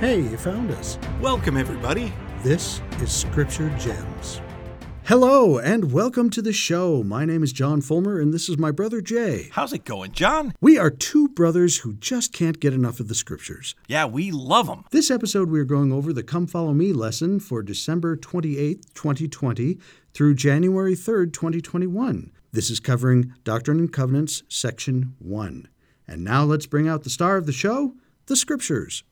Hey, 0.00 0.20
you 0.20 0.36
found 0.36 0.70
us. 0.70 0.96
Welcome, 1.20 1.56
everybody. 1.56 2.12
This 2.44 2.80
is 3.02 3.10
Scripture 3.10 3.68
Gems. 3.80 4.40
Hello, 5.02 5.58
and 5.58 5.90
welcome 5.90 6.30
to 6.30 6.40
the 6.40 6.52
show. 6.52 7.02
My 7.02 7.24
name 7.24 7.42
is 7.42 7.52
John 7.52 7.80
Fulmer, 7.80 8.20
and 8.20 8.32
this 8.32 8.48
is 8.48 8.56
my 8.56 8.70
brother 8.70 9.00
Jay. 9.00 9.48
How's 9.50 9.72
it 9.72 9.84
going, 9.84 10.12
John? 10.12 10.54
We 10.60 10.78
are 10.78 10.88
two 10.88 11.26
brothers 11.30 11.78
who 11.78 11.94
just 11.94 12.32
can't 12.32 12.60
get 12.60 12.72
enough 12.72 13.00
of 13.00 13.08
the 13.08 13.14
Scriptures. 13.16 13.74
Yeah, 13.88 14.04
we 14.04 14.30
love 14.30 14.68
them. 14.68 14.84
This 14.92 15.10
episode, 15.10 15.50
we 15.50 15.58
are 15.58 15.64
going 15.64 15.92
over 15.92 16.12
the 16.12 16.22
Come 16.22 16.46
Follow 16.46 16.74
Me 16.74 16.92
lesson 16.92 17.40
for 17.40 17.60
December 17.60 18.16
28th, 18.16 18.94
2020 18.94 19.78
through 20.14 20.34
January 20.36 20.94
3rd, 20.94 21.32
2021. 21.32 22.30
This 22.52 22.70
is 22.70 22.78
covering 22.78 23.34
Doctrine 23.42 23.80
and 23.80 23.92
Covenants, 23.92 24.44
Section 24.48 25.16
1. 25.18 25.66
And 26.06 26.22
now 26.22 26.44
let's 26.44 26.66
bring 26.66 26.86
out 26.86 27.02
the 27.02 27.10
star 27.10 27.36
of 27.36 27.46
the 27.46 27.52
show, 27.52 27.94
the 28.26 28.36
Scriptures. 28.36 29.02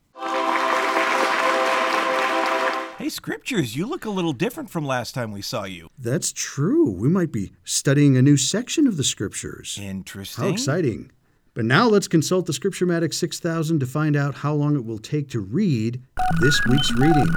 Hey, 2.98 3.08
Scriptures, 3.10 3.76
you 3.76 3.86
look 3.86 4.06
a 4.06 4.10
little 4.10 4.32
different 4.32 4.70
from 4.70 4.86
last 4.86 5.14
time 5.14 5.30
we 5.30 5.42
saw 5.42 5.64
you. 5.64 5.88
That's 5.98 6.32
true. 6.32 6.90
We 6.90 7.08
might 7.08 7.30
be 7.30 7.52
studying 7.62 8.16
a 8.16 8.22
new 8.22 8.38
section 8.38 8.86
of 8.86 8.96
the 8.96 9.04
Scriptures. 9.04 9.78
Interesting. 9.80 10.44
How 10.44 10.50
exciting. 10.50 11.10
But 11.52 11.66
now 11.66 11.88
let's 11.88 12.08
consult 12.08 12.46
the 12.46 12.54
Scripturematic 12.54 13.12
6000 13.12 13.80
to 13.80 13.86
find 13.86 14.16
out 14.16 14.36
how 14.36 14.54
long 14.54 14.76
it 14.76 14.84
will 14.86 14.98
take 14.98 15.28
to 15.30 15.40
read 15.40 16.00
this 16.40 16.58
week's 16.70 16.90
reading. 16.94 17.28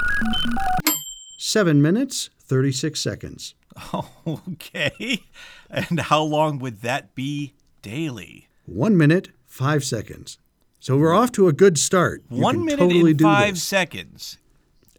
Seven 1.38 1.82
minutes, 1.82 2.30
36 2.40 3.00
seconds. 3.00 3.56
Okay. 4.28 5.24
And 5.70 6.00
how 6.02 6.22
long 6.22 6.60
would 6.60 6.82
that 6.82 7.16
be 7.16 7.54
daily? 7.82 8.48
One 8.66 8.96
minute, 8.98 9.30
five 9.48 9.84
seconds. 9.84 10.38
So 10.80 10.98
we're 10.98 11.14
off 11.14 11.32
to 11.34 11.48
a 11.48 11.54
good 11.54 11.78
start. 11.78 12.24
You 12.30 12.42
One 12.42 12.64
minute 12.66 12.80
totally 12.80 13.12
and 13.12 13.22
five 13.22 13.56
this. 13.56 13.64
seconds. 13.64 14.38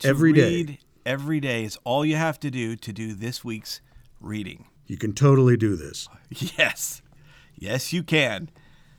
Every 0.04 0.32
day. 0.32 0.56
read 0.56 0.78
Every 1.06 1.40
day 1.40 1.64
is 1.64 1.78
all 1.84 2.04
you 2.04 2.16
have 2.16 2.38
to 2.40 2.50
do 2.50 2.76
to 2.76 2.92
do 2.92 3.14
this 3.14 3.44
week's 3.44 3.80
reading. 4.20 4.66
You 4.86 4.96
can 4.96 5.12
totally 5.12 5.56
do 5.56 5.76
this. 5.76 6.08
Yes. 6.56 7.02
Yes, 7.56 7.92
you 7.92 8.02
can. 8.02 8.50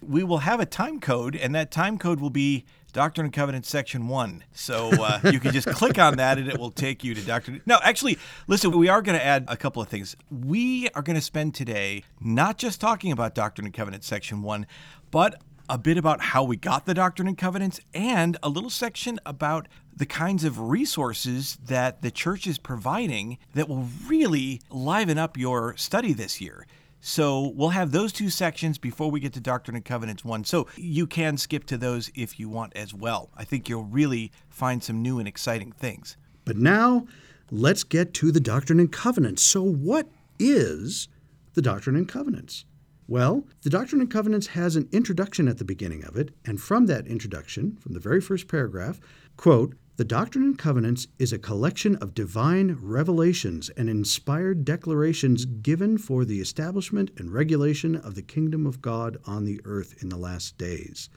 We 0.02 0.24
will 0.24 0.40
have 0.40 0.60
a 0.60 0.66
time 0.66 1.00
code, 1.00 1.36
and 1.36 1.56
that 1.56 1.72
time 1.72 1.98
code 1.98 2.20
will 2.20 2.30
be 2.30 2.66
Doctrine 2.92 3.26
and 3.26 3.34
Covenants 3.34 3.70
Section 3.70 4.08
1. 4.08 4.44
So 4.54 4.90
uh, 4.90 5.20
you 5.32 5.40
can 5.40 5.52
just 5.54 5.68
click 5.72 5.98
on 5.98 6.18
that, 6.18 6.38
and 6.38 6.48
it 6.48 6.60
will 6.60 6.72
take 6.72 7.04
you 7.04 7.16
to 7.16 7.22
Doctrine. 7.22 7.62
No, 7.66 7.80
actually, 7.84 8.20
listen, 8.48 8.72
we 8.78 8.90
are 8.90 9.02
going 9.02 9.18
to 9.18 9.26
add 9.26 9.46
a 9.48 9.58
couple 9.58 9.82
of 9.82 9.88
things. 9.88 10.16
We 10.30 10.90
are 10.90 11.02
going 11.02 11.16
to 11.16 11.22
spend 11.22 11.56
today 11.56 12.04
not 12.20 12.58
just 12.58 12.82
talking 12.82 13.12
about 13.12 13.34
Doctrine 13.34 13.66
and 13.66 13.74
Covenants 13.74 14.06
Section 14.08 14.42
1, 14.42 14.68
but 15.10 15.42
a 15.70 15.78
bit 15.78 15.98
about 15.98 16.22
how 16.22 16.44
we 16.44 16.58
got 16.58 16.86
the 16.86 16.94
Doctrine 16.94 17.28
and 17.30 17.38
Covenants, 17.38 17.80
and 17.94 18.38
a 18.44 18.50
little 18.50 18.70
section 18.70 19.20
about 19.26 19.68
the 20.02 20.06
kinds 20.08 20.44
of 20.44 20.60
resources 20.60 21.60
that 21.64 22.02
the 22.02 22.10
church 22.10 22.48
is 22.48 22.58
providing 22.58 23.38
that 23.54 23.70
will 23.70 23.88
really 24.08 24.60
liven 24.72 25.20
up 25.20 25.38
your 25.38 25.78
study 25.78 26.12
this 26.12 26.42
year. 26.42 26.66
So 27.02 27.54
we'll 27.54 27.70
have 27.70 27.92
those 27.92 28.12
two 28.12 28.32
sections 28.32 28.80
before 28.80 29.12
we 29.12 29.20
get 29.20 29.34
to 29.34 29.40
Doctrine 29.40 29.76
and 29.76 29.86
Covenants 29.86 30.26
1. 30.26 30.46
So 30.46 30.66
you 30.76 31.06
can 31.06 31.38
skip 31.38 31.66
to 31.66 31.78
those 31.78 32.10
if 32.16 32.40
you 32.40 32.50
want 32.50 32.76
as 32.76 32.96
well. 32.96 33.30
I 33.38 33.44
think 33.44 33.70
you'll 33.70 33.84
really 33.84 34.32
find 34.50 34.84
some 34.84 35.04
new 35.04 35.20
and 35.20 35.28
exciting 35.28 35.72
things. 35.72 36.18
But 36.46 36.58
now 36.58 37.06
let's 37.52 37.84
get 37.84 38.12
to 38.16 38.32
the 38.32 38.40
Doctrine 38.40 38.80
and 38.80 38.92
Covenants. 38.92 39.44
So, 39.44 39.62
what 39.62 40.08
is 40.40 41.10
the 41.54 41.62
Doctrine 41.62 41.96
and 41.96 42.10
Covenants? 42.10 42.66
Well, 43.08 43.46
the 43.62 43.70
Doctrine 43.70 44.02
and 44.02 44.10
Covenants 44.10 44.48
has 44.48 44.76
an 44.76 44.88
introduction 44.92 45.48
at 45.48 45.60
the 45.60 45.66
beginning 45.66 46.06
of 46.06 46.16
it, 46.16 46.32
and 46.46 46.60
from 46.60 46.86
that 46.86 47.06
introduction, 47.08 47.76
from 47.76 47.94
the 47.94 48.00
very 48.00 48.22
first 48.22 48.48
paragraph, 48.48 49.00
quote, 49.36 49.76
the 50.02 50.06
Doctrine 50.06 50.44
and 50.44 50.58
Covenants 50.58 51.08
is 51.20 51.32
a 51.32 51.38
collection 51.38 51.96
of 51.98 52.16
divine 52.16 52.76
revelations 52.82 53.70
and 53.78 53.88
inspired 53.88 54.66
declarations 54.66 55.46
given 55.46 56.00
for 56.00 56.26
the 56.26 56.42
establishment 56.42 57.12
and 57.18 57.32
regulation 57.32 57.96
of 57.96 58.16
the 58.16 58.24
kingdom 58.24 58.66
of 58.66 58.82
God 58.82 59.20
on 59.26 59.46
the 59.46 59.62
earth 59.64 60.02
in 60.02 60.10
the 60.10 60.18
last 60.18 60.58
days. 60.58 61.08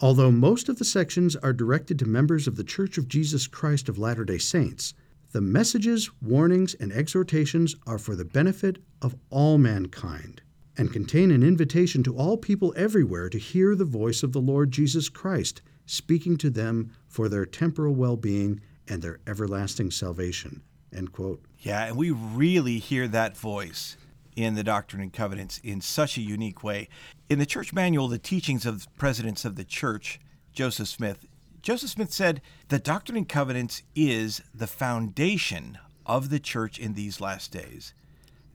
Although 0.00 0.32
most 0.32 0.68
of 0.68 0.78
the 0.78 0.84
sections 0.84 1.34
are 1.36 1.54
directed 1.54 1.98
to 1.98 2.04
members 2.04 2.46
of 2.46 2.56
the 2.56 2.62
Church 2.62 2.98
of 2.98 3.08
Jesus 3.08 3.46
Christ 3.46 3.88
of 3.88 3.96
Latter 3.96 4.26
day 4.26 4.36
Saints, 4.36 4.92
the 5.32 5.40
messages, 5.40 6.10
warnings, 6.20 6.74
and 6.74 6.92
exhortations 6.92 7.74
are 7.86 7.98
for 7.98 8.14
the 8.14 8.26
benefit 8.26 8.76
of 9.00 9.16
all 9.30 9.56
mankind 9.56 10.42
and 10.76 10.92
contain 10.92 11.30
an 11.30 11.42
invitation 11.42 12.02
to 12.02 12.14
all 12.14 12.36
people 12.36 12.74
everywhere 12.76 13.30
to 13.30 13.38
hear 13.38 13.74
the 13.74 13.86
voice 13.86 14.22
of 14.22 14.34
the 14.34 14.42
Lord 14.42 14.72
Jesus 14.72 15.08
Christ 15.08 15.62
speaking 15.86 16.36
to 16.36 16.50
them 16.50 16.90
for 17.16 17.30
their 17.30 17.46
temporal 17.46 17.94
well 17.94 18.18
being 18.18 18.60
and 18.86 19.00
their 19.00 19.20
everlasting 19.26 19.90
salvation. 19.90 20.60
End 20.94 21.12
quote. 21.12 21.42
Yeah, 21.60 21.86
and 21.86 21.96
we 21.96 22.10
really 22.10 22.78
hear 22.78 23.08
that 23.08 23.38
voice 23.38 23.96
in 24.36 24.54
the 24.54 24.62
Doctrine 24.62 25.00
and 25.00 25.14
Covenants 25.14 25.58
in 25.64 25.80
such 25.80 26.18
a 26.18 26.20
unique 26.20 26.62
way. 26.62 26.90
In 27.30 27.38
the 27.38 27.46
church 27.46 27.72
manual, 27.72 28.06
The 28.06 28.18
Teachings 28.18 28.66
of 28.66 28.86
Presidents 28.98 29.46
of 29.46 29.56
the 29.56 29.64
Church, 29.64 30.20
Joseph 30.52 30.88
Smith, 30.88 31.24
Joseph 31.62 31.88
Smith 31.88 32.12
said, 32.12 32.42
The 32.68 32.78
Doctrine 32.78 33.16
and 33.16 33.28
Covenants 33.28 33.82
is 33.94 34.42
the 34.54 34.66
foundation 34.66 35.78
of 36.04 36.28
the 36.28 36.38
church 36.38 36.78
in 36.78 36.92
these 36.92 37.18
last 37.18 37.50
days 37.50 37.94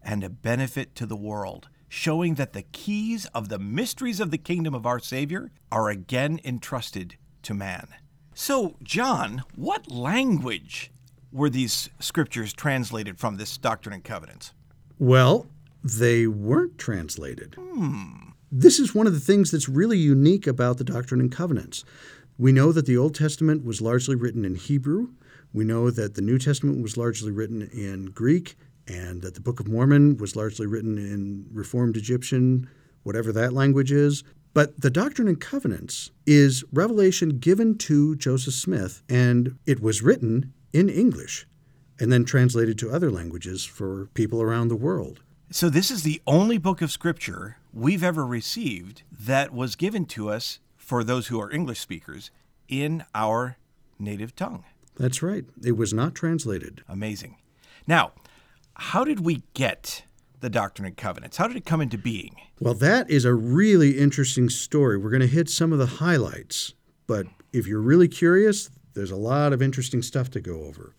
and 0.03 0.23
a 0.23 0.29
benefit 0.29 0.93
to 0.97 1.07
the 1.07 1.17
world, 1.17 1.67
showing 1.89 2.35
that 2.35 2.53
the 2.53 2.61
keys 2.61 3.25
of 3.33 3.49
the 3.49 3.59
mysteries 3.59 4.19
of 4.19 4.29
the 4.29 4.37
kingdom 4.37 4.75
of 4.75 4.85
our 4.85 4.99
Savior 4.99 5.49
are 5.71 5.89
again 5.89 6.39
entrusted 6.45 7.15
to 7.41 7.55
man. 7.55 7.87
So, 8.43 8.75
John, 8.81 9.43
what 9.55 9.91
language 9.91 10.89
were 11.31 11.47
these 11.47 11.91
scriptures 11.99 12.53
translated 12.53 13.19
from 13.19 13.37
this 13.37 13.55
Doctrine 13.55 13.93
and 13.93 14.03
Covenants? 14.03 14.51
Well, 14.97 15.45
they 15.83 16.25
weren't 16.25 16.79
translated. 16.79 17.55
This 18.51 18.79
is 18.79 18.95
one 18.95 19.05
of 19.05 19.13
the 19.13 19.19
things 19.19 19.51
that's 19.51 19.69
really 19.69 19.99
unique 19.99 20.47
about 20.47 20.79
the 20.79 20.83
Doctrine 20.83 21.21
and 21.21 21.31
Covenants. 21.31 21.85
We 22.39 22.51
know 22.51 22.71
that 22.71 22.87
the 22.87 22.97
Old 22.97 23.13
Testament 23.13 23.63
was 23.63 23.79
largely 23.79 24.15
written 24.15 24.43
in 24.43 24.55
Hebrew. 24.55 25.09
We 25.53 25.63
know 25.63 25.91
that 25.91 26.15
the 26.15 26.23
New 26.23 26.39
Testament 26.39 26.81
was 26.81 26.97
largely 26.97 27.31
written 27.31 27.69
in 27.71 28.05
Greek, 28.05 28.55
and 28.87 29.21
that 29.21 29.35
the 29.35 29.41
Book 29.41 29.59
of 29.59 29.67
Mormon 29.67 30.17
was 30.17 30.35
largely 30.35 30.65
written 30.65 30.97
in 30.97 31.45
Reformed 31.53 31.95
Egyptian, 31.95 32.67
whatever 33.03 33.31
that 33.33 33.53
language 33.53 33.91
is. 33.91 34.23
But 34.53 34.79
the 34.79 34.89
Doctrine 34.89 35.27
and 35.27 35.39
Covenants 35.39 36.11
is 36.25 36.63
revelation 36.73 37.39
given 37.39 37.77
to 37.79 38.15
Joseph 38.15 38.53
Smith, 38.53 39.01
and 39.07 39.57
it 39.65 39.81
was 39.81 40.01
written 40.01 40.53
in 40.73 40.89
English 40.89 41.47
and 41.99 42.11
then 42.11 42.25
translated 42.25 42.77
to 42.79 42.91
other 42.91 43.11
languages 43.11 43.63
for 43.63 44.07
people 44.13 44.41
around 44.41 44.67
the 44.67 44.75
world. 44.75 45.21
So, 45.51 45.69
this 45.69 45.91
is 45.91 46.03
the 46.03 46.21
only 46.25 46.57
book 46.57 46.81
of 46.81 46.91
scripture 46.91 47.57
we've 47.73 48.03
ever 48.03 48.25
received 48.25 49.03
that 49.11 49.53
was 49.53 49.75
given 49.75 50.05
to 50.07 50.29
us 50.29 50.59
for 50.77 51.03
those 51.03 51.27
who 51.27 51.39
are 51.39 51.51
English 51.51 51.79
speakers 51.79 52.31
in 52.67 53.03
our 53.13 53.57
native 53.99 54.35
tongue. 54.35 54.63
That's 54.97 55.21
right. 55.21 55.45
It 55.63 55.73
was 55.73 55.93
not 55.93 56.15
translated. 56.15 56.83
Amazing. 56.87 57.37
Now, 57.85 58.11
how 58.75 59.03
did 59.03 59.21
we 59.21 59.43
get 59.53 60.03
the 60.41 60.49
Doctrine 60.49 60.85
and 60.85 60.97
Covenants? 60.97 61.37
How 61.37 61.47
did 61.47 61.57
it 61.57 61.65
come 61.65 61.81
into 61.81 61.97
being? 61.97 62.35
Well, 62.59 62.73
that 62.75 63.09
is 63.09 63.25
a 63.25 63.33
really 63.33 63.97
interesting 63.97 64.49
story. 64.49 64.97
We're 64.97 65.09
going 65.09 65.21
to 65.21 65.27
hit 65.27 65.49
some 65.49 65.71
of 65.71 65.79
the 65.79 65.85
highlights, 65.85 66.73
but 67.07 67.27
if 67.53 67.67
you're 67.67 67.81
really 67.81 68.07
curious, 68.07 68.69
there's 68.93 69.11
a 69.11 69.15
lot 69.15 69.53
of 69.53 69.61
interesting 69.61 70.01
stuff 70.01 70.29
to 70.31 70.41
go 70.41 70.63
over. 70.63 70.93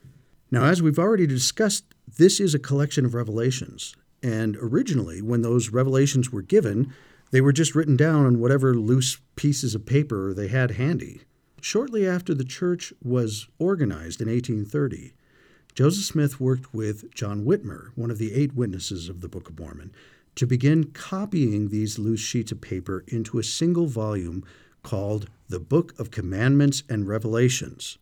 Now, 0.51 0.65
as 0.65 0.83
we've 0.83 0.99
already 0.99 1.27
discussed, 1.27 1.85
this 2.17 2.41
is 2.41 2.55
a 2.55 2.59
collection 2.59 3.05
of 3.05 3.15
revelations. 3.15 3.95
And 4.23 4.57
originally, 4.61 5.21
when 5.21 5.43
those 5.43 5.71
revelations 5.71 6.31
were 6.31 6.43
given, 6.43 6.93
they 7.33 7.41
were 7.41 7.53
just 7.53 7.75
written 7.75 7.97
down 7.97 8.27
on 8.27 8.39
whatever 8.39 8.75
loose 8.75 9.19
pieces 9.35 9.75
of 9.75 9.87
paper 9.87 10.33
they 10.33 10.49
had 10.49 10.73
handy. 10.73 11.23
Shortly 11.61 12.07
after 12.07 12.35
the 12.35 12.45
church 12.45 12.93
was 13.03 13.49
organized 13.59 14.21
in 14.21 14.29
1830, 14.29 15.15
Joseph 15.75 16.05
Smith 16.05 16.39
worked 16.39 16.75
with 16.75 17.15
John 17.15 17.47
Whitmer, 17.47 17.93
one 17.95 18.11
of 18.11 18.19
the 18.19 18.35
eight 18.35 18.55
witnesses 18.55 19.09
of 19.09 19.23
the 19.23 19.29
Book 19.29 19.49
of 19.49 19.59
Mormon, 19.59 19.91
to 20.35 20.47
begin 20.47 20.91
copying 20.93 21.69
these 21.69 21.99
loose 21.99 22.21
sheets 22.21 22.53
of 22.53 22.61
paper 22.61 23.05
into 23.09 23.39
a 23.39 23.43
single 23.43 23.87
volume 23.87 24.45
called 24.83 25.31
the 25.49 25.59
Book 25.59 25.99
of 25.99 26.11
Commandments 26.11 26.83
and 26.91 27.09
Revelations. 27.09 27.97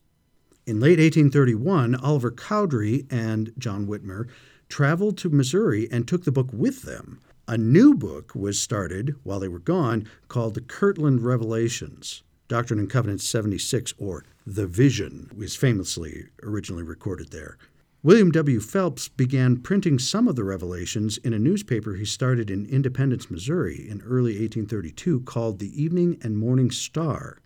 In 0.66 0.80
late 0.80 0.98
1831, 0.98 1.94
Oliver 1.94 2.32
Cowdery 2.32 3.06
and 3.08 3.52
John 3.56 3.86
Whitmer 3.86 4.26
traveled 4.68 5.16
to 5.18 5.30
Missouri 5.30 5.88
and 5.92 6.08
took 6.08 6.24
the 6.24 6.32
book 6.32 6.48
with 6.52 6.82
them. 6.82 7.20
A 7.46 7.56
new 7.56 7.94
book 7.94 8.34
was 8.34 8.60
started 8.60 9.14
while 9.22 9.38
they 9.38 9.48
were 9.48 9.60
gone 9.60 10.08
called 10.26 10.54
the 10.54 10.60
Kirtland 10.60 11.22
Revelations. 11.22 12.24
Doctrine 12.48 12.80
and 12.80 12.90
Covenants 12.90 13.28
76, 13.28 13.94
or 13.96 14.24
The 14.46 14.66
Vision, 14.66 15.30
was 15.36 15.54
famously 15.54 16.26
originally 16.42 16.82
recorded 16.82 17.30
there. 17.30 17.58
William 18.02 18.30
W. 18.30 18.60
Phelps 18.60 19.08
began 19.08 19.58
printing 19.58 19.98
some 19.98 20.26
of 20.26 20.34
the 20.34 20.44
revelations 20.44 21.18
in 21.18 21.34
a 21.34 21.38
newspaper 21.38 21.94
he 21.94 22.06
started 22.06 22.50
in 22.50 22.64
Independence, 22.64 23.30
Missouri 23.30 23.86
in 23.86 24.00
early 24.00 24.32
1832 24.32 25.20
called 25.20 25.58
the 25.58 25.82
Evening 25.82 26.18
and 26.22 26.38
Morning 26.38 26.70
Star. 26.70 27.42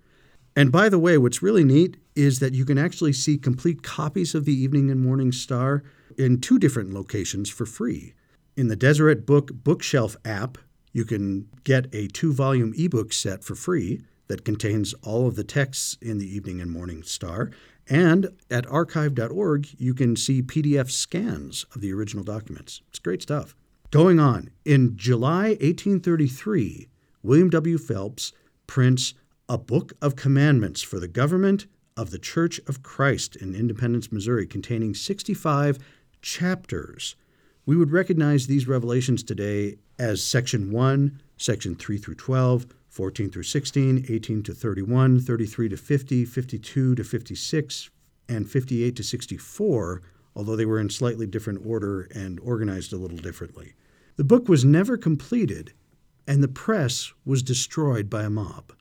And 0.54 0.70
by 0.70 0.88
the 0.88 0.98
way, 1.00 1.18
what's 1.18 1.42
really 1.42 1.64
neat 1.64 1.96
is 2.14 2.38
that 2.38 2.54
you 2.54 2.64
can 2.64 2.78
actually 2.78 3.12
see 3.12 3.36
complete 3.36 3.82
copies 3.82 4.32
of 4.36 4.44
the 4.44 4.54
Evening 4.54 4.92
and 4.92 5.00
Morning 5.00 5.32
Star 5.32 5.82
in 6.16 6.40
two 6.40 6.60
different 6.60 6.94
locations 6.94 7.50
for 7.50 7.66
free. 7.66 8.14
In 8.56 8.68
the 8.68 8.76
Deseret 8.76 9.26
Book 9.26 9.50
Bookshelf 9.52 10.16
app, 10.24 10.58
you 10.92 11.04
can 11.04 11.48
get 11.64 11.92
a 11.92 12.06
two 12.06 12.32
volume 12.32 12.72
ebook 12.76 13.12
set 13.12 13.42
for 13.42 13.56
free 13.56 14.04
that 14.28 14.44
contains 14.44 14.94
all 15.02 15.26
of 15.26 15.36
the 15.36 15.44
texts 15.44 15.96
in 16.00 16.18
the 16.18 16.36
Evening 16.36 16.60
and 16.60 16.70
Morning 16.70 17.02
Star. 17.02 17.50
And 17.88 18.28
at 18.50 18.66
archive.org, 18.70 19.68
you 19.78 19.94
can 19.94 20.16
see 20.16 20.42
PDF 20.42 20.90
scans 20.90 21.66
of 21.74 21.80
the 21.80 21.92
original 21.92 22.24
documents. 22.24 22.80
It's 22.88 22.98
great 22.98 23.22
stuff. 23.22 23.54
Going 23.90 24.18
on, 24.18 24.50
in 24.64 24.96
July 24.96 25.50
1833, 25.60 26.88
William 27.22 27.50
W. 27.50 27.78
Phelps 27.78 28.32
prints 28.66 29.14
a 29.48 29.58
Book 29.58 29.92
of 30.00 30.16
Commandments 30.16 30.82
for 30.82 30.98
the 30.98 31.08
Government 31.08 31.66
of 31.96 32.10
the 32.10 32.18
Church 32.18 32.58
of 32.66 32.82
Christ 32.82 33.36
in 33.36 33.54
Independence, 33.54 34.10
Missouri, 34.10 34.46
containing 34.46 34.94
65 34.94 35.78
chapters. 36.22 37.14
We 37.66 37.76
would 37.76 37.92
recognize 37.92 38.46
these 38.46 38.66
revelations 38.66 39.22
today 39.22 39.76
as 39.98 40.22
Section 40.24 40.72
1, 40.72 41.20
Section 41.36 41.76
3 41.76 41.98
through 41.98 42.16
12, 42.16 42.66
14 42.94 43.28
through 43.28 43.42
16, 43.42 44.06
18 44.08 44.42
to 44.44 44.54
31, 44.54 45.18
33 45.18 45.68
to 45.68 45.76
50, 45.76 46.24
52 46.24 46.94
to 46.94 47.02
56, 47.02 47.90
and 48.28 48.48
58 48.48 48.94
to 48.94 49.02
64, 49.02 50.00
although 50.36 50.54
they 50.54 50.64
were 50.64 50.78
in 50.78 50.88
slightly 50.88 51.26
different 51.26 51.66
order 51.66 52.02
and 52.14 52.38
organized 52.38 52.92
a 52.92 52.96
little 52.96 53.18
differently. 53.18 53.74
The 54.14 54.22
book 54.22 54.48
was 54.48 54.64
never 54.64 54.96
completed, 54.96 55.72
and 56.28 56.40
the 56.40 56.46
press 56.46 57.12
was 57.24 57.42
destroyed 57.42 58.08
by 58.08 58.22
a 58.22 58.30
mob. 58.30 58.72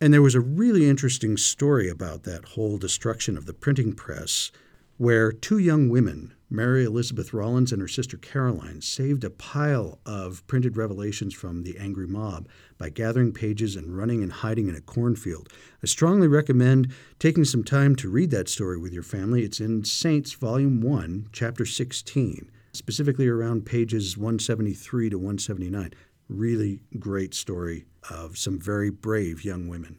And 0.00 0.14
there 0.14 0.22
was 0.22 0.36
a 0.36 0.40
really 0.40 0.88
interesting 0.88 1.36
story 1.36 1.88
about 1.88 2.22
that 2.22 2.44
whole 2.44 2.78
destruction 2.78 3.36
of 3.36 3.46
the 3.46 3.54
printing 3.54 3.92
press, 3.92 4.52
where 4.98 5.30
two 5.30 5.58
young 5.58 5.88
women, 5.88 6.34
Mary 6.50 6.84
Elizabeth 6.84 7.32
Rollins 7.32 7.70
and 7.70 7.80
her 7.80 7.86
sister 7.86 8.16
Caroline, 8.16 8.80
saved 8.80 9.22
a 9.22 9.30
pile 9.30 10.00
of 10.04 10.44
printed 10.48 10.76
revelations 10.76 11.32
from 11.32 11.62
the 11.62 11.78
angry 11.78 12.06
mob 12.06 12.48
by 12.78 12.90
gathering 12.90 13.32
pages 13.32 13.76
and 13.76 13.96
running 13.96 14.24
and 14.24 14.32
hiding 14.32 14.68
in 14.68 14.74
a 14.74 14.80
cornfield. 14.80 15.52
I 15.84 15.86
strongly 15.86 16.26
recommend 16.26 16.92
taking 17.20 17.44
some 17.44 17.62
time 17.62 17.94
to 17.96 18.10
read 18.10 18.32
that 18.32 18.48
story 18.48 18.76
with 18.76 18.92
your 18.92 19.04
family. 19.04 19.44
It's 19.44 19.60
in 19.60 19.84
Saints, 19.84 20.32
Volume 20.32 20.80
1, 20.80 21.28
Chapter 21.32 21.64
16, 21.64 22.50
specifically 22.72 23.28
around 23.28 23.66
pages 23.66 24.18
173 24.18 25.10
to 25.10 25.16
179. 25.16 25.92
Really 26.28 26.80
great 26.98 27.34
story 27.34 27.84
of 28.10 28.36
some 28.36 28.58
very 28.58 28.90
brave 28.90 29.44
young 29.44 29.68
women. 29.68 29.98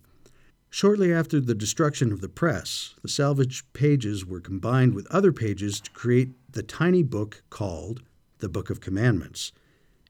Shortly 0.71 1.12
after 1.12 1.39
the 1.39 1.56
destruction 1.56 2.12
of 2.12 2.21
the 2.21 2.30
press, 2.30 2.94
the 3.01 3.10
salvaged 3.10 3.74
pages 3.74 4.24
were 4.24 4.39
combined 4.39 4.94
with 4.94 5.07
other 5.07 5.31
pages 5.31 5.81
to 5.81 5.92
create 5.92 6.33
the 6.51 6.62
tiny 6.62 7.01
book 7.01 7.42
called 7.50 8.04
the 8.38 8.50
Book 8.50 8.69
of 8.69 8.80
Commandments. 8.80 9.51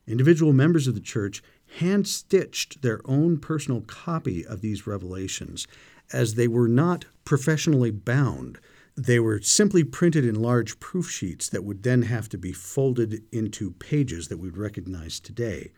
Individual 0.06 0.51
members 0.51 0.85
of 0.85 0.95
the 0.95 1.01
church 1.01 1.41
hand 1.77 2.07
stitched 2.07 2.81
their 2.81 3.00
own 3.06 3.38
personal 3.38 3.81
copy 3.81 4.45
of 4.45 4.59
these 4.59 4.85
revelations, 4.85 5.65
as 6.11 6.35
they 6.35 6.47
were 6.47 6.67
not 6.67 7.05
professionally 7.23 7.91
bound. 7.91 8.59
They 8.97 9.19
were 9.19 9.41
simply 9.41 9.85
printed 9.85 10.25
in 10.25 10.35
large 10.35 10.79
proof 10.81 11.09
sheets 11.09 11.47
that 11.50 11.63
would 11.63 11.83
then 11.83 12.01
have 12.01 12.27
to 12.29 12.38
be 12.38 12.51
folded 12.51 13.23
into 13.31 13.71
pages 13.71 14.27
that 14.27 14.39
we'd 14.39 14.57
recognize 14.57 15.21
today. 15.21 15.71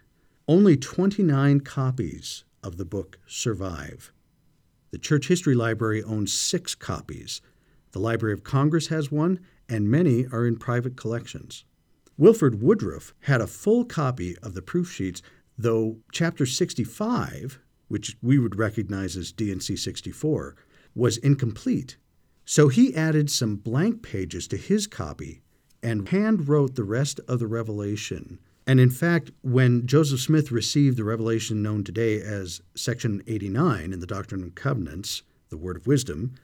Only 0.47 0.75
29 0.75 1.59
copies 1.59 2.45
of 2.63 2.77
the 2.77 2.85
book 2.85 3.19
survive. 3.27 4.11
The 4.91 4.97
Church 4.97 5.29
History 5.29 5.55
Library 5.55 6.03
owns 6.03 6.33
six 6.33 6.75
copies. 6.75 7.41
The 7.93 7.99
Library 7.99 8.33
of 8.33 8.43
Congress 8.43 8.87
has 8.87 9.09
one, 9.11 9.39
and 9.69 9.89
many 9.89 10.27
are 10.27 10.45
in 10.45 10.57
private 10.57 10.97
collections. 10.97 11.63
Wilford 12.17 12.61
Woodruff 12.61 13.13
had 13.21 13.39
a 13.39 13.47
full 13.47 13.85
copy 13.85 14.37
of 14.39 14.53
the 14.53 14.61
proof 14.61 14.91
sheets, 14.91 15.21
though 15.57 15.97
Chapter 16.11 16.45
65, 16.45 17.59
which 17.87 18.17
we 18.21 18.37
would 18.37 18.57
recognize 18.57 19.15
as 19.15 19.31
D&C 19.31 19.77
64, 19.77 20.55
was 20.93 21.17
incomplete. 21.17 21.95
So 22.43 22.67
he 22.67 22.93
added 22.93 23.29
some 23.29 23.55
blank 23.55 24.01
pages 24.01 24.47
to 24.49 24.57
his 24.57 24.87
copy 24.87 25.41
and 25.81 26.09
hand 26.09 26.49
wrote 26.49 26.75
the 26.75 26.83
rest 26.83 27.21
of 27.27 27.39
the 27.39 27.47
revelation 27.47 28.39
and 28.67 28.79
in 28.79 28.89
fact, 28.89 29.31
when 29.41 29.87
Joseph 29.87 30.19
Smith 30.19 30.51
received 30.51 30.97
the 30.97 31.03
revelation 31.03 31.63
known 31.63 31.83
today 31.83 32.21
as 32.21 32.61
Section 32.75 33.23
89 33.27 33.91
in 33.91 33.99
the 33.99 34.07
Doctrine 34.07 34.43
and 34.43 34.55
Covenants, 34.55 35.23
the 35.49 35.57
Word 35.57 35.77
of 35.77 35.87
Wisdom, 35.87 36.35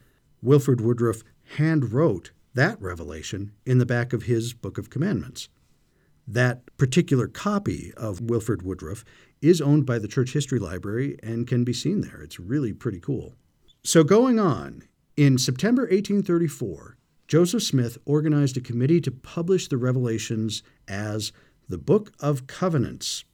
Wilford 0.41 0.81
Woodruff 0.81 1.23
hand 1.55 1.93
wrote 1.93 2.31
that 2.53 2.81
revelation 2.81 3.51
in 3.65 3.77
the 3.77 3.85
back 3.85 4.13
of 4.13 4.23
his 4.23 4.53
Book 4.53 4.77
of 4.77 4.89
Commandments. 4.89 5.49
That 6.27 6.75
particular 6.77 7.27
copy 7.27 7.93
of 7.95 8.19
Wilford 8.19 8.63
Woodruff 8.63 9.05
is 9.41 9.61
owned 9.61 9.85
by 9.85 9.99
the 9.99 10.07
Church 10.07 10.33
History 10.33 10.59
Library 10.59 11.17
and 11.21 11.47
can 11.47 11.63
be 11.63 11.73
seen 11.73 12.01
there. 12.01 12.21
It's 12.21 12.39
really 12.39 12.73
pretty 12.73 12.99
cool. 12.99 13.35
So, 13.83 14.03
going 14.03 14.39
on, 14.39 14.83
in 15.15 15.37
September 15.37 15.83
1834, 15.83 16.97
Joseph 17.27 17.63
Smith 17.63 17.97
organized 18.05 18.57
a 18.57 18.61
committee 18.61 19.01
to 19.01 19.11
publish 19.11 19.67
the 19.67 19.77
revelations 19.77 20.63
as 20.87 21.31
the 21.69 21.77
Book 21.77 22.13
of 22.21 22.47
Covenants. 22.47 23.25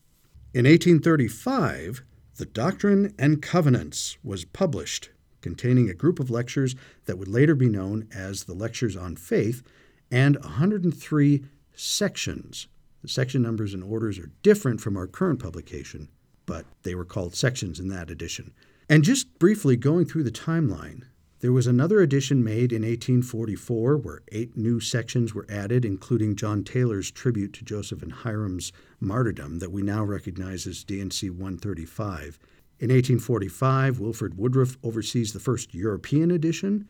In 0.53 0.65
1835, 0.65 2.03
The 2.37 2.45
Doctrine 2.45 3.13
and 3.19 3.43
Covenants 3.43 4.17
was 4.23 4.43
published, 4.43 5.11
containing 5.41 5.87
a 5.87 5.93
group 5.93 6.19
of 6.19 6.31
lectures 6.31 6.75
that 7.05 7.19
would 7.19 7.27
later 7.27 7.53
be 7.53 7.69
known 7.69 8.07
as 8.11 8.45
the 8.45 8.55
Lectures 8.55 8.97
on 8.97 9.17
Faith 9.17 9.61
and 10.09 10.37
103 10.37 11.45
sections. 11.75 12.67
The 13.03 13.07
section 13.07 13.43
numbers 13.43 13.73
and 13.75 13.83
orders 13.83 14.17
are 14.17 14.31
different 14.41 14.81
from 14.81 14.97
our 14.97 15.07
current 15.07 15.39
publication, 15.39 16.09
but 16.47 16.65
they 16.81 16.95
were 16.95 17.05
called 17.05 17.35
sections 17.35 17.79
in 17.79 17.89
that 17.89 18.09
edition. 18.09 18.53
And 18.89 19.03
just 19.03 19.37
briefly 19.37 19.75
going 19.75 20.05
through 20.05 20.23
the 20.23 20.31
timeline, 20.31 21.03
there 21.43 21.51
was 21.51 21.67
another 21.67 21.99
edition 21.99 22.41
made 22.41 22.71
in 22.71 22.83
1844 22.83 23.97
where 23.97 24.21
eight 24.31 24.55
new 24.55 24.79
sections 24.79 25.35
were 25.35 25.45
added, 25.49 25.83
including 25.83 26.37
John 26.37 26.63
Taylor's 26.63 27.11
tribute 27.11 27.51
to 27.51 27.65
Joseph 27.65 28.01
and 28.01 28.13
Hyrum's 28.13 28.71
martyrdom 29.01 29.59
that 29.59 29.69
we 29.69 29.81
now 29.81 30.05
recognize 30.05 30.65
as 30.65 30.85
D&C 30.85 31.29
135. 31.29 32.39
In 32.79 32.87
1845, 32.87 33.99
Wilford 33.99 34.37
Woodruff 34.37 34.77
oversees 34.83 35.33
the 35.33 35.41
first 35.41 35.73
European 35.73 36.31
edition. 36.31 36.87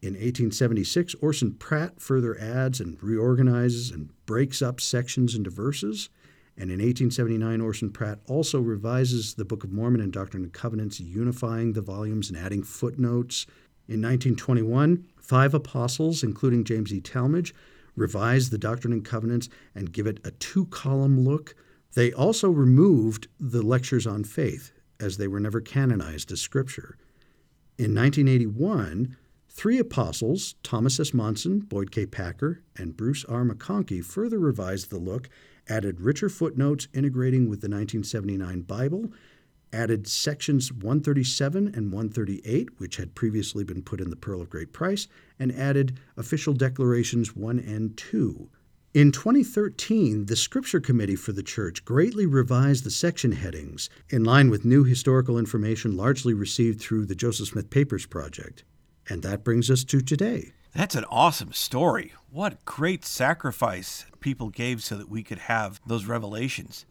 In 0.00 0.14
1876, 0.14 1.14
Orson 1.16 1.52
Pratt 1.52 2.00
further 2.00 2.40
adds 2.40 2.80
and 2.80 2.96
reorganizes 3.02 3.90
and 3.90 4.08
breaks 4.24 4.62
up 4.62 4.80
sections 4.80 5.34
into 5.34 5.50
verses. 5.50 6.08
And 6.56 6.70
in 6.70 6.78
1879, 6.78 7.60
Orson 7.60 7.90
Pratt 7.90 8.20
also 8.26 8.60
revises 8.60 9.34
the 9.34 9.44
Book 9.44 9.62
of 9.62 9.70
Mormon 9.72 10.00
and 10.00 10.10
Doctrine 10.10 10.44
and 10.44 10.52
Covenants, 10.54 11.00
unifying 11.00 11.74
the 11.74 11.82
volumes 11.82 12.30
and 12.30 12.38
adding 12.38 12.62
footnotes 12.62 13.44
in 13.90 14.00
1921, 14.00 15.04
five 15.20 15.52
apostles, 15.52 16.22
including 16.22 16.62
James 16.62 16.94
E. 16.94 17.00
Talmage, 17.00 17.52
revised 17.96 18.52
the 18.52 18.58
Doctrine 18.58 18.92
and 18.92 19.04
Covenants 19.04 19.48
and 19.74 19.92
give 19.92 20.06
it 20.06 20.20
a 20.24 20.30
two 20.30 20.66
column 20.66 21.24
look. 21.24 21.56
They 21.94 22.12
also 22.12 22.50
removed 22.50 23.26
the 23.40 23.62
lectures 23.62 24.06
on 24.06 24.22
faith, 24.22 24.70
as 25.00 25.16
they 25.16 25.26
were 25.26 25.40
never 25.40 25.60
canonized 25.60 26.30
as 26.30 26.40
scripture. 26.40 26.96
In 27.78 27.92
1981, 27.92 29.16
three 29.48 29.80
apostles, 29.80 30.54
Thomas 30.62 31.00
S. 31.00 31.12
Monson, 31.12 31.58
Boyd 31.58 31.90
K. 31.90 32.06
Packer, 32.06 32.62
and 32.76 32.96
Bruce 32.96 33.24
R. 33.24 33.42
McConkie, 33.42 34.04
further 34.04 34.38
revised 34.38 34.90
the 34.90 34.98
look, 34.98 35.28
added 35.68 36.00
richer 36.00 36.28
footnotes 36.28 36.86
integrating 36.94 37.48
with 37.50 37.60
the 37.60 37.68
1979 37.68 38.62
Bible, 38.62 39.10
added 39.72 40.06
sections 40.06 40.72
137 40.72 41.68
and 41.68 41.92
138, 41.92 42.78
which 42.78 42.96
had 42.96 43.14
previously 43.14 43.64
been 43.64 43.82
put 43.82 44.00
in 44.00 44.10
the 44.10 44.16
Pearl 44.16 44.40
of 44.40 44.50
Great 44.50 44.72
Price, 44.72 45.08
and 45.38 45.52
added 45.52 45.98
official 46.16 46.54
declarations 46.54 47.36
1 47.36 47.58
and 47.58 47.96
2. 47.96 48.48
In 48.92 49.12
2013, 49.12 50.26
the 50.26 50.34
Scripture 50.34 50.80
Committee 50.80 51.14
for 51.14 51.30
the 51.30 51.44
Church 51.44 51.84
greatly 51.84 52.26
revised 52.26 52.82
the 52.82 52.90
section 52.90 53.32
headings 53.32 53.88
in 54.08 54.24
line 54.24 54.50
with 54.50 54.64
new 54.64 54.82
historical 54.82 55.38
information 55.38 55.96
largely 55.96 56.34
received 56.34 56.80
through 56.80 57.06
the 57.06 57.14
Joseph 57.14 57.48
Smith 57.48 57.70
Papers 57.70 58.04
Project. 58.04 58.64
And 59.08 59.22
that 59.22 59.44
brings 59.44 59.70
us 59.70 59.84
to 59.84 60.00
today. 60.00 60.52
That's 60.74 60.96
an 60.96 61.04
awesome 61.04 61.52
story. 61.52 62.12
What 62.30 62.64
great 62.64 63.04
sacrifice 63.04 64.06
people 64.18 64.50
gave 64.50 64.82
so 64.82 64.96
that 64.96 65.08
we 65.08 65.22
could 65.22 65.38
have 65.38 65.80
those 65.86 66.06
revelations. 66.06 66.84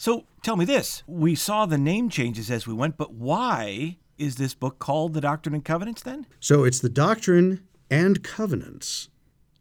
So 0.00 0.24
tell 0.42 0.56
me 0.56 0.64
this. 0.64 1.02
We 1.06 1.34
saw 1.34 1.66
the 1.66 1.76
name 1.76 2.08
changes 2.08 2.50
as 2.50 2.66
we 2.66 2.72
went, 2.72 2.96
but 2.96 3.12
why 3.12 3.98
is 4.16 4.36
this 4.36 4.54
book 4.54 4.78
called 4.78 5.12
The 5.12 5.20
Doctrine 5.20 5.54
and 5.54 5.62
Covenants 5.62 6.02
then? 6.02 6.24
So 6.40 6.64
it's 6.64 6.80
the 6.80 6.88
Doctrine 6.88 7.68
and 7.90 8.24
Covenants. 8.24 9.10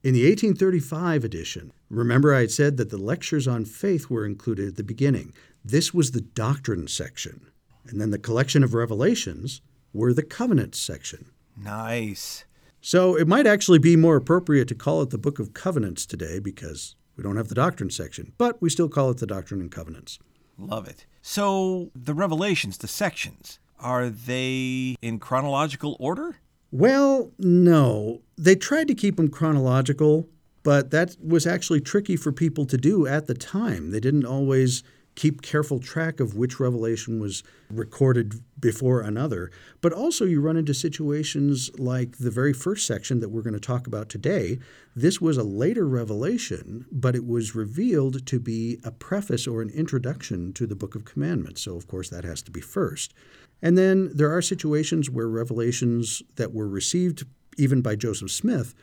In 0.01 0.13
the 0.13 0.23
1835 0.23 1.25
edition, 1.25 1.73
remember 1.89 2.33
I 2.33 2.39
had 2.39 2.51
said 2.51 2.77
that 2.77 2.89
the 2.89 2.97
lectures 2.97 3.49
on 3.49 3.65
faith 3.65 4.09
were 4.09 4.25
included 4.25 4.69
at 4.69 4.75
the 4.77 4.83
beginning. 4.83 5.33
This 5.65 5.93
was 5.93 6.11
the 6.11 6.21
doctrine 6.21 6.87
section. 6.87 7.47
And 7.87 7.99
then 7.99 8.11
the 8.11 8.17
collection 8.17 8.63
of 8.63 8.73
revelations 8.73 9.59
were 9.91 10.13
the 10.13 10.23
covenants 10.23 10.79
section. 10.79 11.31
Nice. 11.57 12.45
So 12.79 13.17
it 13.17 13.27
might 13.27 13.45
actually 13.45 13.79
be 13.79 13.97
more 13.97 14.15
appropriate 14.15 14.69
to 14.69 14.75
call 14.75 15.01
it 15.01 15.09
the 15.09 15.17
Book 15.17 15.39
of 15.39 15.53
Covenants 15.53 16.05
today 16.05 16.39
because 16.39 16.95
we 17.17 17.23
don't 17.23 17.35
have 17.35 17.49
the 17.49 17.55
doctrine 17.55 17.89
section, 17.89 18.31
but 18.37 18.61
we 18.61 18.69
still 18.69 18.87
call 18.87 19.09
it 19.09 19.17
the 19.17 19.27
Doctrine 19.27 19.59
and 19.59 19.69
Covenants. 19.69 20.17
Love 20.59 20.87
it. 20.87 21.05
So 21.21 21.91
the 21.95 22.13
revelations, 22.13 22.77
the 22.77 22.87
sections, 22.87 23.59
are 23.79 24.09
they 24.09 24.95
in 25.01 25.19
chronological 25.19 25.95
order? 25.99 26.37
Well, 26.71 27.31
no. 27.39 28.21
They 28.37 28.55
tried 28.55 28.87
to 28.89 28.93
keep 28.93 29.15
them 29.15 29.29
chronological, 29.29 30.27
but 30.63 30.91
that 30.91 31.15
was 31.23 31.47
actually 31.47 31.81
tricky 31.81 32.15
for 32.15 32.31
people 32.31 32.65
to 32.65 32.77
do 32.77 33.07
at 33.07 33.27
the 33.27 33.33
time. 33.33 33.91
They 33.91 33.99
didn't 33.99 34.25
always 34.25 34.83
keep 35.19 35.41
careful 35.41 35.79
track 35.79 36.21
of 36.21 36.37
which 36.37 36.61
revelation 36.61 37.19
was 37.19 37.43
recorded 37.69 38.35
before 38.57 39.01
another. 39.01 39.51
But 39.81 39.91
also, 39.91 40.23
you 40.23 40.39
run 40.39 40.55
into 40.55 40.73
situations 40.73 41.69
like 41.77 42.19
the 42.19 42.31
very 42.31 42.53
first 42.53 42.87
section 42.87 43.19
that 43.19 43.27
we're 43.27 43.41
going 43.41 43.53
to 43.53 43.59
talk 43.59 43.85
about 43.85 44.07
today. 44.07 44.59
This 44.95 45.19
was 45.19 45.35
a 45.35 45.43
later 45.43 45.85
revelation, 45.85 46.85
but 46.89 47.17
it 47.17 47.27
was 47.27 47.53
revealed 47.53 48.25
to 48.27 48.39
be 48.39 48.79
a 48.85 48.91
preface 48.91 49.45
or 49.45 49.61
an 49.61 49.71
introduction 49.71 50.53
to 50.53 50.65
the 50.65 50.75
Book 50.75 50.95
of 50.95 51.03
Commandments. 51.03 51.63
So, 51.63 51.75
of 51.75 51.85
course, 51.85 52.07
that 52.11 52.23
has 52.23 52.41
to 52.43 52.51
be 52.51 52.61
first. 52.61 53.13
And 53.61 53.77
then 53.77 54.11
there 54.15 54.33
are 54.33 54.41
situations 54.41 55.09
where 55.09 55.27
revelations 55.27 56.23
that 56.37 56.53
were 56.53 56.69
received 56.69 57.25
even 57.57 57.81
by 57.81 57.97
Joseph 57.97 58.31
Smith 58.31 58.73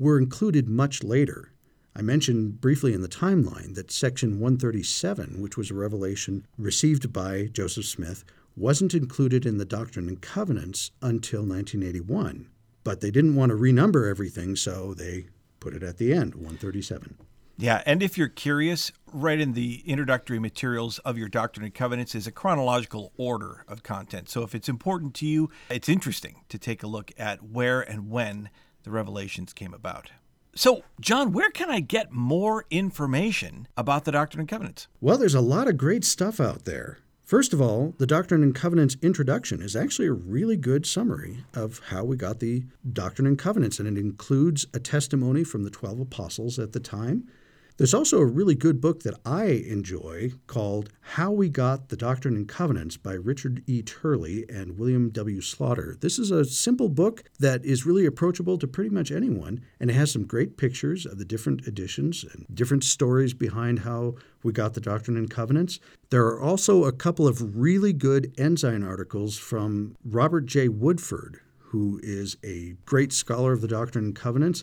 were 0.00 0.18
included 0.18 0.68
much 0.68 1.04
later. 1.04 1.53
I 1.96 2.02
mentioned 2.02 2.60
briefly 2.60 2.92
in 2.92 3.02
the 3.02 3.08
timeline 3.08 3.76
that 3.76 3.92
Section 3.92 4.40
137, 4.40 5.40
which 5.40 5.56
was 5.56 5.70
a 5.70 5.74
revelation 5.74 6.44
received 6.58 7.12
by 7.12 7.44
Joseph 7.52 7.86
Smith, 7.86 8.24
wasn't 8.56 8.94
included 8.94 9.46
in 9.46 9.58
the 9.58 9.64
Doctrine 9.64 10.08
and 10.08 10.20
Covenants 10.20 10.90
until 11.00 11.42
1981. 11.42 12.48
But 12.82 13.00
they 13.00 13.12
didn't 13.12 13.36
want 13.36 13.50
to 13.50 13.56
renumber 13.56 14.10
everything, 14.10 14.56
so 14.56 14.92
they 14.92 15.26
put 15.60 15.72
it 15.72 15.84
at 15.84 15.98
the 15.98 16.12
end, 16.12 16.34
137. 16.34 17.16
Yeah, 17.56 17.82
and 17.86 18.02
if 18.02 18.18
you're 18.18 18.26
curious, 18.26 18.90
right 19.12 19.38
in 19.38 19.52
the 19.52 19.82
introductory 19.86 20.40
materials 20.40 20.98
of 21.00 21.16
your 21.16 21.28
Doctrine 21.28 21.64
and 21.64 21.74
Covenants 21.74 22.16
is 22.16 22.26
a 22.26 22.32
chronological 22.32 23.12
order 23.16 23.64
of 23.68 23.84
content. 23.84 24.28
So 24.28 24.42
if 24.42 24.56
it's 24.56 24.68
important 24.68 25.14
to 25.14 25.26
you, 25.26 25.50
it's 25.70 25.88
interesting 25.88 26.42
to 26.48 26.58
take 26.58 26.82
a 26.82 26.88
look 26.88 27.12
at 27.16 27.44
where 27.44 27.80
and 27.80 28.10
when 28.10 28.50
the 28.82 28.90
revelations 28.90 29.52
came 29.52 29.72
about. 29.72 30.10
So, 30.56 30.84
John, 31.00 31.32
where 31.32 31.50
can 31.50 31.68
I 31.68 31.80
get 31.80 32.12
more 32.12 32.64
information 32.70 33.66
about 33.76 34.04
the 34.04 34.12
Doctrine 34.12 34.40
and 34.40 34.48
Covenants? 34.48 34.86
Well, 35.00 35.18
there's 35.18 35.34
a 35.34 35.40
lot 35.40 35.66
of 35.66 35.76
great 35.76 36.04
stuff 36.04 36.38
out 36.38 36.64
there. 36.64 36.98
First 37.24 37.52
of 37.52 37.60
all, 37.60 37.94
the 37.98 38.06
Doctrine 38.06 38.42
and 38.44 38.54
Covenants 38.54 38.96
introduction 39.02 39.60
is 39.60 39.74
actually 39.74 40.06
a 40.06 40.12
really 40.12 40.56
good 40.56 40.86
summary 40.86 41.44
of 41.54 41.80
how 41.88 42.04
we 42.04 42.16
got 42.16 42.38
the 42.38 42.64
Doctrine 42.92 43.26
and 43.26 43.38
Covenants, 43.38 43.80
and 43.80 43.88
it 43.88 44.00
includes 44.00 44.66
a 44.72 44.78
testimony 44.78 45.42
from 45.42 45.64
the 45.64 45.70
12 45.70 45.98
apostles 46.00 46.58
at 46.58 46.72
the 46.72 46.80
time 46.80 47.26
there's 47.76 47.94
also 47.94 48.18
a 48.18 48.24
really 48.24 48.54
good 48.54 48.80
book 48.80 49.02
that 49.02 49.18
I 49.24 49.46
enjoy 49.46 50.32
called 50.46 50.90
How 51.00 51.32
We 51.32 51.48
Got 51.48 51.88
the 51.88 51.96
Doctrine 51.96 52.36
and 52.36 52.46
Covenants 52.46 52.96
by 52.96 53.14
Richard 53.14 53.64
E. 53.66 53.82
Turley 53.82 54.44
and 54.48 54.78
William 54.78 55.10
W. 55.10 55.40
Slaughter. 55.40 55.96
This 56.00 56.18
is 56.18 56.30
a 56.30 56.44
simple 56.44 56.88
book 56.88 57.24
that 57.40 57.64
is 57.64 57.84
really 57.84 58.06
approachable 58.06 58.58
to 58.58 58.68
pretty 58.68 58.90
much 58.90 59.10
anyone, 59.10 59.60
and 59.80 59.90
it 59.90 59.94
has 59.94 60.12
some 60.12 60.24
great 60.24 60.56
pictures 60.56 61.04
of 61.04 61.18
the 61.18 61.24
different 61.24 61.66
editions 61.66 62.24
and 62.32 62.46
different 62.54 62.84
stories 62.84 63.34
behind 63.34 63.80
how 63.80 64.14
we 64.44 64.52
got 64.52 64.74
the 64.74 64.80
Doctrine 64.80 65.16
and 65.16 65.28
Covenants. 65.28 65.80
There 66.10 66.26
are 66.26 66.40
also 66.40 66.84
a 66.84 66.92
couple 66.92 67.26
of 67.26 67.58
really 67.58 67.92
good 67.92 68.32
Ensign 68.38 68.84
articles 68.84 69.36
from 69.36 69.96
Robert 70.04 70.46
J. 70.46 70.68
Woodford, 70.68 71.40
who 71.58 71.98
is 72.04 72.36
a 72.44 72.76
great 72.86 73.12
scholar 73.12 73.52
of 73.52 73.60
the 73.60 73.66
Doctrine 73.66 74.04
and 74.04 74.14
Covenants. 74.14 74.62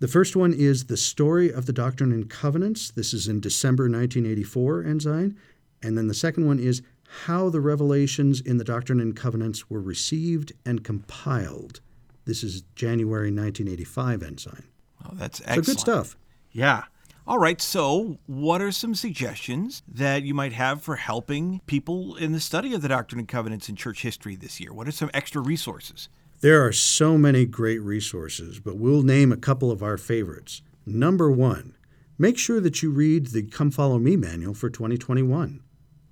The 0.00 0.08
first 0.08 0.36
one 0.36 0.52
is 0.52 0.84
The 0.84 0.96
Story 0.96 1.52
of 1.52 1.66
the 1.66 1.72
Doctrine 1.72 2.12
and 2.12 2.30
Covenants. 2.30 2.92
This 2.92 3.12
is 3.12 3.26
in 3.26 3.40
December 3.40 3.84
1984, 3.84 4.84
Ensign. 4.84 5.36
And 5.82 5.98
then 5.98 6.06
the 6.06 6.14
second 6.14 6.46
one 6.46 6.60
is 6.60 6.82
How 7.24 7.50
the 7.50 7.60
Revelations 7.60 8.40
in 8.40 8.58
the 8.58 8.64
Doctrine 8.64 9.00
and 9.00 9.16
Covenants 9.16 9.68
Were 9.68 9.80
Received 9.80 10.52
and 10.64 10.84
Compiled. 10.84 11.80
This 12.26 12.44
is 12.44 12.62
January 12.76 13.32
1985, 13.32 14.22
Ensign. 14.22 14.64
Oh, 15.04 15.10
that's 15.14 15.40
excellent. 15.40 15.66
So 15.66 15.72
good 15.72 15.80
stuff. 15.80 16.16
Yeah. 16.52 16.84
All 17.26 17.38
right, 17.38 17.60
so 17.60 18.18
what 18.26 18.62
are 18.62 18.70
some 18.70 18.94
suggestions 18.94 19.82
that 19.88 20.22
you 20.22 20.32
might 20.32 20.52
have 20.52 20.80
for 20.80 20.94
helping 20.94 21.60
people 21.66 22.14
in 22.14 22.30
the 22.30 22.40
study 22.40 22.72
of 22.72 22.82
the 22.82 22.88
Doctrine 22.88 23.18
and 23.18 23.28
Covenants 23.28 23.68
in 23.68 23.74
church 23.74 24.02
history 24.02 24.36
this 24.36 24.60
year? 24.60 24.72
What 24.72 24.86
are 24.86 24.92
some 24.92 25.10
extra 25.12 25.42
resources? 25.42 26.08
There 26.40 26.64
are 26.64 26.72
so 26.72 27.18
many 27.18 27.46
great 27.46 27.80
resources, 27.80 28.60
but 28.60 28.76
we'll 28.76 29.02
name 29.02 29.32
a 29.32 29.36
couple 29.36 29.72
of 29.72 29.82
our 29.82 29.96
favorites. 29.96 30.62
Number 30.86 31.28
one, 31.32 31.74
make 32.16 32.38
sure 32.38 32.60
that 32.60 32.80
you 32.80 32.92
read 32.92 33.26
the 33.26 33.42
Come 33.42 33.72
Follow 33.72 33.98
Me 33.98 34.14
manual 34.14 34.54
for 34.54 34.70
2021. 34.70 35.60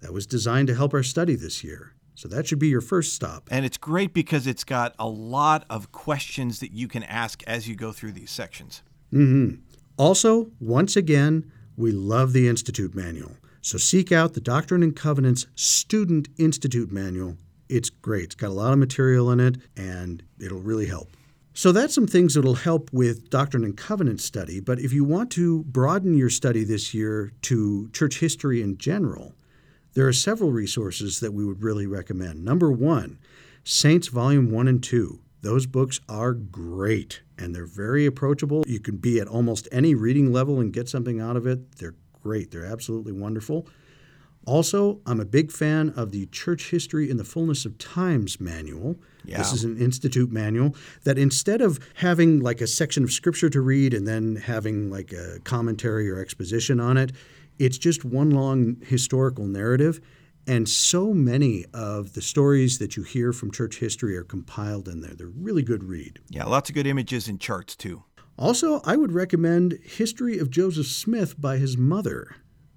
That 0.00 0.12
was 0.12 0.26
designed 0.26 0.66
to 0.66 0.74
help 0.74 0.94
our 0.94 1.04
study 1.04 1.36
this 1.36 1.62
year. 1.62 1.94
So 2.16 2.26
that 2.26 2.48
should 2.48 2.58
be 2.58 2.66
your 2.66 2.80
first 2.80 3.14
stop. 3.14 3.48
And 3.52 3.64
it's 3.64 3.76
great 3.76 4.12
because 4.12 4.48
it's 4.48 4.64
got 4.64 4.96
a 4.98 5.06
lot 5.06 5.64
of 5.70 5.92
questions 5.92 6.58
that 6.58 6.72
you 6.72 6.88
can 6.88 7.04
ask 7.04 7.44
as 7.46 7.68
you 7.68 7.76
go 7.76 7.92
through 7.92 8.12
these 8.12 8.32
sections. 8.32 8.82
Mm-hmm. 9.12 9.60
Also, 9.96 10.50
once 10.58 10.96
again, 10.96 11.52
we 11.76 11.92
love 11.92 12.32
the 12.32 12.48
Institute 12.48 12.96
Manual. 12.96 13.36
So 13.60 13.78
seek 13.78 14.10
out 14.10 14.34
the 14.34 14.40
Doctrine 14.40 14.82
and 14.82 14.96
Covenants 14.96 15.46
Student 15.54 16.28
Institute 16.36 16.90
Manual 16.90 17.36
it's 17.68 17.90
great. 17.90 18.24
It's 18.24 18.34
got 18.34 18.48
a 18.48 18.54
lot 18.54 18.72
of 18.72 18.78
material 18.78 19.30
in 19.30 19.40
it, 19.40 19.56
and 19.76 20.22
it'll 20.40 20.60
really 20.60 20.86
help. 20.86 21.16
So 21.54 21.72
that's 21.72 21.94
some 21.94 22.06
things 22.06 22.34
that'll 22.34 22.54
help 22.54 22.92
with 22.92 23.30
Doctrine 23.30 23.64
and 23.64 23.76
Covenant 23.76 24.20
study. 24.20 24.60
But 24.60 24.78
if 24.78 24.92
you 24.92 25.04
want 25.04 25.30
to 25.32 25.64
broaden 25.64 26.14
your 26.14 26.28
study 26.28 26.64
this 26.64 26.92
year 26.92 27.32
to 27.42 27.88
church 27.94 28.20
history 28.20 28.60
in 28.60 28.76
general, 28.76 29.34
there 29.94 30.06
are 30.06 30.12
several 30.12 30.52
resources 30.52 31.20
that 31.20 31.32
we 31.32 31.46
would 31.46 31.62
really 31.62 31.86
recommend. 31.86 32.44
Number 32.44 32.70
one, 32.70 33.18
Saints 33.64 34.08
Volume 34.08 34.50
1 34.50 34.68
and 34.68 34.82
2. 34.82 35.18
Those 35.40 35.66
books 35.66 36.00
are 36.08 36.34
great 36.34 37.22
and 37.38 37.54
they're 37.54 37.66
very 37.66 38.04
approachable. 38.04 38.64
You 38.66 38.80
can 38.80 38.96
be 38.96 39.20
at 39.20 39.26
almost 39.26 39.68
any 39.72 39.94
reading 39.94 40.32
level 40.32 40.60
and 40.60 40.72
get 40.72 40.88
something 40.88 41.20
out 41.20 41.36
of 41.36 41.46
it. 41.46 41.76
They're 41.76 41.94
great, 42.22 42.50
they're 42.50 42.66
absolutely 42.66 43.12
wonderful. 43.12 43.66
Also, 44.46 45.00
I'm 45.06 45.18
a 45.18 45.24
big 45.24 45.50
fan 45.50 45.92
of 45.96 46.12
the 46.12 46.26
Church 46.26 46.70
History 46.70 47.10
in 47.10 47.16
the 47.16 47.24
Fullness 47.24 47.66
of 47.66 47.76
Times 47.78 48.40
manual. 48.40 48.96
Yeah. 49.24 49.38
This 49.38 49.52
is 49.52 49.64
an 49.64 49.76
institute 49.76 50.30
manual 50.30 50.76
that 51.02 51.18
instead 51.18 51.60
of 51.60 51.80
having 51.94 52.38
like 52.38 52.60
a 52.60 52.68
section 52.68 53.02
of 53.02 53.10
scripture 53.10 53.50
to 53.50 53.60
read 53.60 53.92
and 53.92 54.06
then 54.06 54.36
having 54.36 54.88
like 54.88 55.12
a 55.12 55.40
commentary 55.40 56.08
or 56.08 56.20
exposition 56.20 56.78
on 56.78 56.96
it, 56.96 57.10
it's 57.58 57.76
just 57.76 58.04
one 58.04 58.30
long 58.30 58.76
historical 58.82 59.46
narrative. 59.46 60.00
And 60.46 60.68
so 60.68 61.12
many 61.12 61.64
of 61.74 62.12
the 62.12 62.22
stories 62.22 62.78
that 62.78 62.96
you 62.96 63.02
hear 63.02 63.32
from 63.32 63.50
church 63.50 63.80
history 63.80 64.16
are 64.16 64.22
compiled 64.22 64.86
in 64.86 65.00
there. 65.00 65.14
They're 65.14 65.26
really 65.26 65.64
good 65.64 65.82
read. 65.82 66.20
Yeah, 66.30 66.44
lots 66.44 66.70
of 66.70 66.76
good 66.76 66.86
images 66.86 67.26
and 67.26 67.40
charts 67.40 67.74
too. 67.74 68.04
Also, 68.38 68.80
I 68.84 68.96
would 68.96 69.10
recommend 69.10 69.80
History 69.82 70.38
of 70.38 70.50
Joseph 70.50 70.86
Smith 70.86 71.40
by 71.40 71.56
his 71.56 71.76
mother. 71.76 72.36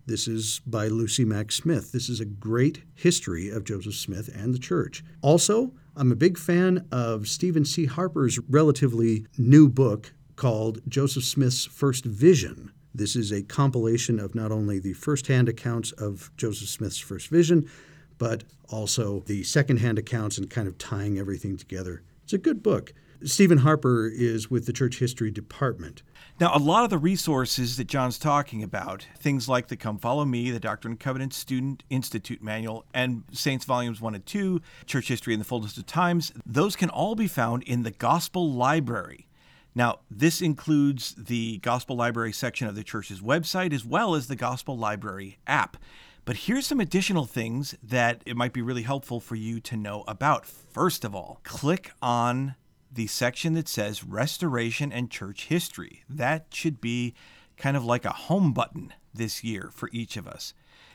This 0.09 0.27
is 0.27 0.59
by 0.65 0.87
Lucy 0.87 1.23
Mack 1.23 1.51
Smith. 1.51 1.91
This 1.91 2.09
is 2.09 2.19
a 2.19 2.25
great 2.25 2.81
history 2.95 3.47
of 3.47 3.63
Joseph 3.63 3.93
Smith 3.93 4.27
and 4.35 4.55
the 4.55 4.57
church. 4.57 5.03
Also, 5.21 5.71
I'm 5.95 6.11
a 6.11 6.15
big 6.15 6.35
fan 6.35 6.87
of 6.91 7.27
Stephen 7.27 7.63
C. 7.63 7.85
Harper's 7.85 8.39
relatively 8.49 9.27
new 9.37 9.69
book 9.69 10.11
called 10.35 10.79
Joseph 10.87 11.25
Smith's 11.25 11.65
First 11.65 12.05
Vision. 12.05 12.71
This 12.91 13.15
is 13.15 13.31
a 13.31 13.43
compilation 13.43 14.19
of 14.19 14.33
not 14.33 14.51
only 14.51 14.79
the 14.79 14.93
first-hand 14.93 15.47
accounts 15.47 15.91
of 15.91 16.31
Joseph 16.35 16.69
Smith's 16.69 16.97
first 16.97 17.27
vision, 17.27 17.69
but 18.17 18.45
also 18.67 19.19
the 19.27 19.43
second-hand 19.43 19.99
accounts 19.99 20.39
and 20.39 20.49
kind 20.49 20.67
of 20.67 20.79
tying 20.79 21.19
everything 21.19 21.55
together. 21.55 22.01
It's 22.23 22.33
a 22.33 22.39
good 22.39 22.63
book. 22.63 22.93
Stephen 23.25 23.57
Harper 23.59 24.07
is 24.07 24.49
with 24.49 24.65
the 24.65 24.71
Church 24.71 24.99
History 24.99 25.29
Department. 25.29 26.03
Now, 26.39 26.55
a 26.55 26.57
lot 26.57 26.85
of 26.85 26.89
the 26.89 26.97
resources 26.97 27.75
that 27.75 27.87
John's 27.87 28.17
talking 28.17 28.63
about, 28.63 29.05
things 29.17 29.49
like 29.49 29.67
the 29.67 29.75
Come 29.75 29.97
Follow 29.97 30.23
Me, 30.23 30.51
the 30.51 30.59
Doctrine 30.59 30.93
and 30.93 30.99
Covenant 30.99 31.33
Student 31.33 31.83
Institute 31.89 32.41
Manual, 32.41 32.85
and 32.93 33.23
Saints 33.33 33.65
Volumes 33.65 33.99
1 33.99 34.15
and 34.15 34.25
2, 34.25 34.61
Church 34.85 35.09
History 35.09 35.33
in 35.33 35.39
the 35.39 35.45
Fullness 35.45 35.77
of 35.77 35.85
Times, 35.85 36.31
those 36.45 36.77
can 36.77 36.89
all 36.89 37.13
be 37.13 37.27
found 37.27 37.63
in 37.63 37.83
the 37.83 37.91
Gospel 37.91 38.53
Library. 38.53 39.27
Now, 39.75 39.99
this 40.09 40.41
includes 40.41 41.13
the 41.15 41.57
Gospel 41.57 41.97
Library 41.97 42.31
section 42.31 42.69
of 42.69 42.75
the 42.75 42.85
church's 42.85 43.19
website 43.19 43.73
as 43.73 43.83
well 43.83 44.15
as 44.15 44.27
the 44.27 44.37
Gospel 44.37 44.77
Library 44.77 45.39
app. 45.45 45.75
But 46.23 46.37
here's 46.37 46.67
some 46.67 46.79
additional 46.79 47.25
things 47.25 47.75
that 47.83 48.23
it 48.25 48.37
might 48.37 48.53
be 48.53 48.61
really 48.61 48.83
helpful 48.83 49.19
for 49.19 49.35
you 49.35 49.59
to 49.59 49.75
know 49.75 50.05
about. 50.07 50.45
First 50.45 51.03
of 51.03 51.13
all, 51.13 51.41
click 51.43 51.91
on 52.01 52.55
the 52.91 53.07
section 53.07 53.53
that 53.53 53.67
says 53.67 54.03
Restoration 54.03 54.91
and 54.91 55.11
Church 55.11 55.45
History. 55.45 56.03
That 56.09 56.47
should 56.51 56.81
be 56.81 57.13
kind 57.57 57.77
of 57.77 57.85
like 57.85 58.05
a 58.05 58.11
home 58.11 58.53
button 58.53 58.93
this 59.13 59.43
year 59.43 59.69
for 59.73 59.89
each 59.91 60.17
of 60.17 60.27
us. 60.27 60.53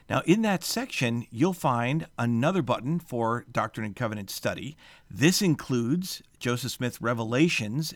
Now, 0.09 0.21
in 0.25 0.43
that 0.43 0.63
section, 0.63 1.25
you'll 1.31 1.53
find 1.53 2.07
another 2.17 2.61
button 2.61 2.99
for 2.99 3.45
Doctrine 3.51 3.85
and 3.85 3.95
Covenant 3.95 4.29
study. 4.29 4.77
This 5.09 5.41
includes 5.41 6.21
Joseph 6.39 6.71
Smith 6.71 7.01
Revelations 7.01 7.93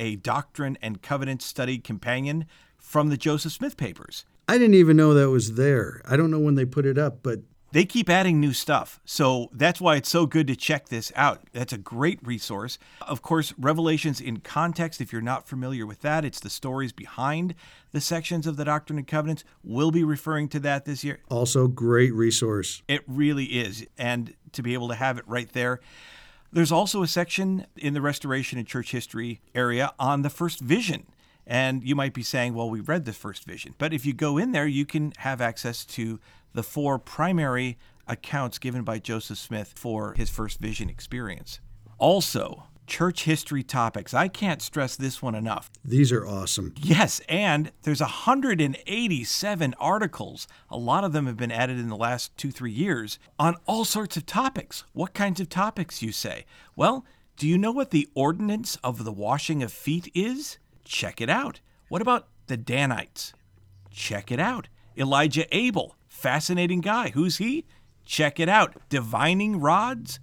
a 0.00 0.16
Doctrine 0.16 0.78
and 0.80 1.02
Covenant 1.02 1.42
study 1.42 1.78
companion 1.78 2.46
from 2.78 3.10
the 3.10 3.18
Joseph 3.18 3.52
Smith 3.52 3.76
papers. 3.76 4.24
I 4.48 4.56
didn't 4.58 4.74
even 4.74 4.96
know 4.96 5.14
that 5.14 5.30
was 5.30 5.54
there. 5.54 6.00
I 6.08 6.16
don't 6.16 6.30
know 6.30 6.40
when 6.40 6.54
they 6.54 6.64
put 6.64 6.86
it 6.86 6.98
up, 6.98 7.22
but 7.22 7.40
they 7.72 7.84
keep 7.84 8.08
adding 8.08 8.40
new 8.40 8.52
stuff. 8.52 9.00
So 9.04 9.48
that's 9.52 9.80
why 9.80 9.96
it's 9.96 10.08
so 10.08 10.26
good 10.26 10.46
to 10.48 10.56
check 10.56 10.88
this 10.88 11.12
out. 11.14 11.42
That's 11.52 11.72
a 11.72 11.78
great 11.78 12.18
resource. 12.26 12.78
Of 13.02 13.22
course, 13.22 13.54
Revelations 13.58 14.20
in 14.20 14.38
Context, 14.38 15.00
if 15.00 15.12
you're 15.12 15.22
not 15.22 15.48
familiar 15.48 15.86
with 15.86 16.00
that, 16.00 16.24
it's 16.24 16.40
the 16.40 16.50
stories 16.50 16.92
behind 16.92 17.54
the 17.92 18.00
sections 18.00 18.46
of 18.46 18.56
the 18.56 18.64
Doctrine 18.64 18.98
and 18.98 19.06
Covenants. 19.06 19.44
We'll 19.62 19.90
be 19.90 20.04
referring 20.04 20.48
to 20.50 20.60
that 20.60 20.84
this 20.84 21.04
year. 21.04 21.20
Also, 21.28 21.68
great 21.68 22.12
resource. 22.12 22.82
It 22.88 23.02
really 23.06 23.46
is. 23.46 23.86
And 23.98 24.34
to 24.52 24.62
be 24.62 24.74
able 24.74 24.88
to 24.88 24.94
have 24.94 25.18
it 25.18 25.24
right 25.26 25.52
there. 25.52 25.80
There's 26.52 26.72
also 26.72 27.02
a 27.02 27.06
section 27.06 27.66
in 27.76 27.94
the 27.94 28.00
Restoration 28.00 28.58
and 28.58 28.66
Church 28.66 28.90
History 28.90 29.40
area 29.54 29.92
on 29.98 30.22
the 30.22 30.30
first 30.30 30.60
vision. 30.60 31.06
And 31.46 31.82
you 31.82 31.96
might 31.96 32.12
be 32.12 32.22
saying, 32.22 32.54
well, 32.54 32.68
we 32.70 32.80
read 32.80 33.04
the 33.04 33.12
first 33.12 33.44
vision. 33.44 33.74
But 33.78 33.92
if 33.92 34.04
you 34.04 34.12
go 34.12 34.36
in 34.36 34.52
there, 34.52 34.66
you 34.66 34.84
can 34.84 35.12
have 35.18 35.40
access 35.40 35.84
to 35.86 36.20
the 36.52 36.62
four 36.62 36.98
primary 36.98 37.78
accounts 38.06 38.58
given 38.58 38.82
by 38.82 38.98
Joseph 38.98 39.38
Smith 39.38 39.72
for 39.76 40.14
his 40.14 40.30
first 40.30 40.60
vision 40.60 40.88
experience. 40.88 41.60
Also, 41.98 42.64
church 42.86 43.22
history 43.24 43.62
topics. 43.62 44.12
I 44.12 44.26
can't 44.26 44.60
stress 44.60 44.96
this 44.96 45.22
one 45.22 45.36
enough. 45.36 45.70
These 45.84 46.10
are 46.10 46.26
awesome. 46.26 46.74
Yes, 46.76 47.20
and 47.28 47.70
there's 47.82 48.00
187 48.00 49.74
articles. 49.78 50.48
A 50.68 50.76
lot 50.76 51.04
of 51.04 51.12
them 51.12 51.26
have 51.26 51.36
been 51.36 51.52
added 51.52 51.78
in 51.78 51.88
the 51.88 51.96
last 51.96 52.36
2-3 52.36 52.76
years 52.76 53.18
on 53.38 53.56
all 53.66 53.84
sorts 53.84 54.16
of 54.16 54.26
topics. 54.26 54.82
What 54.92 55.14
kinds 55.14 55.40
of 55.40 55.48
topics 55.48 56.02
you 56.02 56.10
say? 56.10 56.44
Well, 56.74 57.04
do 57.36 57.46
you 57.46 57.56
know 57.56 57.70
what 57.70 57.90
the 57.90 58.08
ordinance 58.14 58.76
of 58.82 59.04
the 59.04 59.12
washing 59.12 59.62
of 59.62 59.72
feet 59.72 60.10
is? 60.12 60.58
Check 60.84 61.20
it 61.20 61.30
out. 61.30 61.60
What 61.88 62.02
about 62.02 62.26
the 62.48 62.56
Danites? 62.56 63.32
Check 63.90 64.32
it 64.32 64.40
out. 64.40 64.68
Elijah 64.96 65.46
Abel, 65.56 65.96
fascinating 66.20 66.82
guy. 66.82 67.10
Who's 67.10 67.38
he? 67.38 67.64
Check 68.04 68.38
it 68.38 68.48
out. 68.48 68.76
Divining 68.90 69.58
rods? 69.58 70.20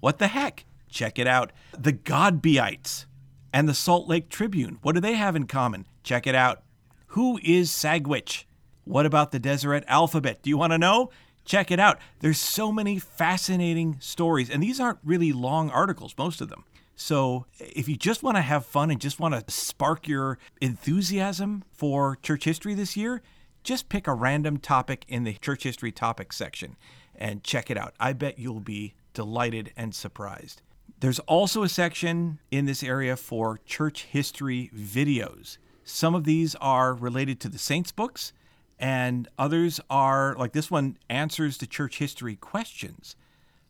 What 0.00 0.18
the 0.18 0.28
heck? 0.28 0.64
Check 0.88 1.18
it 1.18 1.26
out. 1.26 1.52
The 1.76 1.92
Godbeites 1.92 3.06
and 3.52 3.68
the 3.68 3.74
Salt 3.74 4.08
Lake 4.08 4.28
Tribune. 4.28 4.78
What 4.82 4.94
do 4.94 5.00
they 5.00 5.14
have 5.14 5.34
in 5.34 5.46
common? 5.46 5.86
Check 6.04 6.26
it 6.26 6.34
out. 6.34 6.62
Who 7.08 7.40
is 7.42 7.70
Sagwitch? 7.70 8.44
What 8.84 9.04
about 9.04 9.32
the 9.32 9.38
Deseret 9.38 9.84
alphabet? 9.88 10.42
Do 10.42 10.50
you 10.50 10.56
want 10.56 10.72
to 10.72 10.78
know? 10.78 11.10
Check 11.44 11.70
it 11.70 11.80
out. 11.80 11.98
There's 12.20 12.38
so 12.38 12.70
many 12.70 13.00
fascinating 13.00 13.96
stories, 14.00 14.48
and 14.48 14.62
these 14.62 14.78
aren't 14.78 15.00
really 15.04 15.32
long 15.32 15.70
articles, 15.70 16.14
most 16.16 16.40
of 16.40 16.48
them. 16.48 16.64
So, 16.94 17.46
if 17.58 17.88
you 17.88 17.96
just 17.96 18.22
want 18.22 18.36
to 18.36 18.42
have 18.42 18.64
fun 18.64 18.90
and 18.90 19.00
just 19.00 19.18
want 19.18 19.34
to 19.34 19.52
spark 19.52 20.06
your 20.06 20.38
enthusiasm 20.60 21.64
for 21.72 22.16
church 22.22 22.44
history 22.44 22.74
this 22.74 22.96
year, 22.96 23.22
just 23.62 23.88
pick 23.88 24.06
a 24.06 24.14
random 24.14 24.58
topic 24.58 25.04
in 25.08 25.24
the 25.24 25.34
church 25.34 25.62
history 25.62 25.92
topic 25.92 26.32
section 26.32 26.76
and 27.14 27.44
check 27.44 27.70
it 27.70 27.76
out. 27.76 27.94
I 28.00 28.12
bet 28.12 28.38
you'll 28.38 28.60
be 28.60 28.94
delighted 29.14 29.72
and 29.76 29.94
surprised. 29.94 30.62
There's 31.00 31.18
also 31.20 31.62
a 31.62 31.68
section 31.68 32.38
in 32.50 32.66
this 32.66 32.82
area 32.82 33.16
for 33.16 33.60
church 33.66 34.04
history 34.04 34.70
videos. 34.74 35.58
Some 35.84 36.14
of 36.14 36.24
these 36.24 36.54
are 36.56 36.94
related 36.94 37.40
to 37.40 37.48
the 37.48 37.58
Saints 37.58 37.90
books, 37.90 38.32
and 38.78 39.28
others 39.38 39.80
are 39.90 40.36
like 40.38 40.52
this 40.52 40.70
one 40.70 40.96
answers 41.10 41.58
to 41.58 41.66
church 41.66 41.98
history 41.98 42.36
questions. 42.36 43.16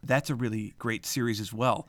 That's 0.03 0.31
a 0.31 0.35
really 0.35 0.75
great 0.79 1.07
series 1.07 1.41
as 1.41 1.53
well. 1.53 1.89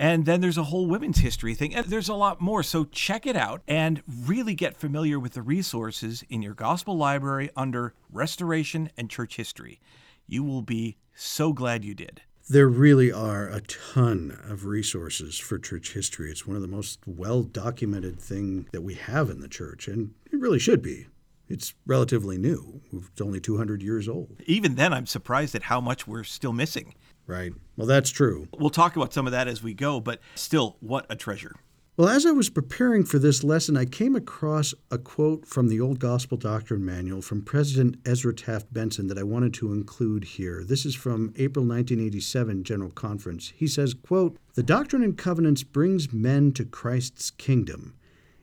And 0.00 0.24
then 0.24 0.40
there's 0.40 0.56
a 0.56 0.64
whole 0.64 0.86
women's 0.86 1.18
history 1.18 1.54
thing. 1.54 1.74
And 1.74 1.84
there's 1.84 2.08
a 2.08 2.14
lot 2.14 2.40
more. 2.40 2.62
So 2.62 2.84
check 2.84 3.26
it 3.26 3.36
out 3.36 3.60
and 3.68 4.02
really 4.08 4.54
get 4.54 4.78
familiar 4.78 5.20
with 5.20 5.34
the 5.34 5.42
resources 5.42 6.24
in 6.30 6.40
your 6.40 6.54
gospel 6.54 6.96
library 6.96 7.50
under 7.54 7.92
Restoration 8.10 8.90
and 8.96 9.10
Church 9.10 9.36
History. 9.36 9.78
You 10.26 10.42
will 10.42 10.62
be 10.62 10.96
so 11.14 11.52
glad 11.52 11.84
you 11.84 11.94
did. 11.94 12.22
There 12.48 12.66
really 12.66 13.12
are 13.12 13.46
a 13.48 13.60
ton 13.60 14.40
of 14.42 14.64
resources 14.64 15.38
for 15.38 15.58
church 15.58 15.92
history. 15.92 16.30
It's 16.30 16.46
one 16.46 16.56
of 16.56 16.62
the 16.62 16.68
most 16.68 17.00
well 17.04 17.42
documented 17.42 18.18
thing 18.18 18.68
that 18.72 18.80
we 18.80 18.94
have 18.94 19.28
in 19.28 19.40
the 19.40 19.48
church, 19.48 19.86
and 19.86 20.14
it 20.32 20.40
really 20.40 20.58
should 20.58 20.80
be. 20.80 21.08
It's 21.46 21.74
relatively 21.84 22.38
new. 22.38 22.80
It's 22.92 23.20
only 23.20 23.40
200 23.40 23.82
years 23.82 24.08
old. 24.08 24.40
Even 24.46 24.76
then, 24.76 24.94
I'm 24.94 25.06
surprised 25.06 25.54
at 25.54 25.64
how 25.64 25.80
much 25.80 26.06
we're 26.06 26.24
still 26.24 26.52
missing. 26.52 26.94
Right. 27.30 27.52
Well, 27.76 27.86
that's 27.86 28.10
true. 28.10 28.48
We'll 28.58 28.70
talk 28.70 28.96
about 28.96 29.12
some 29.12 29.26
of 29.26 29.30
that 29.30 29.46
as 29.46 29.62
we 29.62 29.72
go, 29.72 30.00
but 30.00 30.20
still, 30.34 30.76
what 30.80 31.06
a 31.08 31.14
treasure. 31.14 31.54
Well, 31.96 32.08
as 32.08 32.26
I 32.26 32.32
was 32.32 32.50
preparing 32.50 33.04
for 33.04 33.20
this 33.20 33.44
lesson, 33.44 33.76
I 33.76 33.84
came 33.84 34.16
across 34.16 34.74
a 34.90 34.98
quote 34.98 35.46
from 35.46 35.68
the 35.68 35.80
Old 35.80 36.00
Gospel 36.00 36.36
Doctrine 36.36 36.84
Manual 36.84 37.22
from 37.22 37.42
President 37.42 37.98
Ezra 38.04 38.34
Taft 38.34 38.72
Benson 38.72 39.06
that 39.06 39.18
I 39.18 39.22
wanted 39.22 39.54
to 39.54 39.72
include 39.72 40.24
here. 40.24 40.64
This 40.64 40.84
is 40.84 40.96
from 40.96 41.32
April 41.36 41.64
1987 41.64 42.64
General 42.64 42.90
Conference. 42.90 43.52
He 43.54 43.68
says, 43.68 43.94
quote, 43.94 44.36
"The 44.54 44.64
Doctrine 44.64 45.04
and 45.04 45.16
Covenants 45.16 45.62
brings 45.62 46.12
men 46.12 46.50
to 46.52 46.64
Christ's 46.64 47.30
kingdom." 47.30 47.94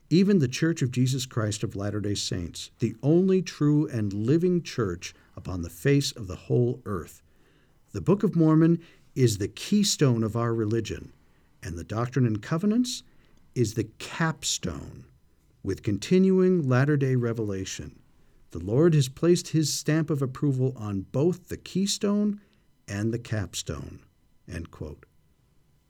Even 0.09 0.39
the 0.39 0.47
Church 0.47 0.81
of 0.81 0.91
Jesus 0.91 1.25
Christ 1.25 1.61
of 1.61 1.75
Latter 1.75 1.99
day 1.99 2.15
Saints, 2.15 2.71
the 2.79 2.95
only 3.03 3.41
true 3.41 3.85
and 3.87 4.13
living 4.13 4.61
church 4.61 5.13
upon 5.35 5.61
the 5.61 5.69
face 5.69 6.13
of 6.13 6.27
the 6.27 6.37
whole 6.47 6.81
earth. 6.85 7.21
The 7.97 8.01
Book 8.01 8.21
of 8.21 8.35
Mormon 8.35 8.79
is 9.15 9.39
the 9.39 9.47
keystone 9.47 10.23
of 10.23 10.35
our 10.35 10.53
religion, 10.53 11.13
and 11.63 11.75
the 11.75 11.83
Doctrine 11.83 12.27
and 12.27 12.39
Covenants 12.39 13.01
is 13.55 13.73
the 13.73 13.85
capstone 13.97 15.05
with 15.63 15.81
continuing 15.81 16.69
latter 16.69 16.95
day 16.95 17.15
revelation. 17.15 17.97
The 18.51 18.59
Lord 18.59 18.93
has 18.93 19.09
placed 19.09 19.47
his 19.47 19.73
stamp 19.73 20.11
of 20.11 20.21
approval 20.21 20.73
on 20.77 21.07
both 21.11 21.47
the 21.47 21.57
keystone 21.57 22.39
and 22.87 23.11
the 23.11 23.17
capstone. 23.17 24.01
End 24.47 24.69
quote. 24.69 25.07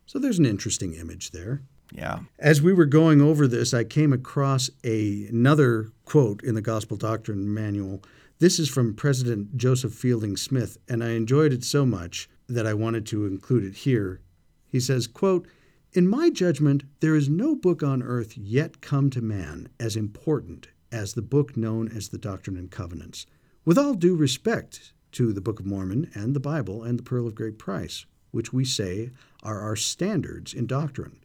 So 0.06 0.18
there's 0.18 0.40
an 0.40 0.46
interesting 0.46 0.94
image 0.94 1.32
there. 1.32 1.62
Yeah. 1.92 2.20
As 2.40 2.62
we 2.62 2.72
were 2.72 2.86
going 2.86 3.20
over 3.20 3.50
this, 3.50 3.74
I 3.74 3.84
came 3.84 4.14
across 4.14 4.70
a, 4.86 5.26
another 5.26 5.92
quote 6.06 6.42
in 6.42 6.56
the 6.56 6.62
Gospel 6.62 6.96
Doctrine 6.96 7.54
Manual 7.54 8.02
this 8.40 8.60
is 8.60 8.70
from 8.70 8.94
President 8.94 9.58
Joseph 9.58 9.94
Fielding 9.94 10.38
Smith, 10.38 10.78
and 10.88 11.04
I 11.04 11.10
enjoyed 11.10 11.52
it 11.52 11.64
so 11.64 11.88
much 11.88 12.30
that 12.48 12.68
I 12.68 12.74
wanted 12.76 13.04
to 13.08 13.26
include 13.26 13.64
it 13.64 13.78
here. 13.78 14.22
He 14.68 14.80
says, 14.80 15.08
quote, 15.08 15.48
In 15.94 16.08
my 16.08 16.30
judgment, 16.30 16.84
there 17.00 17.16
is 17.16 17.28
no 17.28 17.56
book 17.56 17.82
on 17.82 18.04
earth 18.04 18.38
yet 18.38 18.80
come 18.80 19.10
to 19.10 19.22
man 19.22 19.70
as 19.80 19.96
important 19.96 20.68
as 20.92 21.14
the 21.14 21.24
book 21.24 21.58
known 21.58 21.88
as 21.88 22.10
the 22.10 22.20
Doctrine 22.20 22.58
and 22.58 22.70
Covenants. 22.70 23.26
With 23.66 23.78
all 23.78 23.96
due 23.96 24.16
respect 24.16 24.94
to 25.14 25.34
the 25.34 25.42
Book 25.42 25.60
of 25.60 25.66
Mormon 25.66 26.12
and 26.14 26.36
the 26.36 26.40
Bible 26.40 26.84
and 26.84 27.00
the 27.00 27.04
Pearl 27.04 27.26
of 27.26 27.34
Great 27.34 27.58
Price, 27.58 28.06
which 28.30 28.54
we 28.54 28.64
say 28.64 29.10
are 29.42 29.62
our 29.62 29.76
standards 29.76 30.54
in 30.54 30.68
doctrine. 30.68 31.18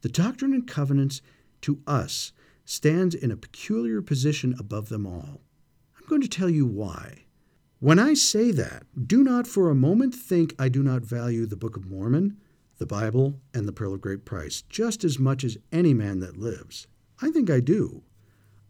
The 0.00 0.08
Doctrine 0.08 0.54
and 0.54 0.66
Covenants, 0.66 1.20
to 1.60 1.82
us, 1.86 2.32
stands 2.64 3.14
in 3.14 3.30
a 3.30 3.36
peculiar 3.36 4.00
position 4.00 4.54
above 4.58 4.88
them 4.88 5.06
all 5.06 5.42
going 6.10 6.20
to 6.20 6.28
tell 6.28 6.50
you 6.50 6.66
why. 6.66 7.24
When 7.78 8.00
I 8.00 8.14
say 8.14 8.50
that, 8.50 8.82
do 9.06 9.22
not 9.22 9.46
for 9.46 9.70
a 9.70 9.76
moment 9.76 10.12
think 10.12 10.56
I 10.58 10.68
do 10.68 10.82
not 10.82 11.02
value 11.02 11.46
the 11.46 11.54
Book 11.54 11.76
of 11.76 11.88
Mormon, 11.88 12.36
the 12.78 12.86
Bible, 12.86 13.38
and 13.54 13.66
the 13.66 13.72
Pearl 13.72 13.94
of 13.94 14.00
Great 14.00 14.24
Price 14.24 14.62
just 14.62 15.04
as 15.04 15.20
much 15.20 15.44
as 15.44 15.56
any 15.70 15.94
man 15.94 16.18
that 16.18 16.36
lives. 16.36 16.88
I 17.22 17.30
think 17.30 17.48
I 17.48 17.60
do. 17.60 18.02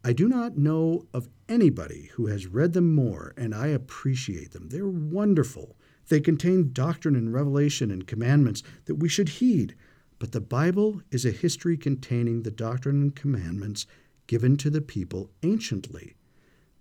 I 0.05 0.13
do 0.13 0.29
not 0.29 0.59
know 0.59 1.07
of 1.15 1.31
anybody 1.49 2.11
who 2.13 2.27
has 2.27 2.47
read 2.47 2.75
them 2.75 2.95
more, 2.95 3.33
and 3.39 3.55
I 3.55 3.69
appreciate 3.69 4.53
them. 4.53 4.69
They're 4.69 4.87
wonderful. 4.87 5.79
They 6.11 6.21
contain 6.21 6.75
doctrine 6.75 7.17
and 7.17 7.33
revelation 7.33 7.91
and 7.91 8.07
commandments 8.07 8.63
that 8.85 8.97
we 8.97 9.09
should 9.09 9.31
heed. 9.31 9.75
But 10.19 10.33
the 10.33 10.43
Bible 10.43 11.01
is 11.11 11.25
a 11.25 11.31
history 11.31 11.79
containing 11.79 12.43
the 12.43 12.51
doctrine 12.51 13.01
and 13.01 13.17
commandments 13.17 13.87
given 14.27 14.59
to 14.59 14.69
the 14.69 14.83
people 14.83 15.31
anciently. 15.43 16.17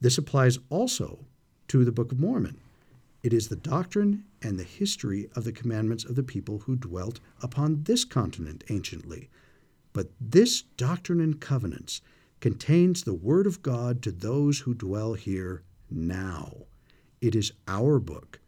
This 0.01 0.17
applies 0.17 0.59
also 0.69 1.25
to 1.67 1.83
the 1.83 1.91
Book 1.91 2.11
of 2.11 2.19
Mormon. 2.19 2.59
It 3.21 3.33
is 3.33 3.49
the 3.49 3.55
doctrine 3.55 4.23
and 4.41 4.57
the 4.57 4.63
history 4.63 5.29
of 5.35 5.43
the 5.43 5.51
commandments 5.51 6.05
of 6.05 6.15
the 6.15 6.23
people 6.23 6.59
who 6.59 6.75
dwelt 6.75 7.19
upon 7.41 7.83
this 7.83 8.05
continent 8.05 8.63
anciently. 8.69 9.29
But 9.91 10.11
this 10.21 10.61
doctrine 10.77 11.19
and 11.19 11.41
covenants 11.41 12.01
contains 12.39 13.03
the 13.03 13.13
Word 13.13 13.45
of 13.45 13.61
God 13.61 14.01
to 14.03 14.11
those 14.11 14.59
who 14.59 14.73
dwell 14.73 15.15
here 15.15 15.63
now. 15.89 16.65
It 17.19 17.35
is 17.35 17.51
our 17.67 17.99
book. 17.99 18.39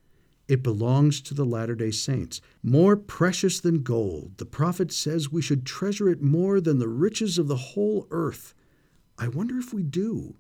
It 0.48 0.64
belongs 0.64 1.22
to 1.22 1.34
the 1.34 1.46
Latter 1.46 1.76
day 1.76 1.92
Saints. 1.92 2.40
More 2.64 2.96
precious 2.96 3.60
than 3.60 3.84
gold, 3.84 4.38
the 4.38 4.46
prophet 4.46 4.92
says 4.92 5.32
we 5.32 5.42
should 5.42 5.66
treasure 5.66 6.10
it 6.10 6.22
more 6.22 6.62
than 6.62 6.80
the 6.80 6.88
riches 6.88 7.38
of 7.38 7.48
the 7.48 7.56
whole 7.56 8.08
earth. 8.12 8.54
I 9.18 9.28
wonder 9.28 9.58
if 9.58 9.74
we 9.74 9.84
do. 9.84 10.36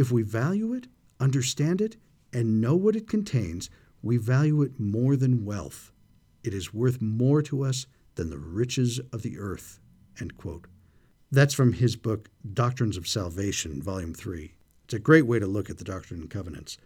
If 0.00 0.10
we 0.10 0.22
value 0.22 0.72
it, 0.72 0.86
understand 1.20 1.82
it, 1.82 1.98
and 2.32 2.58
know 2.58 2.74
what 2.74 2.96
it 2.96 3.06
contains, 3.06 3.68
we 4.00 4.16
value 4.16 4.62
it 4.62 4.80
more 4.80 5.14
than 5.14 5.44
wealth. 5.44 5.92
It 6.42 6.54
is 6.54 6.72
worth 6.72 7.02
more 7.02 7.42
to 7.42 7.62
us 7.62 7.84
than 8.14 8.30
the 8.30 8.38
riches 8.38 8.98
of 9.12 9.20
the 9.20 9.38
earth. 9.38 9.78
That's 11.30 11.52
from 11.52 11.74
his 11.74 11.96
book, 11.96 12.30
Doctrines 12.50 12.96
of 12.96 13.06
Salvation, 13.06 13.82
Volume 13.82 14.14
3. 14.14 14.54
It's 14.86 14.94
a 14.94 14.98
great 14.98 15.26
way 15.26 15.38
to 15.38 15.46
look 15.46 15.68
at 15.68 15.76
the 15.76 15.84
Doctrine 15.84 16.22
and 16.22 16.30
Covenants. 16.30 16.78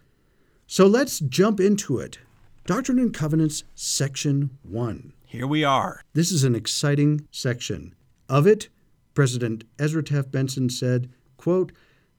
So 0.67 0.85
let's 0.85 1.21
jump 1.21 1.61
into 1.61 1.99
it. 1.99 2.19
Doctrine 2.65 2.99
and 2.99 3.13
Covenants, 3.13 3.63
Section 3.75 4.57
1. 4.63 5.13
Here 5.25 5.47
we 5.47 5.63
are. 5.63 6.01
This 6.11 6.33
is 6.33 6.43
an 6.43 6.53
exciting 6.53 7.29
section. 7.31 7.95
Of 8.27 8.45
it, 8.45 8.67
President 9.13 9.63
Ezra 9.79 10.03
Taft 10.03 10.33
Benson 10.33 10.69
said, 10.69 11.09
quote, 11.37 11.71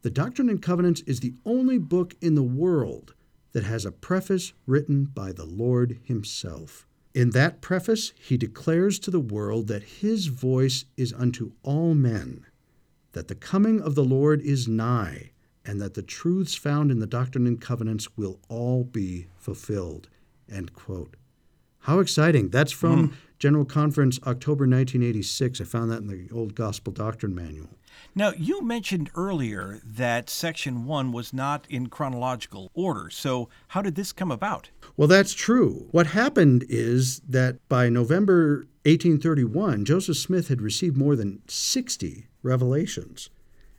The 0.03 0.11
Doctrine 0.11 0.49
and 0.49 0.63
Covenants 0.63 1.01
is 1.03 1.21
the 1.21 1.35
only 1.45 1.79
book 1.79 2.15
in 2.21 2.35
the 2.35 2.43
world 2.43 3.15
that 3.53 3.65
has 3.65 3.85
a 3.85 3.93
preface 3.93 4.53
written 4.67 5.05
by 5.05 5.33
the 5.33 5.47
Lord 5.47 5.99
Himself. 6.05 6.87
In 7.15 7.31
that 7.31 7.63
preface, 7.63 8.13
he 8.19 8.37
declares 8.37 8.99
to 8.99 9.11
the 9.11 9.21
world 9.21 9.69
that 9.69 9.83
his 9.83 10.27
voice 10.27 10.85
is 10.99 11.15
unto 11.15 11.53
all 11.63 11.95
men, 11.95 12.45
that 13.13 13.29
the 13.29 13.35
coming 13.35 13.81
of 13.81 13.95
the 13.95 14.05
Lord 14.05 14.43
is 14.43 14.69
nigh, 14.69 15.31
and 15.65 15.81
that 15.81 15.95
the 15.95 16.03
truths 16.03 16.55
found 16.55 16.91
in 16.91 16.99
the 16.99 17.07
Doctrine 17.07 17.47
and 17.47 17.59
Covenants 17.59 18.19
will 18.19 18.39
all 18.51 18.85
be 18.85 19.29
fulfilled. 19.39 20.11
End 20.53 20.75
quote. 20.75 21.17
How 21.79 22.01
exciting. 22.01 22.51
That's 22.51 22.73
from 22.73 23.09
mm. 23.09 23.15
General 23.38 23.64
Conference, 23.64 24.18
October 24.27 24.64
1986. 24.64 25.61
I 25.61 25.64
found 25.64 25.90
that 25.90 26.01
in 26.01 26.07
the 26.07 26.29
old 26.35 26.55
Gospel 26.55 26.92
Doctrine 26.92 27.35
Manual. 27.35 27.68
Now, 28.14 28.33
you 28.37 28.62
mentioned 28.62 29.11
earlier 29.14 29.81
that 29.85 30.31
Section 30.31 30.87
1 30.87 31.12
was 31.12 31.33
not 31.33 31.66
in 31.68 31.88
chronological 31.88 32.70
order. 32.75 33.11
So, 33.11 33.49
how 33.68 33.83
did 33.83 33.94
this 33.94 34.12
come 34.12 34.31
about? 34.31 34.70
Well, 34.96 35.09
that's 35.09 35.35
true. 35.35 35.88
What 35.90 36.09
happened 36.09 36.64
is 36.68 37.20
that 37.29 37.66
by 37.68 37.88
November 37.88 38.66
1831, 38.85 39.85
Joseph 39.85 40.16
Smith 40.16 40.49
had 40.49 40.62
received 40.62 40.96
more 40.96 41.16
than 41.16 41.42
60 41.49 42.27
revelations. 42.42 43.31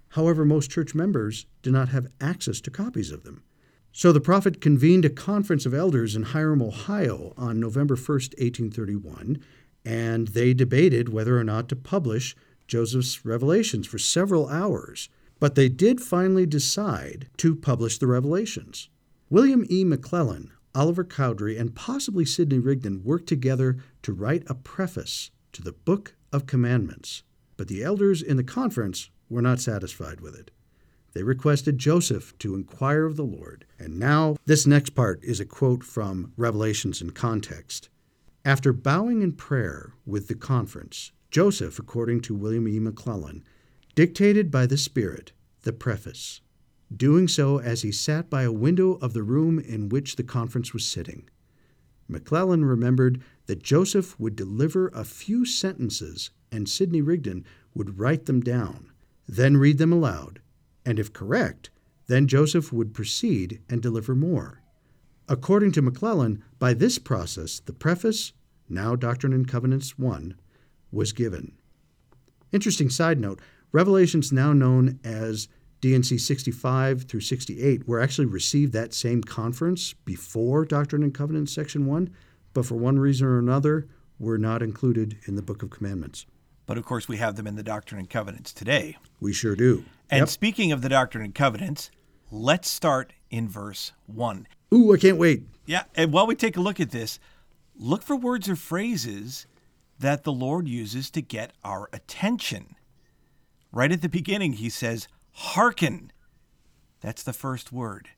However, 0.10 0.46
most 0.46 0.72
church 0.72 0.96
members 0.96 1.46
did 1.62 1.74
not 1.74 1.89
have 1.89 2.08
access 2.22 2.62
to 2.62 2.72
copies 2.72 3.12
of 3.12 3.24
them. 3.24 3.43
So 3.98 4.12
the 4.12 4.22
prophet 4.22 4.62
convened 4.62 5.06
a 5.06 5.10
conference 5.10 5.66
of 5.66 5.74
elders 5.74 6.16
in 6.16 6.22
Hiram, 6.22 6.62
Ohio 6.62 7.34
on 7.36 7.60
November 7.60 7.96
1st, 7.96 8.38
1831, 8.38 9.40
and 9.84 10.28
they 10.28 10.54
debated 10.54 11.10
whether 11.10 11.40
or 11.40 11.44
not 11.44 11.68
to 11.70 11.76
publish 11.76 12.36
Joseph's 12.68 13.26
revelations 13.26 13.88
for 13.88 13.98
several 13.98 14.50
hours. 14.50 15.10
But 15.40 15.56
they 15.56 15.68
did 15.68 16.00
finally 16.00 16.46
decide 16.46 17.28
to 17.38 17.56
publish 17.56 17.98
the 17.98 18.06
revelations. 18.06 18.88
William 19.32 19.66
E. 19.68 19.84
McLellin, 19.84 20.52
Oliver 20.76 21.04
Cowdery, 21.04 21.58
and 21.58 21.74
possibly 21.74 22.24
Sidney 22.24 22.60
Rigdon 22.60 23.04
worked 23.04 23.26
together 23.26 23.78
to 24.04 24.14
write 24.14 24.44
a 24.46 24.54
preface 24.54 25.32
to 25.54 25.64
the 25.64 25.74
Book 25.74 26.14
of 26.32 26.46
Commandments. 26.46 27.24
But 27.58 27.68
the 27.68 27.84
elders 27.84 28.22
in 28.22 28.38
the 28.38 28.44
conference 28.44 29.10
were 29.28 29.42
not 29.42 29.60
satisfied 29.60 30.22
with 30.22 30.36
it. 30.36 30.52
They 31.18 31.24
requested 31.24 31.80
Joseph 31.80 32.38
to 32.38 32.54
inquire 32.54 33.08
of 33.08 33.16
the 33.16 33.24
Lord. 33.24 33.66
And 33.80 33.98
now, 33.98 34.36
this 34.46 34.68
next 34.68 34.92
part 34.92 35.24
is 35.24 35.40
a 35.40 35.46
quote 35.46 35.84
from 35.84 36.32
Revelations 36.38 37.02
in 37.02 37.10
context. 37.10 37.90
After 38.46 38.72
bowing 38.72 39.24
in 39.24 39.34
prayer 39.34 39.94
with 40.06 40.28
the 40.28 40.36
conference, 40.36 41.12
Joseph, 41.32 41.80
according 41.80 42.22
to 42.22 42.36
William 42.36 42.68
E. 42.68 42.80
McLellin, 42.80 43.42
dictated 43.96 44.52
by 44.52 44.68
the 44.68 44.78
Spirit 44.78 45.32
the 45.64 45.74
preface, 45.74 46.42
doing 46.96 47.28
so 47.28 47.60
as 47.60 47.82
he 47.82 47.92
sat 47.92 48.30
by 48.30 48.44
a 48.44 48.52
window 48.52 49.00
of 49.02 49.14
the 49.14 49.24
room 49.24 49.58
in 49.58 49.90
which 49.90 50.18
the 50.18 50.24
conference 50.24 50.72
was 50.72 50.86
sitting. 50.86 51.28
McLellin 52.08 52.64
remembered 52.64 53.24
that 53.48 53.64
Joseph 53.64 54.20
would 54.20 54.36
deliver 54.36 54.90
a 54.90 55.04
few 55.04 55.46
sentences 55.46 56.30
and 56.52 56.70
Sidney 56.70 57.02
Rigdon 57.02 57.44
would 57.74 57.98
write 57.98 58.28
them 58.28 58.40
down, 58.40 58.92
then 59.28 59.58
read 59.58 59.80
them 59.80 59.92
aloud, 59.92 60.42
and 60.88 60.97
if 61.00 61.12
correct, 61.12 61.69
then 62.08 62.28
Joseph 62.28 62.71
would 62.71 62.93
proceed 62.93 63.62
and 63.69 63.82
deliver 63.82 64.15
more. 64.15 64.63
According 65.28 65.73
to 65.73 65.82
McLellin, 65.82 66.41
by 66.60 66.73
this 66.73 66.97
process, 66.97 67.60
the 67.60 67.73
preface, 67.73 68.32
now 68.69 68.95
Doctrine 68.95 69.34
and 69.34 69.45
Covenants 69.45 70.00
1, 70.00 70.36
was 70.89 71.12
given. 71.12 71.52
Interesting 72.54 72.89
side 72.89 73.19
note 73.19 73.41
Revelations, 73.73 74.32
now 74.32 74.54
known 74.54 75.02
as 75.04 75.50
D&C 75.82 76.17
65 76.17 77.04
through 77.04 77.19
68, 77.19 77.86
were 77.86 78.00
actually 78.00 78.26
received 78.26 78.71
that 78.71 78.93
same 78.93 79.21
conference 79.21 79.91
before 79.91 80.63
Doctrine 80.63 81.04
and 81.04 81.13
Covenants 81.13 81.52
Section 81.52 81.86
1, 81.86 82.10
but 82.54 82.65
for 82.65 82.76
one 82.76 82.97
reason 82.97 83.28
or 83.28 83.38
another 83.38 83.89
were 84.17 84.38
not 84.38 84.63
included 84.63 85.17
in 85.26 85.36
the 85.36 85.41
Book 85.41 85.62
of 85.63 85.69
Commandments. 85.69 86.26
But 86.68 86.78
of 86.78 86.86
course, 86.86 87.08
we 87.08 87.18
have 87.18 87.36
them 87.38 87.48
in 87.48 87.56
the 87.56 87.64
Doctrine 87.64 87.98
and 87.98 88.10
Covenants 88.10 88.54
today. 88.54 88.98
We 89.20 89.34
sure 89.34 89.56
do. 89.56 89.86
And 90.12 90.20
yep. 90.20 90.30
speaking 90.30 90.72
of 90.72 90.82
the 90.82 90.90
Doctrine 90.90 91.24
and 91.24 91.34
Covenants, 91.34 91.90
let's 92.30 92.70
start 92.70 93.14
in 93.32 93.48
verse 93.50 93.94
1. 94.06 94.48
Ooh, 94.74 94.94
I 94.94 94.98
can't 94.98 95.18
wait. 95.18 95.44
Yeah, 95.66 95.84
and 95.96 96.12
while 96.12 96.28
we 96.28 96.36
take 96.36 96.58
a 96.58 96.62
look 96.62 96.80
at 96.80 96.92
this, 96.92 97.20
look 97.76 98.04
for 98.04 98.16
words 98.16 98.48
or 98.48 98.56
phrases 98.56 99.48
that 99.98 100.24
the 100.24 100.32
Lord 100.32 100.68
uses 100.68 101.10
to 101.12 101.22
get 101.22 101.54
our 101.64 101.90
attention. 101.92 102.76
Right 103.72 103.92
at 103.92 104.02
the 104.02 104.10
beginning, 104.10 104.54
he 104.54 104.70
says, 104.70 105.08
Hearken. 105.32 106.12
That's 107.02 107.24
the 107.24 107.34
first 107.34 107.72
word. 107.72 108.10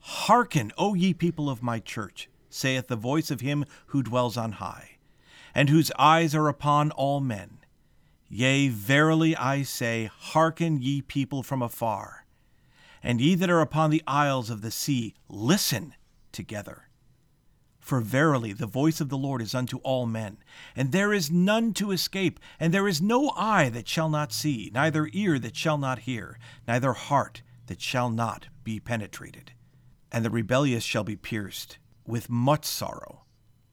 Hearken, 0.00 0.72
O 0.78 0.94
ye 0.94 1.12
people 1.12 1.50
of 1.50 1.62
my 1.62 1.80
church, 1.80 2.28
saith 2.48 2.86
the 2.86 2.96
voice 2.96 3.30
of 3.30 3.40
him 3.40 3.64
who 3.86 4.02
dwells 4.02 4.36
on 4.36 4.52
high, 4.52 4.98
and 5.54 5.68
whose 5.68 5.90
eyes 5.98 6.34
are 6.34 6.48
upon 6.48 6.92
all 6.92 7.20
men. 7.20 7.55
Yea, 8.28 8.68
verily 8.68 9.36
I 9.36 9.62
say, 9.62 10.10
hearken 10.12 10.80
ye 10.80 11.00
people 11.00 11.42
from 11.42 11.62
afar, 11.62 12.26
and 13.02 13.20
ye 13.20 13.36
that 13.36 13.50
are 13.50 13.60
upon 13.60 13.90
the 13.90 14.02
isles 14.06 14.50
of 14.50 14.62
the 14.62 14.70
sea, 14.70 15.14
listen 15.28 15.94
together. 16.32 16.88
For 17.78 18.00
verily 18.00 18.52
the 18.52 18.66
voice 18.66 19.00
of 19.00 19.10
the 19.10 19.16
Lord 19.16 19.40
is 19.40 19.54
unto 19.54 19.78
all 19.78 20.06
men, 20.06 20.38
and 20.74 20.90
there 20.90 21.12
is 21.12 21.30
none 21.30 21.72
to 21.74 21.92
escape, 21.92 22.40
and 22.58 22.74
there 22.74 22.88
is 22.88 23.00
no 23.00 23.30
eye 23.36 23.68
that 23.68 23.86
shall 23.86 24.08
not 24.08 24.32
see, 24.32 24.72
neither 24.74 25.08
ear 25.12 25.38
that 25.38 25.54
shall 25.54 25.78
not 25.78 26.00
hear, 26.00 26.36
neither 26.66 26.94
heart 26.94 27.42
that 27.66 27.80
shall 27.80 28.10
not 28.10 28.48
be 28.64 28.80
penetrated. 28.80 29.52
And 30.10 30.24
the 30.24 30.30
rebellious 30.30 30.82
shall 30.82 31.04
be 31.04 31.14
pierced 31.14 31.78
with 32.04 32.28
much 32.28 32.64
sorrow, 32.64 33.24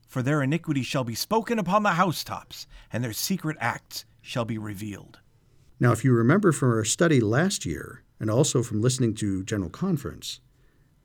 for 0.07 0.21
their 0.21 0.43
iniquity 0.43 0.83
shall 0.83 1.03
be 1.03 1.15
spoken 1.15 1.57
upon 1.57 1.81
the 1.81 1.93
housetops, 1.93 2.67
and 2.91 3.03
their 3.03 3.13
secret 3.13 3.57
acts 3.59 4.05
shall 4.23 4.45
be 4.45 4.57
revealed. 4.57 5.19
Now, 5.79 5.91
if 5.91 6.03
you 6.03 6.13
remember 6.13 6.51
from 6.51 6.71
our 6.71 6.85
study 6.85 7.19
last 7.19 7.65
year, 7.65 8.03
and 8.19 8.31
also 8.31 8.63
from 8.63 8.81
listening 8.81 9.13
to 9.15 9.43
General 9.43 9.69
Conference, 9.69 10.39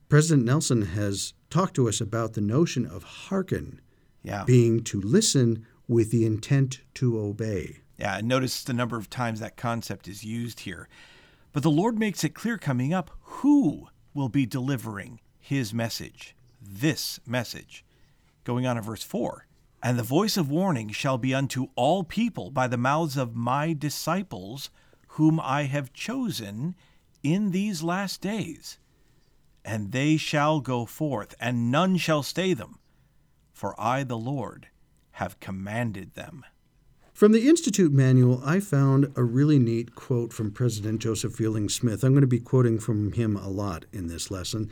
President 0.07 0.45
Nelson 0.45 0.83
has 0.83 1.33
talked 1.49 1.75
to 1.75 1.89
us 1.89 1.99
about 1.99 2.33
the 2.33 2.41
notion 2.41 2.85
of 2.85 3.03
hearken 3.03 3.81
yeah. 4.23 4.45
being 4.45 4.83
to 4.85 5.01
listen 5.01 5.67
with 5.87 6.11
the 6.11 6.25
intent 6.25 6.81
to 6.95 7.19
obey. 7.19 7.81
Yeah, 7.97 8.19
and 8.19 8.27
notice 8.27 8.63
the 8.63 8.73
number 8.73 8.97
of 8.97 9.09
times 9.09 9.41
that 9.41 9.57
concept 9.57 10.07
is 10.07 10.23
used 10.23 10.61
here. 10.61 10.87
But 11.51 11.63
the 11.63 11.69
Lord 11.69 11.99
makes 11.99 12.23
it 12.23 12.33
clear 12.33 12.57
coming 12.57 12.93
up 12.93 13.11
who 13.21 13.89
will 14.13 14.29
be 14.29 14.45
delivering 14.45 15.19
his 15.37 15.73
message, 15.73 16.35
this 16.61 17.19
message. 17.25 17.83
Going 18.45 18.65
on 18.65 18.77
in 18.77 18.83
verse 18.83 19.03
4 19.03 19.45
And 19.81 19.97
the 19.97 20.03
voice 20.03 20.37
of 20.37 20.51
warning 20.51 20.89
shall 20.89 21.17
be 21.17 21.33
unto 21.33 21.67
all 21.75 22.03
people 22.03 22.51
by 22.51 22.67
the 22.67 22.77
mouths 22.77 23.17
of 23.17 23.35
my 23.35 23.73
disciples, 23.73 24.69
whom 25.09 25.39
I 25.39 25.63
have 25.63 25.93
chosen 25.93 26.75
in 27.23 27.51
these 27.51 27.81
last 27.81 28.21
days 28.21 28.77
and 29.69 29.91
they 29.91 30.17
shall 30.17 30.61
go 30.61 30.85
forth, 30.85 31.35
and 31.39 31.71
none 31.71 31.97
shall 31.97 32.23
stay 32.23 32.53
them. 32.53 32.79
For 33.53 33.79
I, 33.79 34.03
the 34.03 34.17
Lord, 34.17 34.67
have 35.11 35.39
commanded 35.39 36.15
them. 36.15 36.45
From 37.13 37.33
the 37.33 37.47
Institute 37.47 37.91
manual, 37.91 38.41
I 38.45 38.61
found 38.61 39.11
a 39.15 39.23
really 39.23 39.59
neat 39.59 39.93
quote 39.93 40.31
from 40.31 40.51
President 40.51 41.01
Joseph 41.01 41.33
Fielding 41.35 41.67
Smith. 41.67 42.03
I'm 42.03 42.13
going 42.13 42.21
to 42.21 42.27
be 42.27 42.39
quoting 42.39 42.79
from 42.79 43.11
him 43.11 43.35
a 43.35 43.49
lot 43.49 43.85
in 43.91 44.07
this 44.07 44.31
lesson. 44.31 44.71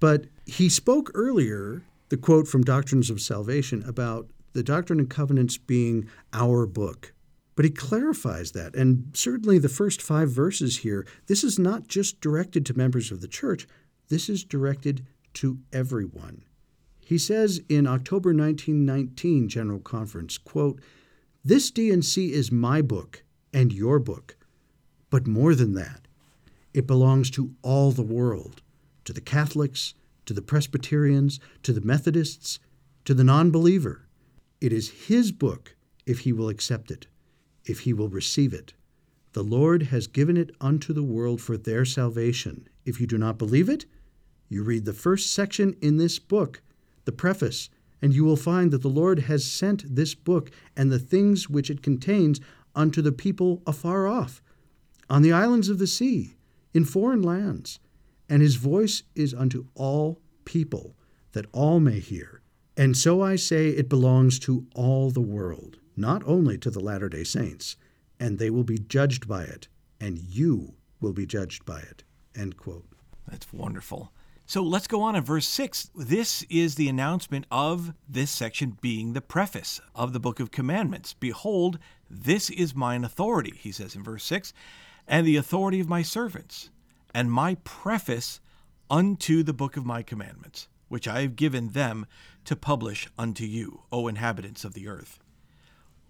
But 0.00 0.24
he 0.46 0.68
spoke 0.68 1.10
earlier, 1.14 1.82
the 2.08 2.16
quote 2.16 2.48
from 2.48 2.64
Doctrines 2.64 3.10
of 3.10 3.20
Salvation, 3.20 3.84
about 3.86 4.28
the 4.52 4.62
Doctrine 4.62 5.00
and 5.00 5.10
Covenants 5.10 5.58
being 5.58 6.08
our 6.32 6.66
book. 6.66 7.12
But 7.54 7.64
he 7.64 7.70
clarifies 7.70 8.52
that. 8.52 8.74
And 8.74 9.10
certainly 9.14 9.58
the 9.58 9.68
first 9.68 10.00
five 10.00 10.30
verses 10.30 10.78
here, 10.78 11.06
this 11.26 11.44
is 11.44 11.58
not 11.58 11.86
just 11.86 12.20
directed 12.20 12.64
to 12.66 12.76
members 12.76 13.10
of 13.10 13.20
the 13.20 13.28
church, 13.28 13.66
this 14.08 14.28
is 14.28 14.44
directed 14.44 15.06
to 15.34 15.58
everyone. 15.72 16.42
He 17.04 17.18
says 17.18 17.60
in 17.68 17.86
October 17.86 18.30
1919 18.30 19.48
General 19.48 19.80
Conference, 19.80 20.38
quote, 20.38 20.80
This 21.44 21.70
D&C 21.70 22.32
is 22.32 22.52
my 22.52 22.80
book 22.80 23.22
and 23.52 23.72
your 23.72 23.98
book. 23.98 24.36
But 25.10 25.26
more 25.26 25.54
than 25.54 25.74
that, 25.74 26.08
it 26.72 26.86
belongs 26.86 27.30
to 27.32 27.54
all 27.60 27.90
the 27.90 28.02
world, 28.02 28.62
to 29.04 29.12
the 29.12 29.20
Catholics, 29.20 29.94
to 30.24 30.32
the 30.32 30.40
Presbyterians, 30.40 31.38
to 31.62 31.72
the 31.72 31.80
Methodists, 31.80 32.58
to 33.04 33.12
the 33.12 33.24
non 33.24 33.50
believer. 33.50 34.06
It 34.62 34.72
is 34.72 35.08
his 35.08 35.32
book 35.32 35.74
if 36.06 36.20
he 36.20 36.32
will 36.32 36.48
accept 36.48 36.92
it, 36.92 37.08
if 37.64 37.80
he 37.80 37.92
will 37.92 38.08
receive 38.08 38.54
it. 38.54 38.74
The 39.32 39.42
Lord 39.42 39.82
has 39.94 40.06
given 40.06 40.36
it 40.36 40.54
unto 40.60 40.92
the 40.92 41.02
world 41.02 41.40
for 41.40 41.56
their 41.56 41.84
salvation. 41.84 42.68
If 42.84 43.00
you 43.00 43.08
do 43.08 43.18
not 43.18 43.38
believe 43.38 43.68
it, 43.68 43.86
you 44.48 44.62
read 44.62 44.84
the 44.84 44.92
first 44.92 45.32
section 45.32 45.74
in 45.82 45.96
this 45.96 46.20
book, 46.20 46.62
the 47.06 47.10
preface, 47.10 47.70
and 48.00 48.14
you 48.14 48.22
will 48.22 48.36
find 48.36 48.70
that 48.70 48.82
the 48.82 48.88
Lord 48.88 49.18
has 49.20 49.44
sent 49.44 49.96
this 49.96 50.14
book 50.14 50.52
and 50.76 50.92
the 50.92 51.00
things 51.00 51.50
which 51.50 51.68
it 51.68 51.82
contains 51.82 52.40
unto 52.76 53.02
the 53.02 53.10
people 53.10 53.64
afar 53.66 54.06
off, 54.06 54.40
on 55.10 55.22
the 55.22 55.32
islands 55.32 55.70
of 55.70 55.80
the 55.80 55.88
sea, 55.88 56.36
in 56.72 56.84
foreign 56.84 57.22
lands. 57.22 57.80
And 58.28 58.40
his 58.40 58.54
voice 58.54 59.02
is 59.16 59.34
unto 59.34 59.66
all 59.74 60.20
people, 60.44 60.94
that 61.32 61.46
all 61.50 61.80
may 61.80 61.98
hear. 61.98 62.41
And 62.76 62.96
so 62.96 63.22
I 63.22 63.36
say 63.36 63.68
it 63.68 63.88
belongs 63.88 64.38
to 64.40 64.66
all 64.74 65.10
the 65.10 65.20
world, 65.20 65.78
not 65.96 66.22
only 66.26 66.56
to 66.58 66.70
the 66.70 66.80
Latter 66.80 67.08
day 67.08 67.24
Saints, 67.24 67.76
and 68.18 68.38
they 68.38 68.50
will 68.50 68.64
be 68.64 68.78
judged 68.78 69.28
by 69.28 69.44
it, 69.44 69.68
and 70.00 70.18
you 70.18 70.74
will 71.00 71.12
be 71.12 71.26
judged 71.26 71.64
by 71.64 71.80
it. 71.80 72.04
End 72.34 72.56
quote. 72.56 72.86
That's 73.28 73.52
wonderful. 73.52 74.12
So 74.46 74.62
let's 74.62 74.86
go 74.86 75.02
on 75.02 75.16
in 75.16 75.24
verse 75.24 75.46
6. 75.46 75.90
This 75.94 76.42
is 76.50 76.74
the 76.74 76.88
announcement 76.88 77.46
of 77.50 77.94
this 78.08 78.30
section 78.30 78.76
being 78.80 79.12
the 79.12 79.20
preface 79.20 79.80
of 79.94 80.12
the 80.12 80.20
book 80.20 80.40
of 80.40 80.50
commandments. 80.50 81.14
Behold, 81.14 81.78
this 82.10 82.50
is 82.50 82.74
mine 82.74 83.04
authority, 83.04 83.54
he 83.58 83.72
says 83.72 83.94
in 83.94 84.02
verse 84.02 84.24
6, 84.24 84.52
and 85.06 85.26
the 85.26 85.36
authority 85.36 85.80
of 85.80 85.88
my 85.88 86.02
servants, 86.02 86.70
and 87.14 87.32
my 87.32 87.56
preface 87.64 88.40
unto 88.90 89.42
the 89.42 89.54
book 89.54 89.76
of 89.76 89.86
my 89.86 90.02
commandments, 90.02 90.68
which 90.88 91.08
I 91.08 91.22
have 91.22 91.36
given 91.36 91.68
them 91.68 92.06
to 92.44 92.56
publish 92.56 93.08
unto 93.18 93.44
you, 93.44 93.82
O 93.92 94.08
inhabitants 94.08 94.64
of 94.64 94.74
the 94.74 94.88
earth. 94.88 95.18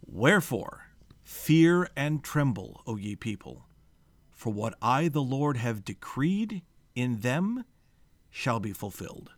Wherefore, 0.07 0.89
fear 1.23 1.89
and 1.97 2.23
tremble, 2.23 2.83
O 2.87 2.97
ye 2.97 3.17
people, 3.17 3.67
for 4.31 4.53
what 4.53 4.75
I, 4.83 5.09
the 5.09 5.23
Lord, 5.23 5.57
have 5.57 5.85
decreed 5.85 6.63
in 6.95 7.21
them 7.21 7.65
shall 8.31 8.61
be 8.61 8.73
fulfilled. 8.73 9.31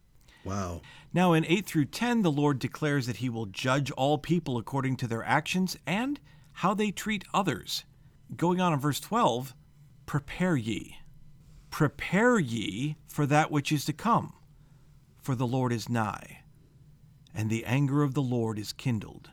Wow. 0.44 0.82
Now, 1.12 1.32
in 1.32 1.44
8 1.46 1.66
through 1.66 1.86
10, 1.86 2.22
the 2.22 2.30
Lord 2.30 2.58
declares 2.58 3.06
that 3.06 3.16
he 3.16 3.28
will 3.28 3.46
judge 3.46 3.90
all 3.92 4.18
people 4.18 4.58
according 4.58 4.96
to 4.96 5.06
their 5.06 5.24
actions 5.24 5.76
and 5.86 6.20
how 6.52 6.74
they 6.74 6.90
treat 6.90 7.24
others. 7.32 7.84
Going 8.36 8.60
on 8.60 8.72
in 8.72 8.78
verse 8.78 9.00
12, 9.00 9.54
prepare 10.06 10.56
ye. 10.56 10.98
Prepare 11.70 12.38
ye 12.38 12.96
for 13.06 13.26
that 13.26 13.50
which 13.50 13.72
is 13.72 13.84
to 13.86 13.92
come, 13.92 14.34
for 15.20 15.34
the 15.34 15.46
Lord 15.46 15.72
is 15.72 15.88
nigh, 15.88 16.43
and 17.34 17.50
the 17.50 17.64
anger 17.64 18.02
of 18.02 18.14
the 18.14 18.22
Lord 18.22 18.58
is 18.58 18.72
kindled, 18.72 19.30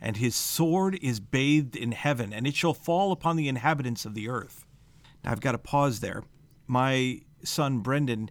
and 0.00 0.16
his 0.16 0.34
sword 0.34 0.98
is 1.00 1.20
bathed 1.20 1.76
in 1.76 1.92
heaven, 1.92 2.32
and 2.32 2.46
it 2.46 2.54
shall 2.54 2.74
fall 2.74 3.10
upon 3.10 3.36
the 3.36 3.48
inhabitants 3.48 4.04
of 4.04 4.14
the 4.14 4.28
earth. 4.28 4.66
Now, 5.24 5.32
I've 5.32 5.40
got 5.40 5.52
to 5.52 5.58
pause 5.58 6.00
there. 6.00 6.24
My 6.66 7.22
son 7.42 7.78
Brendan 7.78 8.30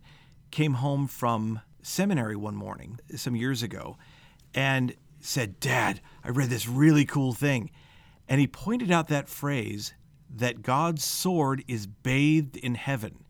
came 0.52 0.76
home 0.76 1.08
from 1.08 1.62
seminary 1.82 2.36
one 2.36 2.56
morning 2.56 3.00
some 3.16 3.36
years 3.36 3.64
ago 3.64 3.98
and 4.54 4.94
said, 5.20 5.60
Dad, 5.60 6.02
I 6.24 6.30
read 6.30 6.50
this 6.50 6.68
really 6.68 7.06
cool 7.06 7.34
thing. 7.34 7.72
And 8.28 8.40
he 8.40 8.48
pointed 8.48 8.92
out 8.92 9.08
that 9.08 9.30
phrase 9.30 9.94
that 10.30 10.62
God's 10.62 11.04
sword 11.04 11.64
is 11.68 11.88
bathed 11.88 12.58
in 12.58 12.76
heaven. 12.76 13.24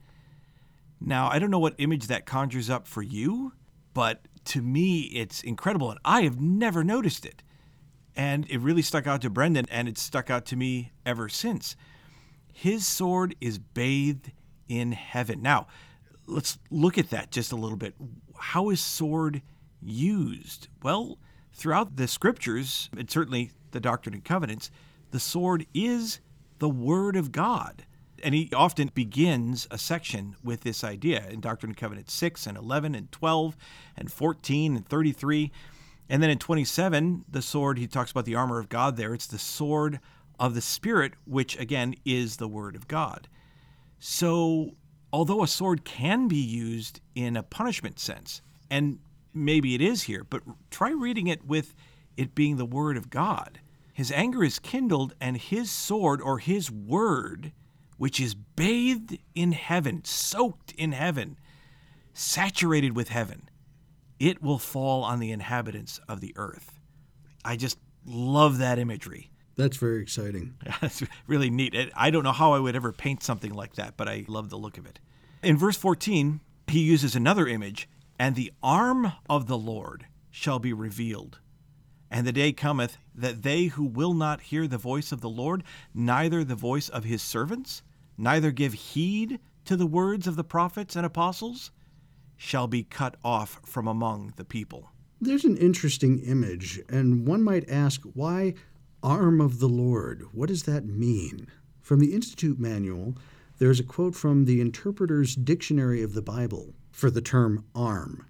Now, 1.00 1.30
I 1.30 1.38
don't 1.38 1.52
know 1.52 1.60
what 1.60 1.76
image 1.78 2.08
that 2.08 2.26
conjures 2.26 2.70
up 2.70 2.88
for 2.88 3.04
you, 3.04 3.54
but 3.94 4.28
to 4.48 4.62
me, 4.62 5.02
it's 5.02 5.42
incredible. 5.42 5.92
And 5.92 6.00
I 6.04 6.22
have 6.22 6.40
never 6.40 6.84
noticed 6.84 7.26
it. 7.26 7.44
And 8.16 8.50
it 8.50 8.60
really 8.60 8.82
stuck 8.82 9.06
out 9.06 9.22
to 9.22 9.30
Brendan, 9.30 9.68
and 9.70 9.88
it's 9.88 10.02
stuck 10.02 10.30
out 10.30 10.46
to 10.48 10.56
me 10.56 10.92
ever 11.06 11.30
since. 11.30 11.76
His 12.52 12.88
sword 12.88 13.36
is 13.40 13.60
bathed 13.60 14.32
in 14.68 14.94
heaven. 14.94 15.42
Now, 15.42 15.68
let's 16.26 16.58
look 16.72 16.98
at 16.98 17.12
that 17.12 17.32
just 17.32 17.52
a 17.52 17.56
little 17.56 17.78
bit. 17.78 17.94
How 18.38 18.70
is 18.70 18.82
sword 18.82 19.44
used? 19.82 20.68
Well, 20.82 21.20
throughout 21.54 21.96
the 21.96 22.08
scriptures, 22.08 22.90
and 22.98 23.10
certainly 23.10 23.52
the 23.72 23.80
Doctrine 23.80 24.16
and 24.16 24.26
Covenants, 24.26 24.72
the 25.12 25.20
sword 25.20 25.68
is 25.74 26.20
the 26.60 26.70
Word 26.70 27.16
of 27.16 27.32
God. 27.32 27.86
And 28.24 28.34
he 28.34 28.50
often 28.54 28.92
begins 28.94 29.68
a 29.70 29.78
section 29.78 30.36
with 30.44 30.62
this 30.62 30.84
idea 30.84 31.28
in 31.30 31.40
Doctrine 31.40 31.72
and 31.72 31.78
Covenants 31.78 32.14
6 32.14 32.48
and 32.48 32.58
11 32.58 32.96
and 32.96 33.12
12 33.12 33.56
and 33.96 34.12
14 34.12 34.76
and 34.76 34.88
33. 34.88 35.52
And 36.10 36.24
then 36.24 36.30
in 36.30 36.40
27, 36.40 37.26
the 37.30 37.42
sword, 37.42 37.78
he 37.78 37.88
talks 37.88 38.12
about 38.12 38.26
the 38.26 38.36
armor 38.36 38.60
of 38.60 38.70
God 38.70 38.98
there. 38.98 39.14
It's 39.14 39.28
the 39.28 39.38
sword 39.38 40.00
of 40.40 40.56
the 40.56 40.62
Spirit, 40.62 41.14
which 41.26 41.60
again 41.60 41.96
is 42.06 42.38
the 42.38 42.48
Word 42.48 42.76
of 42.76 42.88
God. 42.88 43.28
So 44.00 44.76
although 45.12 45.44
a 45.44 45.48
sword 45.48 45.84
can 45.84 46.28
be 46.28 46.38
used 46.38 47.02
in 47.16 47.36
a 47.36 47.44
punishment 47.44 48.00
sense, 48.00 48.42
and 48.70 49.00
maybe 49.34 49.76
it 49.76 49.82
is 49.82 50.04
here, 50.04 50.24
but 50.24 50.44
try 50.70 50.92
reading 50.92 51.28
it 51.28 51.46
with 51.46 51.74
it 52.16 52.36
being 52.36 52.58
the 52.58 52.66
word 52.66 52.98
of 52.98 53.10
God. 53.10 53.60
His 53.94 54.12
anger 54.12 54.44
is 54.44 54.60
kindled, 54.60 55.16
and 55.20 55.38
his 55.38 55.72
sword 55.72 56.22
or 56.22 56.40
his 56.40 56.70
word, 56.70 57.52
which 57.98 58.20
is 58.20 58.36
bathed 58.36 59.18
in 59.36 59.52
heaven, 59.52 60.04
soaked 60.06 60.72
in 60.74 60.92
heaven, 60.92 61.38
saturated 62.14 62.96
with 62.96 63.10
heaven, 63.10 63.50
it 64.20 64.42
will 64.42 64.60
fall 64.60 65.04
on 65.04 65.20
the 65.20 65.32
inhabitants 65.32 66.00
of 66.08 66.22
the 66.22 66.34
earth. 66.36 66.80
I 67.44 67.56
just 67.56 67.78
love 68.06 68.58
that 68.58 68.80
imagery. 68.80 69.32
That's 69.56 69.78
very 69.78 70.02
exciting. 70.02 70.56
That's 70.82 71.04
really 71.26 71.50
neat. 71.50 71.76
I 71.96 72.10
don't 72.12 72.24
know 72.24 72.32
how 72.32 72.54
I 72.54 72.60
would 72.60 72.76
ever 72.76 72.92
paint 72.92 73.24
something 73.24 73.54
like 73.54 73.76
that, 73.76 73.98
but 73.98 74.08
I 74.08 74.26
love 74.28 74.50
the 74.50 74.58
look 74.58 74.78
of 74.78 74.86
it. 74.86 75.00
In 75.44 75.58
verse 75.58 75.78
14, 75.78 76.40
he 76.68 76.80
uses 76.82 77.16
another 77.16 77.48
image, 77.48 77.88
and 78.20 78.36
the 78.36 78.52
arm 78.62 79.14
of 79.30 79.48
the 79.48 79.58
Lord 79.58 80.06
shall 80.30 80.60
be 80.60 80.74
revealed. 80.74 81.40
And 82.10 82.26
the 82.26 82.32
day 82.32 82.54
cometh 82.54 82.98
that 83.14 83.44
they 83.44 83.66
who 83.66 83.84
will 83.84 84.14
not 84.14 84.42
hear 84.42 84.68
the 84.68 84.78
voice 84.78 85.12
of 85.12 85.22
the 85.22 85.30
Lord, 85.30 85.64
neither 85.94 86.44
the 86.44 86.56
voice 86.56 86.88
of 86.90 87.04
his 87.04 87.22
servants, 87.22 87.82
neither 88.18 88.52
give 88.52 88.74
heed 88.74 89.40
to 89.66 89.76
the 89.76 89.86
words 89.86 90.28
of 90.28 90.36
the 90.36 90.44
prophets 90.44 90.96
and 90.96 91.06
apostles, 91.06 91.72
shall 92.36 92.68
be 92.68 92.84
cut 92.84 93.16
off 93.24 93.60
from 93.66 93.88
among 93.88 94.34
the 94.36 94.46
people. 94.46 94.90
There's 95.20 95.46
an 95.46 95.58
interesting 95.58 96.20
image, 96.20 96.80
and 96.90 97.28
one 97.28 97.42
might 97.42 97.70
ask 97.70 98.02
why 98.14 98.54
arm 99.04 99.42
of 99.42 99.60
the 99.60 99.70
Lord? 99.70 100.24
What 100.32 100.50
does 100.50 100.64
that 100.64 100.86
mean? 100.86 101.48
From 101.82 102.00
the 102.00 102.14
Institute 102.14 102.60
Manual, 102.60 103.16
there's 103.58 103.80
a 103.80 103.84
quote 103.84 104.16
from 104.16 104.46
the 104.46 104.62
Interpreter's 104.62 105.36
Dictionary 105.36 106.04
of 106.04 106.14
the 106.14 106.22
Bible 106.22 106.76
for 106.92 107.10
the 107.10 107.22
term 107.22 107.66
arm. 107.74 108.26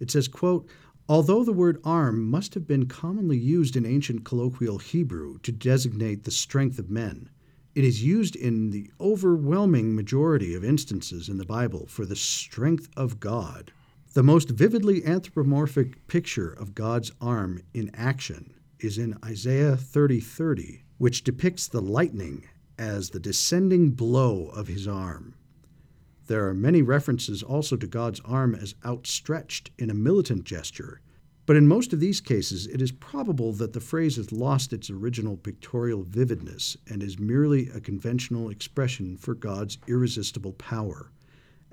It 0.00 0.10
says, 0.10 0.28
quote, 0.28 0.68
Although 1.08 1.44
the 1.44 1.52
word 1.52 1.80
arm 1.84 2.28
must 2.28 2.54
have 2.54 2.66
been 2.66 2.86
commonly 2.86 3.38
used 3.38 3.76
in 3.76 3.86
ancient 3.86 4.24
colloquial 4.24 4.78
Hebrew 4.78 5.38
to 5.38 5.52
designate 5.52 6.24
the 6.24 6.30
strength 6.30 6.78
of 6.78 6.90
men, 6.90 7.30
it 7.78 7.84
is 7.84 8.02
used 8.02 8.34
in 8.34 8.70
the 8.70 8.90
overwhelming 9.00 9.94
majority 9.94 10.52
of 10.52 10.64
instances 10.64 11.28
in 11.28 11.38
the 11.38 11.44
Bible 11.44 11.86
for 11.86 12.04
the 12.04 12.16
strength 12.16 12.88
of 12.96 13.20
God. 13.20 13.70
The 14.14 14.24
most 14.24 14.50
vividly 14.50 15.06
anthropomorphic 15.06 16.08
picture 16.08 16.50
of 16.50 16.74
God's 16.74 17.12
arm 17.20 17.62
in 17.72 17.92
action 17.94 18.52
is 18.80 18.98
in 18.98 19.16
Isaiah 19.24 19.76
30:30, 19.76 20.82
which 20.96 21.22
depicts 21.22 21.68
the 21.68 21.80
lightning 21.80 22.46
as 22.76 23.10
the 23.10 23.20
descending 23.20 23.92
blow 23.92 24.48
of 24.48 24.66
his 24.66 24.88
arm. 24.88 25.36
There 26.26 26.48
are 26.48 26.54
many 26.54 26.82
references 26.82 27.44
also 27.44 27.76
to 27.76 27.86
God's 27.86 28.18
arm 28.24 28.56
as 28.56 28.74
outstretched 28.84 29.70
in 29.78 29.88
a 29.88 29.94
militant 29.94 30.42
gesture, 30.42 31.00
but 31.48 31.56
in 31.56 31.66
most 31.66 31.94
of 31.94 31.98
these 31.98 32.20
cases 32.20 32.66
it 32.66 32.82
is 32.82 32.92
probable 32.92 33.54
that 33.54 33.72
the 33.72 33.80
phrase 33.80 34.16
has 34.16 34.30
lost 34.30 34.70
its 34.74 34.90
original 34.90 35.34
pictorial 35.34 36.02
vividness 36.02 36.76
and 36.90 37.02
is 37.02 37.18
merely 37.18 37.70
a 37.70 37.80
conventional 37.80 38.50
expression 38.50 39.16
for 39.16 39.34
God's 39.34 39.78
irresistible 39.86 40.52
power, 40.52 41.10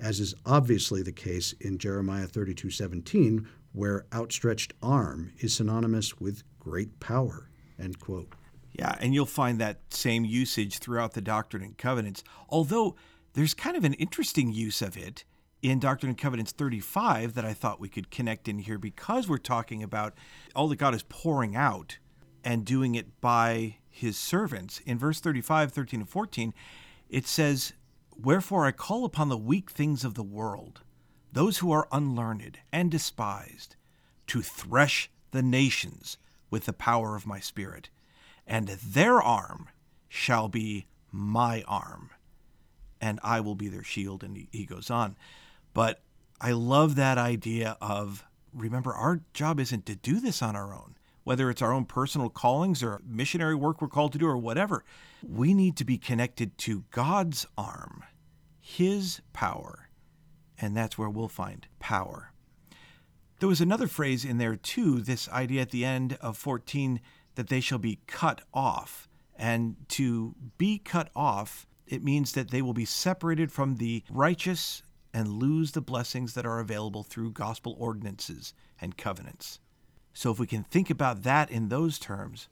as 0.00 0.18
is 0.18 0.34
obviously 0.46 1.02
the 1.02 1.12
case 1.12 1.52
in 1.60 1.76
Jeremiah 1.76 2.26
32:17, 2.26 3.46
where 3.72 4.06
outstretched 4.14 4.72
arm 4.82 5.32
is 5.40 5.52
synonymous 5.52 6.18
with 6.18 6.42
great 6.58 6.98
power. 6.98 7.50
End 7.78 8.00
quote. 8.00 8.32
Yeah, 8.72 8.96
and 8.98 9.12
you'll 9.12 9.26
find 9.26 9.60
that 9.60 9.92
same 9.92 10.24
usage 10.24 10.78
throughout 10.78 11.12
the 11.12 11.20
Doctrine 11.20 11.62
and 11.62 11.76
Covenants, 11.76 12.24
although 12.48 12.96
there's 13.34 13.52
kind 13.52 13.76
of 13.76 13.84
an 13.84 13.92
interesting 13.94 14.50
use 14.50 14.80
of 14.80 14.96
it 14.96 15.26
in 15.70 15.80
Doctrine 15.80 16.10
and 16.10 16.18
Covenants 16.18 16.52
35 16.52 17.34
that 17.34 17.44
I 17.44 17.52
thought 17.52 17.80
we 17.80 17.88
could 17.88 18.10
connect 18.10 18.46
in 18.46 18.58
here 18.60 18.78
because 18.78 19.28
we're 19.28 19.38
talking 19.38 19.82
about 19.82 20.14
all 20.54 20.68
that 20.68 20.76
God 20.76 20.94
is 20.94 21.02
pouring 21.02 21.56
out 21.56 21.98
and 22.44 22.64
doing 22.64 22.94
it 22.94 23.20
by 23.20 23.78
his 23.88 24.16
servants. 24.16 24.80
In 24.86 24.96
verse 24.96 25.18
35, 25.18 25.72
13, 25.72 26.00
and 26.00 26.08
14, 26.08 26.54
it 27.08 27.26
says, 27.26 27.72
Wherefore 28.16 28.64
I 28.64 28.70
call 28.70 29.04
upon 29.04 29.28
the 29.28 29.36
weak 29.36 29.70
things 29.70 30.04
of 30.04 30.14
the 30.14 30.22
world, 30.22 30.82
those 31.32 31.58
who 31.58 31.72
are 31.72 31.88
unlearned 31.90 32.58
and 32.72 32.88
despised, 32.88 33.74
to 34.28 34.42
thresh 34.42 35.10
the 35.32 35.42
nations 35.42 36.16
with 36.48 36.66
the 36.66 36.72
power 36.72 37.16
of 37.16 37.26
my 37.26 37.40
Spirit, 37.40 37.90
and 38.46 38.68
their 38.68 39.20
arm 39.20 39.68
shall 40.08 40.48
be 40.48 40.86
my 41.10 41.64
arm, 41.66 42.10
and 43.00 43.18
I 43.24 43.40
will 43.40 43.56
be 43.56 43.68
their 43.68 43.82
shield. 43.82 44.22
And 44.22 44.36
he, 44.36 44.48
he 44.52 44.64
goes 44.64 44.90
on. 44.90 45.16
But 45.76 46.00
I 46.40 46.52
love 46.52 46.94
that 46.94 47.18
idea 47.18 47.76
of 47.82 48.24
remember, 48.54 48.94
our 48.94 49.20
job 49.34 49.60
isn't 49.60 49.84
to 49.84 49.94
do 49.94 50.20
this 50.20 50.40
on 50.40 50.56
our 50.56 50.72
own, 50.72 50.96
whether 51.22 51.50
it's 51.50 51.60
our 51.60 51.74
own 51.74 51.84
personal 51.84 52.30
callings 52.30 52.82
or 52.82 53.02
missionary 53.06 53.54
work 53.54 53.82
we're 53.82 53.88
called 53.88 54.12
to 54.12 54.18
do 54.18 54.26
or 54.26 54.38
whatever. 54.38 54.86
We 55.22 55.52
need 55.52 55.76
to 55.76 55.84
be 55.84 55.98
connected 55.98 56.56
to 56.60 56.84
God's 56.92 57.46
arm, 57.58 58.02
His 58.58 59.20
power, 59.34 59.90
and 60.58 60.74
that's 60.74 60.96
where 60.96 61.10
we'll 61.10 61.28
find 61.28 61.68
power. 61.78 62.32
There 63.40 63.48
was 63.50 63.60
another 63.60 63.86
phrase 63.86 64.24
in 64.24 64.38
there 64.38 64.56
too, 64.56 65.02
this 65.02 65.28
idea 65.28 65.60
at 65.60 65.72
the 65.72 65.84
end 65.84 66.16
of 66.22 66.38
14 66.38 67.02
that 67.34 67.48
they 67.48 67.60
shall 67.60 67.76
be 67.76 67.98
cut 68.06 68.40
off. 68.54 69.10
And 69.38 69.76
to 69.88 70.34
be 70.56 70.78
cut 70.78 71.10
off, 71.14 71.66
it 71.86 72.02
means 72.02 72.32
that 72.32 72.50
they 72.50 72.62
will 72.62 72.72
be 72.72 72.86
separated 72.86 73.52
from 73.52 73.76
the 73.76 74.04
righteous 74.08 74.82
and 75.16 75.30
lose 75.30 75.72
the 75.72 75.80
blessings 75.80 76.34
that 76.34 76.44
are 76.44 76.60
available 76.60 77.02
through 77.02 77.30
gospel 77.32 77.74
ordinances 77.78 78.52
and 78.78 78.98
covenants. 78.98 79.60
So, 80.12 80.30
if 80.30 80.38
we 80.38 80.46
can 80.46 80.62
think 80.62 80.90
about 80.90 81.22
that 81.22 81.50
in 81.50 81.70
those 81.70 81.98
terms, 81.98 82.50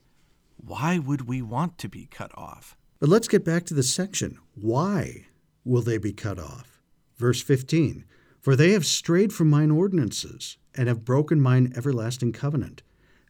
why 0.57 0.97
would 0.97 1.27
we 1.27 1.43
want 1.43 1.77
to 1.77 1.87
be 1.87 2.07
cut 2.07 2.31
off? 2.35 2.75
But 2.99 3.09
let's 3.09 3.27
get 3.27 3.45
back 3.45 3.65
to 3.65 3.75
the 3.75 3.83
section. 3.83 4.39
Why 4.55 5.27
will 5.63 5.83
they 5.83 5.99
be 5.99 6.11
cut 6.11 6.39
off? 6.39 6.81
Verse 7.17 7.39
15 7.39 8.03
For 8.41 8.55
they 8.55 8.71
have 8.71 8.85
strayed 8.85 9.31
from 9.31 9.47
mine 9.47 9.69
ordinances, 9.69 10.57
and 10.73 10.87
have 10.87 11.05
broken 11.05 11.39
mine 11.39 11.71
everlasting 11.75 12.31
covenant. 12.31 12.81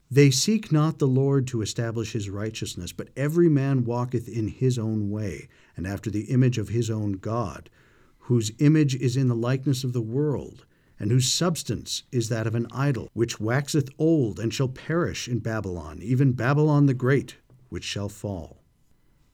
They 0.09 0.31
seek 0.31 0.71
not 0.71 0.99
the 0.99 1.09
Lord 1.09 1.45
to 1.47 1.61
establish 1.61 2.13
his 2.13 2.29
righteousness, 2.29 2.93
but 2.93 3.09
every 3.17 3.49
man 3.49 3.83
walketh 3.83 4.29
in 4.29 4.47
his 4.47 4.79
own 4.79 5.09
way, 5.09 5.49
and 5.75 5.85
after 5.85 6.09
the 6.09 6.31
image 6.31 6.57
of 6.57 6.69
his 6.69 6.89
own 6.89 7.13
God, 7.13 7.69
whose 8.25 8.51
image 8.57 8.95
is 8.95 9.15
in 9.15 9.27
the 9.27 9.35
likeness 9.35 9.83
of 9.83 9.93
the 9.93 10.01
world, 10.01 10.65
and 10.99 11.11
whose 11.11 11.31
substance 11.31 12.03
is 12.11 12.27
that 12.29 12.47
of 12.47 12.55
an 12.55 12.65
idol, 12.71 13.07
which 13.13 13.39
waxeth 13.39 13.87
old 13.99 14.39
and 14.39 14.51
shall 14.51 14.67
perish 14.67 15.27
in 15.27 15.37
Babylon, 15.37 15.99
even 16.01 16.31
Babylon 16.31 16.87
the 16.87 16.93
Great, 16.95 17.35
which 17.69 17.83
shall 17.83 18.09
fall. 18.09 18.63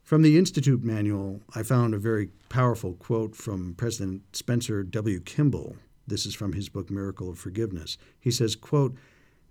From 0.03 0.23
the 0.23 0.37
Institute 0.37 0.83
Manual, 0.83 1.41
I 1.55 1.63
found 1.63 1.93
a 1.93 1.99
very 1.99 2.31
powerful 2.49 2.93
quote 2.95 3.33
from 3.33 3.75
President 3.75 4.23
Spencer 4.35 4.83
W. 4.83 5.21
Kimball. 5.21 5.77
This 6.05 6.25
is 6.25 6.35
from 6.35 6.51
his 6.51 6.67
book 6.67 6.89
Miracle 6.89 7.29
of 7.29 7.39
Forgiveness. 7.39 7.97
He 8.19 8.29
says, 8.29 8.57
quote, 8.57 8.97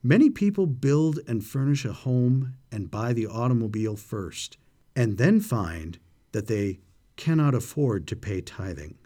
Many 0.03 0.29
people 0.29 0.67
build 0.67 1.19
and 1.27 1.43
furnish 1.43 1.87
a 1.87 1.95
home 1.95 2.57
and 2.71 2.91
buy 2.91 3.15
the 3.15 3.27
automobile 3.27 3.97
first, 3.97 4.59
and 4.95 5.17
then 5.17 5.41
find 5.41 5.99
that 6.33 6.47
they 6.47 6.81
cannot 7.17 7.55
afford 7.55 8.07
to 8.09 8.17
pay 8.17 8.43
tithing. 8.43 8.99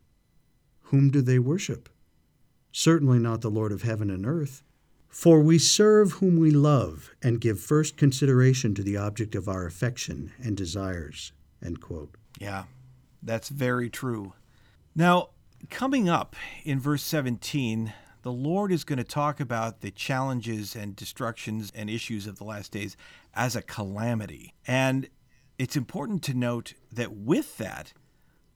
Whom 0.84 1.10
do 1.10 1.20
they 1.22 1.38
worship? 1.38 1.88
Certainly 2.72 3.18
not 3.18 3.40
the 3.40 3.50
Lord 3.50 3.72
of 3.72 3.82
heaven 3.82 4.10
and 4.10 4.26
earth. 4.26 4.62
For 5.08 5.40
we 5.40 5.58
serve 5.60 6.12
whom 6.14 6.38
we 6.38 6.50
love 6.50 7.14
and 7.22 7.40
give 7.40 7.60
first 7.60 7.96
consideration 7.96 8.74
to 8.74 8.82
the 8.82 8.96
object 8.96 9.36
of 9.36 9.48
our 9.48 9.64
affection 9.64 10.32
and 10.42 10.56
desires. 10.56 11.32
Yeah, 12.40 12.64
that's 13.22 13.48
very 13.48 13.88
true. 13.88 14.32
Now, 14.94 15.30
coming 15.70 16.08
up 16.08 16.34
in 16.64 16.80
verse 16.80 17.04
17, 17.04 17.92
the 18.22 18.32
Lord 18.32 18.72
is 18.72 18.84
going 18.84 18.98
to 18.98 19.04
talk 19.04 19.38
about 19.38 19.82
the 19.82 19.90
challenges 19.90 20.74
and 20.74 20.96
destructions 20.96 21.70
and 21.74 21.88
issues 21.88 22.26
of 22.26 22.38
the 22.38 22.44
last 22.44 22.72
days 22.72 22.96
as 23.34 23.54
a 23.54 23.62
calamity. 23.62 24.54
And 24.66 25.08
it's 25.58 25.76
important 25.76 26.22
to 26.24 26.34
note 26.34 26.74
that 26.90 27.12
with 27.12 27.56
that, 27.58 27.92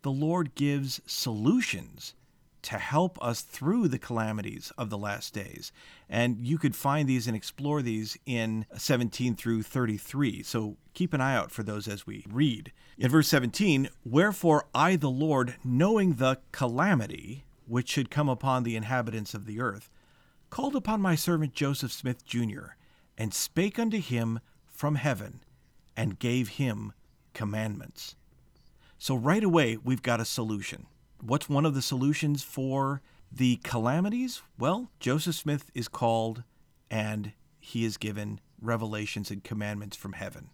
the 0.03 0.11
Lord 0.11 0.55
gives 0.55 1.01
solutions 1.07 2.15
to 2.63 2.79
help 2.79 3.19
us 3.23 3.41
through 3.43 3.89
the 3.89 3.99
calamities 3.99 4.73
of 4.77 4.91
the 4.91 4.99
last 4.99 5.33
days. 5.33 5.73
And 6.09 6.47
you 6.47 6.59
could 6.59 6.75
find 6.75 7.09
these 7.09 7.27
and 7.27 7.37
explore 7.37 7.83
these 7.83 8.19
in 8.27 8.67
17 8.77 9.37
through 9.37 9.63
33. 9.63 10.43
So 10.43 10.77
keep 10.95 11.15
an 11.15 11.21
eye 11.21 11.37
out 11.37 11.51
for 11.51 11.63
those 11.63 11.89
as 11.89 12.07
we 12.07 12.25
read. 12.29 12.73
In 12.97 13.11
verse 13.11 13.29
17, 13.29 13.89
Wherefore 14.05 14.67
I, 14.75 14.97
the 14.97 15.11
Lord, 15.11 15.57
knowing 15.65 16.15
the 16.15 16.39
calamity, 16.53 17.45
which 17.67 17.89
should 17.89 18.11
come 18.11 18.29
upon 18.29 18.63
the 18.63 18.77
inhabitants 18.77 19.35
of 19.35 19.47
the 19.47 19.61
earth, 19.61 19.91
called 20.51 20.75
upon 20.75 21.01
my 21.01 21.15
servant 21.15 21.55
Joseph 21.55 21.93
Smith, 21.93 22.25
Jr., 22.25 22.75
and 23.17 23.35
spake 23.35 23.79
unto 23.79 24.01
him 24.01 24.41
from 24.67 24.95
heaven, 24.95 25.41
and 25.97 26.19
gave 26.19 26.51
him 26.51 26.93
commandments. 27.35 28.15
So, 28.99 29.15
right 29.15 29.43
away, 29.43 29.77
we've 29.77 30.03
got 30.03 30.21
a 30.21 30.25
solution. 30.25 30.87
What's 31.21 31.49
one 31.49 31.67
of 31.67 31.75
the 31.75 31.83
solutions 31.83 32.43
for 32.43 33.03
the 33.31 33.57
calamities? 33.63 34.43
Well, 34.59 34.91
Joseph 35.01 35.35
Smith 35.35 35.71
is 35.75 35.89
called 35.89 36.45
and 36.91 37.33
he 37.61 37.85
is 37.85 37.97
given 37.97 38.41
revelations 38.61 39.31
and 39.31 39.43
commandments 39.43 39.97
from 39.97 40.15
heaven. 40.15 40.51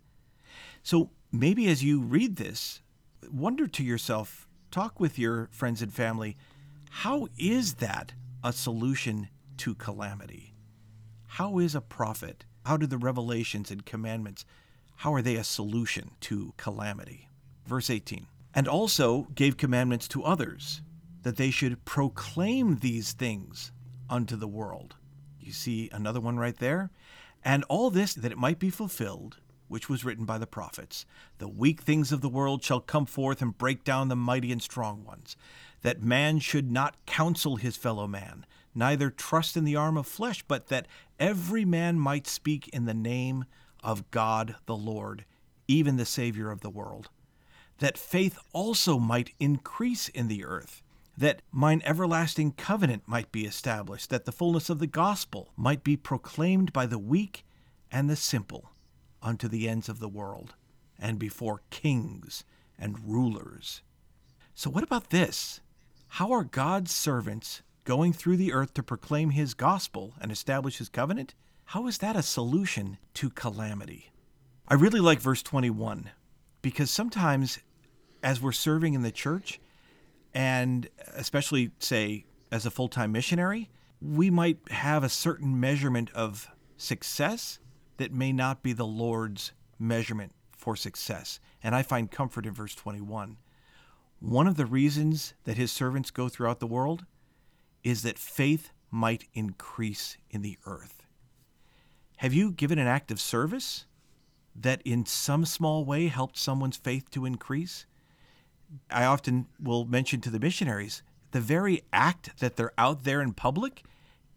So, 0.82 1.10
maybe 1.30 1.68
as 1.68 1.82
you 1.84 2.00
read 2.00 2.36
this, 2.36 2.82
wonder 3.30 3.66
to 3.66 3.82
yourself, 3.82 4.48
talk 4.70 4.98
with 4.98 5.18
your 5.18 5.48
friends 5.52 5.82
and 5.82 5.92
family 5.92 6.36
how 6.90 7.26
is 7.36 7.74
that 7.74 8.12
a 8.44 8.52
solution 8.52 9.28
to 9.56 9.74
calamity? 9.74 10.54
How 11.26 11.58
is 11.58 11.74
a 11.74 11.80
prophet? 11.80 12.44
How 12.64 12.76
do 12.76 12.86
the 12.86 12.98
revelations 12.98 13.70
and 13.70 13.84
commandments, 13.84 14.44
how 14.96 15.12
are 15.12 15.22
they 15.22 15.34
a 15.34 15.44
solution 15.44 16.12
to 16.20 16.54
calamity? 16.56 17.28
Verse 17.66 17.90
18. 17.90 18.26
And 18.54 18.68
also 18.68 19.28
gave 19.34 19.56
commandments 19.56 20.06
to 20.08 20.22
others, 20.22 20.82
that 21.22 21.36
they 21.36 21.50
should 21.50 21.84
proclaim 21.84 22.76
these 22.76 23.12
things 23.12 23.72
unto 24.08 24.36
the 24.36 24.48
world. 24.48 24.94
You 25.40 25.52
see 25.52 25.90
another 25.92 26.20
one 26.20 26.38
right 26.38 26.56
there? 26.56 26.90
And 27.44 27.64
all 27.64 27.90
this 27.90 28.14
that 28.14 28.32
it 28.32 28.38
might 28.38 28.58
be 28.58 28.70
fulfilled, 28.70 29.38
which 29.68 29.88
was 29.88 30.04
written 30.04 30.24
by 30.24 30.38
the 30.38 30.46
prophets 30.46 31.04
The 31.38 31.48
weak 31.48 31.82
things 31.82 32.12
of 32.12 32.20
the 32.20 32.28
world 32.28 32.62
shall 32.62 32.80
come 32.80 33.06
forth 33.06 33.42
and 33.42 33.56
break 33.56 33.84
down 33.84 34.08
the 34.08 34.16
mighty 34.16 34.52
and 34.52 34.62
strong 34.62 35.04
ones 35.04 35.36
that 35.84 36.02
man 36.02 36.38
should 36.38 36.72
not 36.72 36.96
counsel 37.04 37.56
his 37.56 37.76
fellow 37.76 38.06
man, 38.06 38.46
neither 38.74 39.10
trust 39.10 39.54
in 39.54 39.64
the 39.64 39.76
arm 39.76 39.98
of 39.98 40.06
flesh, 40.06 40.42
but 40.48 40.68
that 40.68 40.88
every 41.20 41.64
man 41.64 42.00
might 42.00 42.26
speak 42.26 42.68
in 42.68 42.86
the 42.86 42.94
name 42.94 43.44
of 43.82 44.10
God 44.10 44.56
the 44.64 44.76
Lord, 44.76 45.26
even 45.68 45.98
the 45.98 46.06
Savior 46.06 46.50
of 46.50 46.62
the 46.62 46.70
world. 46.70 47.10
That 47.78 47.98
faith 47.98 48.38
also 48.52 48.98
might 48.98 49.34
increase 49.40 50.08
in 50.08 50.28
the 50.28 50.44
earth, 50.44 50.82
that 51.16 51.42
mine 51.50 51.82
everlasting 51.84 52.52
covenant 52.52 53.02
might 53.06 53.32
be 53.32 53.44
established, 53.44 54.10
that 54.10 54.24
the 54.24 54.32
fullness 54.32 54.70
of 54.70 54.78
the 54.78 54.86
gospel 54.86 55.52
might 55.56 55.84
be 55.84 55.96
proclaimed 55.96 56.72
by 56.72 56.86
the 56.86 56.98
weak 56.98 57.44
and 57.90 58.08
the 58.08 58.16
simple 58.16 58.72
unto 59.22 59.48
the 59.48 59.68
ends 59.68 59.88
of 59.88 59.98
the 59.98 60.08
world, 60.08 60.54
and 60.98 61.18
before 61.18 61.62
kings 61.70 62.44
and 62.78 62.98
rulers. 63.08 63.82
So, 64.54 64.70
what 64.70 64.84
about 64.84 65.10
this? 65.10 65.60
How 66.08 66.30
are 66.32 66.44
God's 66.44 66.92
servants 66.92 67.62
going 67.84 68.12
through 68.12 68.36
the 68.36 68.52
earth 68.52 68.74
to 68.74 68.82
proclaim 68.82 69.30
his 69.30 69.54
gospel 69.54 70.14
and 70.20 70.30
establish 70.30 70.78
his 70.78 70.88
covenant? 70.88 71.34
How 71.66 71.86
is 71.86 71.98
that 71.98 72.16
a 72.16 72.22
solution 72.22 72.98
to 73.14 73.30
calamity? 73.30 74.10
I 74.68 74.74
really 74.74 75.00
like 75.00 75.20
verse 75.20 75.42
21 75.42 76.10
because 76.62 76.90
sometimes 76.90 77.58
as 78.24 78.40
we're 78.40 78.52
serving 78.52 78.94
in 78.94 79.02
the 79.02 79.12
church, 79.12 79.60
and 80.32 80.88
especially, 81.14 81.70
say, 81.78 82.24
as 82.50 82.66
a 82.66 82.70
full 82.70 82.88
time 82.88 83.12
missionary, 83.12 83.70
we 84.00 84.30
might 84.30 84.58
have 84.70 85.04
a 85.04 85.08
certain 85.08 85.60
measurement 85.60 86.10
of 86.12 86.48
success 86.76 87.60
that 87.98 88.12
may 88.12 88.32
not 88.32 88.62
be 88.62 88.72
the 88.72 88.86
Lord's 88.86 89.52
measurement 89.78 90.32
for 90.50 90.74
success. 90.74 91.38
And 91.62 91.74
I 91.74 91.82
find 91.82 92.10
comfort 92.10 92.46
in 92.46 92.52
verse 92.52 92.74
21 92.74 93.36
one 94.20 94.46
of 94.46 94.56
the 94.56 94.64
reasons 94.64 95.34
that 95.44 95.58
his 95.58 95.70
servants 95.70 96.10
go 96.10 96.30
throughout 96.30 96.58
the 96.58 96.66
world 96.66 97.04
is 97.82 98.02
that 98.02 98.18
faith 98.18 98.70
might 98.90 99.28
increase 99.34 100.16
in 100.30 100.40
the 100.40 100.56
earth. 100.64 101.02
Have 102.18 102.32
you 102.32 102.50
given 102.50 102.78
an 102.78 102.86
act 102.86 103.10
of 103.10 103.20
service 103.20 103.84
that 104.56 104.80
in 104.82 105.04
some 105.04 105.44
small 105.44 105.84
way 105.84 106.06
helped 106.06 106.38
someone's 106.38 106.78
faith 106.78 107.10
to 107.10 107.26
increase? 107.26 107.84
I 108.90 109.04
often 109.04 109.46
will 109.60 109.84
mention 109.84 110.20
to 110.22 110.30
the 110.30 110.40
missionaries 110.40 111.02
the 111.32 111.40
very 111.40 111.82
act 111.92 112.38
that 112.40 112.56
they're 112.56 112.72
out 112.78 113.04
there 113.04 113.20
in 113.20 113.32
public 113.32 113.82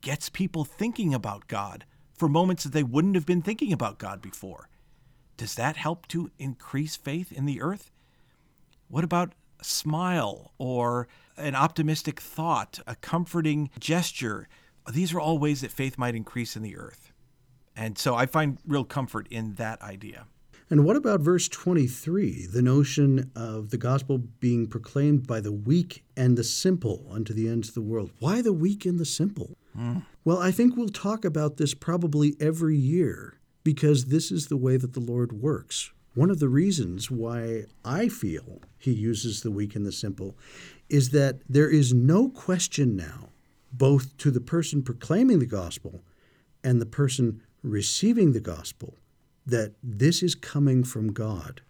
gets 0.02 0.30
people 0.30 0.66
thinking 0.66 1.14
about 1.14 1.48
God 1.48 1.86
for 2.14 2.28
moments 2.28 2.64
that 2.64 2.74
they 2.74 2.84
wouldn't 2.84 3.16
have 3.16 3.26
been 3.26 3.42
thinking 3.42 3.72
about 3.72 4.00
God 4.00 4.22
before. 4.22 4.70
Does 5.38 5.56
that 5.56 5.78
help 5.78 6.08
to 6.08 6.32
increase 6.40 6.96
faith 6.96 7.32
in 7.32 7.46
the 7.46 7.62
earth? 7.62 7.92
What 8.88 9.04
about 9.04 9.34
a 9.60 9.64
smile 9.64 10.54
or 10.58 11.08
an 11.38 11.56
optimistic 11.56 12.20
thought, 12.20 12.80
a 12.88 12.96
comforting 12.96 13.70
gesture. 13.80 14.48
These 14.92 15.14
are 15.14 15.20
all 15.20 15.38
ways 15.38 15.62
that 15.62 15.72
faith 15.72 15.98
might 15.98 16.16
increase 16.16 16.56
in 16.56 16.64
the 16.64 16.78
earth. 16.78 17.12
And 17.76 17.98
so 17.98 18.16
I 18.16 18.26
find 18.26 18.58
real 18.66 18.84
comfort 18.84 19.28
in 19.30 19.56
that 19.56 19.82
idea. 19.82 20.26
And 20.70 20.84
what 20.84 20.98
about 20.98 21.22
verse 21.22 21.48
23, 21.48 22.48
the 22.48 22.62
notion 22.62 23.32
of 23.36 23.70
the 23.70 23.78
gospel 23.78 24.18
being 24.18 24.68
proclaimed 24.68 25.26
by 25.26 25.40
the 25.40 25.52
weak 25.52 26.04
and 26.18 26.38
the 26.38 26.44
simple 26.44 27.06
unto 27.10 27.34
the 27.34 27.48
ends 27.48 27.70
of 27.70 27.76
the 27.76 27.82
world? 27.82 28.12
Why 28.20 28.42
the 28.42 28.52
weak 28.52 28.86
and 28.86 29.00
the 29.00 29.06
simple? 29.06 29.56
Mm. 29.78 30.04
Well, 30.26 30.40
I 30.40 30.52
think 30.52 30.76
we'll 30.76 30.90
talk 30.90 31.24
about 31.24 31.56
this 31.56 31.74
probably 31.74 32.36
every 32.42 32.76
year 32.76 33.40
because 33.64 34.06
this 34.06 34.30
is 34.30 34.48
the 34.48 34.58
way 34.58 34.76
that 34.76 34.94
the 34.94 35.00
Lord 35.00 35.32
works. 35.32 35.92
One 36.16 36.30
of 36.30 36.40
the 36.40 36.50
reasons 36.50 37.10
why 37.10 37.66
I 37.86 38.10
feel 38.10 38.60
he 38.78 38.92
uses 38.92 39.42
the 39.42 39.52
weak 39.52 39.76
and 39.76 39.86
the 39.86 39.92
simple 39.92 40.36
is 40.90 41.12
that 41.12 41.42
there 41.48 41.70
is 41.70 41.94
no 41.94 42.28
question 42.28 42.96
now, 42.96 43.30
both 43.72 44.18
to 44.18 44.32
the 44.32 44.42
person 44.42 44.84
proclaiming 44.84 45.40
the 45.40 45.46
gospel 45.46 46.02
and 46.64 46.82
the 46.82 46.86
person 46.86 47.42
receiving 47.62 48.34
the 48.34 48.40
gospel, 48.40 48.96
that 49.48 49.74
this 49.82 50.22
is 50.22 50.36
coming 50.36 50.84
from 50.84 51.14
God. 51.14 51.62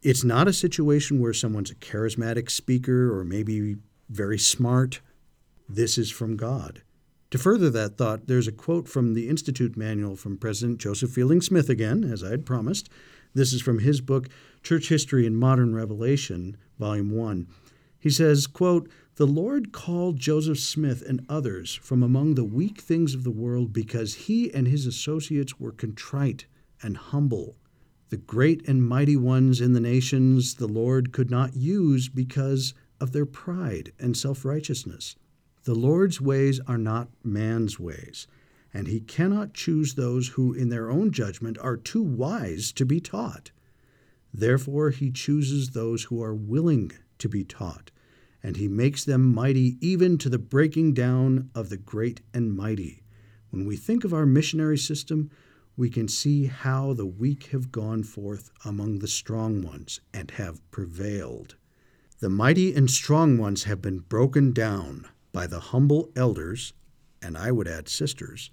It's 0.00 0.22
not 0.22 0.46
a 0.46 0.52
situation 0.52 1.20
where 1.20 1.32
someone's 1.32 1.72
a 1.72 1.74
charismatic 1.74 2.50
speaker 2.50 3.12
or 3.12 3.24
maybe 3.24 3.76
very 4.08 4.38
smart. 4.38 5.00
This 5.68 5.98
is 5.98 6.10
from 6.10 6.36
God. 6.36 6.82
To 7.32 7.38
further 7.38 7.68
that 7.70 7.98
thought, 7.98 8.28
there's 8.28 8.46
a 8.46 8.52
quote 8.52 8.88
from 8.88 9.14
the 9.14 9.28
Institute 9.28 9.76
manual 9.76 10.14
from 10.14 10.38
President 10.38 10.78
Joseph 10.78 11.10
Fielding 11.10 11.40
Smith 11.40 11.68
again, 11.68 12.04
as 12.04 12.22
I 12.22 12.30
had 12.30 12.46
promised. 12.46 12.88
This 13.34 13.52
is 13.52 13.60
from 13.60 13.80
his 13.80 14.00
book, 14.00 14.28
Church 14.62 14.88
History 14.88 15.26
and 15.26 15.36
Modern 15.36 15.74
Revelation, 15.74 16.56
Volume 16.78 17.10
1. 17.10 17.48
He 17.98 18.10
says, 18.10 18.46
quote, 18.46 18.88
The 19.16 19.26
Lord 19.26 19.72
called 19.72 20.20
Joseph 20.20 20.60
Smith 20.60 21.02
and 21.02 21.26
others 21.28 21.74
from 21.74 22.04
among 22.04 22.36
the 22.36 22.44
weak 22.44 22.80
things 22.80 23.14
of 23.14 23.24
the 23.24 23.32
world 23.32 23.72
because 23.72 24.14
he 24.14 24.54
and 24.54 24.68
his 24.68 24.86
associates 24.86 25.58
were 25.58 25.72
contrite 25.72 26.46
and 26.82 26.96
humble. 26.96 27.56
The 28.08 28.16
great 28.16 28.66
and 28.68 28.86
mighty 28.86 29.16
ones 29.16 29.60
in 29.60 29.72
the 29.72 29.80
nations 29.80 30.54
the 30.54 30.68
Lord 30.68 31.12
could 31.12 31.30
not 31.30 31.56
use 31.56 32.08
because 32.08 32.74
of 33.00 33.12
their 33.12 33.26
pride 33.26 33.92
and 33.98 34.16
self 34.16 34.44
righteousness. 34.44 35.16
The 35.64 35.74
Lord's 35.74 36.20
ways 36.20 36.60
are 36.68 36.78
not 36.78 37.08
man's 37.24 37.80
ways, 37.80 38.28
and 38.72 38.86
he 38.86 39.00
cannot 39.00 39.54
choose 39.54 39.94
those 39.94 40.28
who, 40.28 40.52
in 40.52 40.68
their 40.68 40.90
own 40.90 41.10
judgment, 41.10 41.58
are 41.58 41.76
too 41.76 42.02
wise 42.02 42.70
to 42.72 42.86
be 42.86 43.00
taught. 43.00 43.50
Therefore, 44.32 44.90
he 44.90 45.10
chooses 45.10 45.70
those 45.70 46.04
who 46.04 46.22
are 46.22 46.34
willing 46.34 46.92
to 47.18 47.28
be 47.28 47.42
taught, 47.42 47.90
and 48.42 48.56
he 48.56 48.68
makes 48.68 49.04
them 49.04 49.34
mighty 49.34 49.76
even 49.80 50.18
to 50.18 50.28
the 50.28 50.38
breaking 50.38 50.94
down 50.94 51.50
of 51.54 51.68
the 51.68 51.76
great 51.76 52.20
and 52.32 52.54
mighty. 52.54 53.02
When 53.50 53.64
we 53.64 53.76
think 53.76 54.04
of 54.04 54.14
our 54.14 54.26
missionary 54.26 54.78
system, 54.78 55.30
we 55.76 55.90
can 55.90 56.08
see 56.08 56.46
how 56.46 56.92
the 56.94 57.06
weak 57.06 57.48
have 57.52 57.70
gone 57.70 58.02
forth 58.02 58.50
among 58.64 58.98
the 58.98 59.08
strong 59.08 59.62
ones 59.62 60.00
and 60.14 60.30
have 60.32 60.68
prevailed. 60.70 61.56
The 62.20 62.30
mighty 62.30 62.74
and 62.74 62.90
strong 62.90 63.36
ones 63.36 63.64
have 63.64 63.82
been 63.82 63.98
broken 63.98 64.52
down 64.52 65.06
by 65.32 65.46
the 65.46 65.60
humble 65.60 66.10
elders, 66.16 66.72
and 67.20 67.36
I 67.36 67.52
would 67.52 67.68
add 67.68 67.88
sisters, 67.88 68.50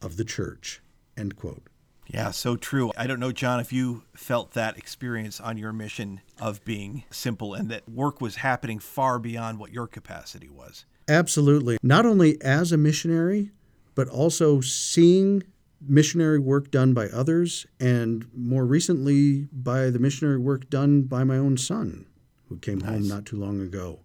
of 0.00 0.16
the 0.16 0.24
church. 0.24 0.80
End 1.16 1.34
quote. 1.34 1.64
Yeah, 2.06 2.30
so 2.30 2.56
true. 2.56 2.92
I 2.96 3.08
don't 3.08 3.18
know, 3.18 3.32
John, 3.32 3.58
if 3.58 3.72
you 3.72 4.04
felt 4.14 4.52
that 4.52 4.78
experience 4.78 5.40
on 5.40 5.58
your 5.58 5.72
mission 5.72 6.20
of 6.40 6.64
being 6.64 7.02
simple 7.10 7.54
and 7.54 7.68
that 7.70 7.88
work 7.88 8.20
was 8.20 8.36
happening 8.36 8.78
far 8.78 9.18
beyond 9.18 9.58
what 9.58 9.72
your 9.72 9.88
capacity 9.88 10.48
was. 10.48 10.84
Absolutely. 11.08 11.78
Not 11.82 12.06
only 12.06 12.40
as 12.42 12.70
a 12.70 12.76
missionary, 12.76 13.50
but 13.96 14.08
also 14.08 14.60
seeing 14.60 15.42
missionary 15.80 16.38
work 16.38 16.70
done 16.70 16.94
by 16.94 17.06
others, 17.08 17.66
and 17.78 18.26
more 18.34 18.64
recently 18.64 19.48
by 19.52 19.90
the 19.90 19.98
missionary 19.98 20.38
work 20.38 20.68
done 20.70 21.02
by 21.02 21.24
my 21.24 21.36
own 21.36 21.56
son, 21.56 22.06
who 22.48 22.58
came 22.58 22.78
nice. 22.78 22.90
home 22.90 23.08
not 23.08 23.26
too 23.26 23.36
long 23.36 23.60
ago. 23.60 24.00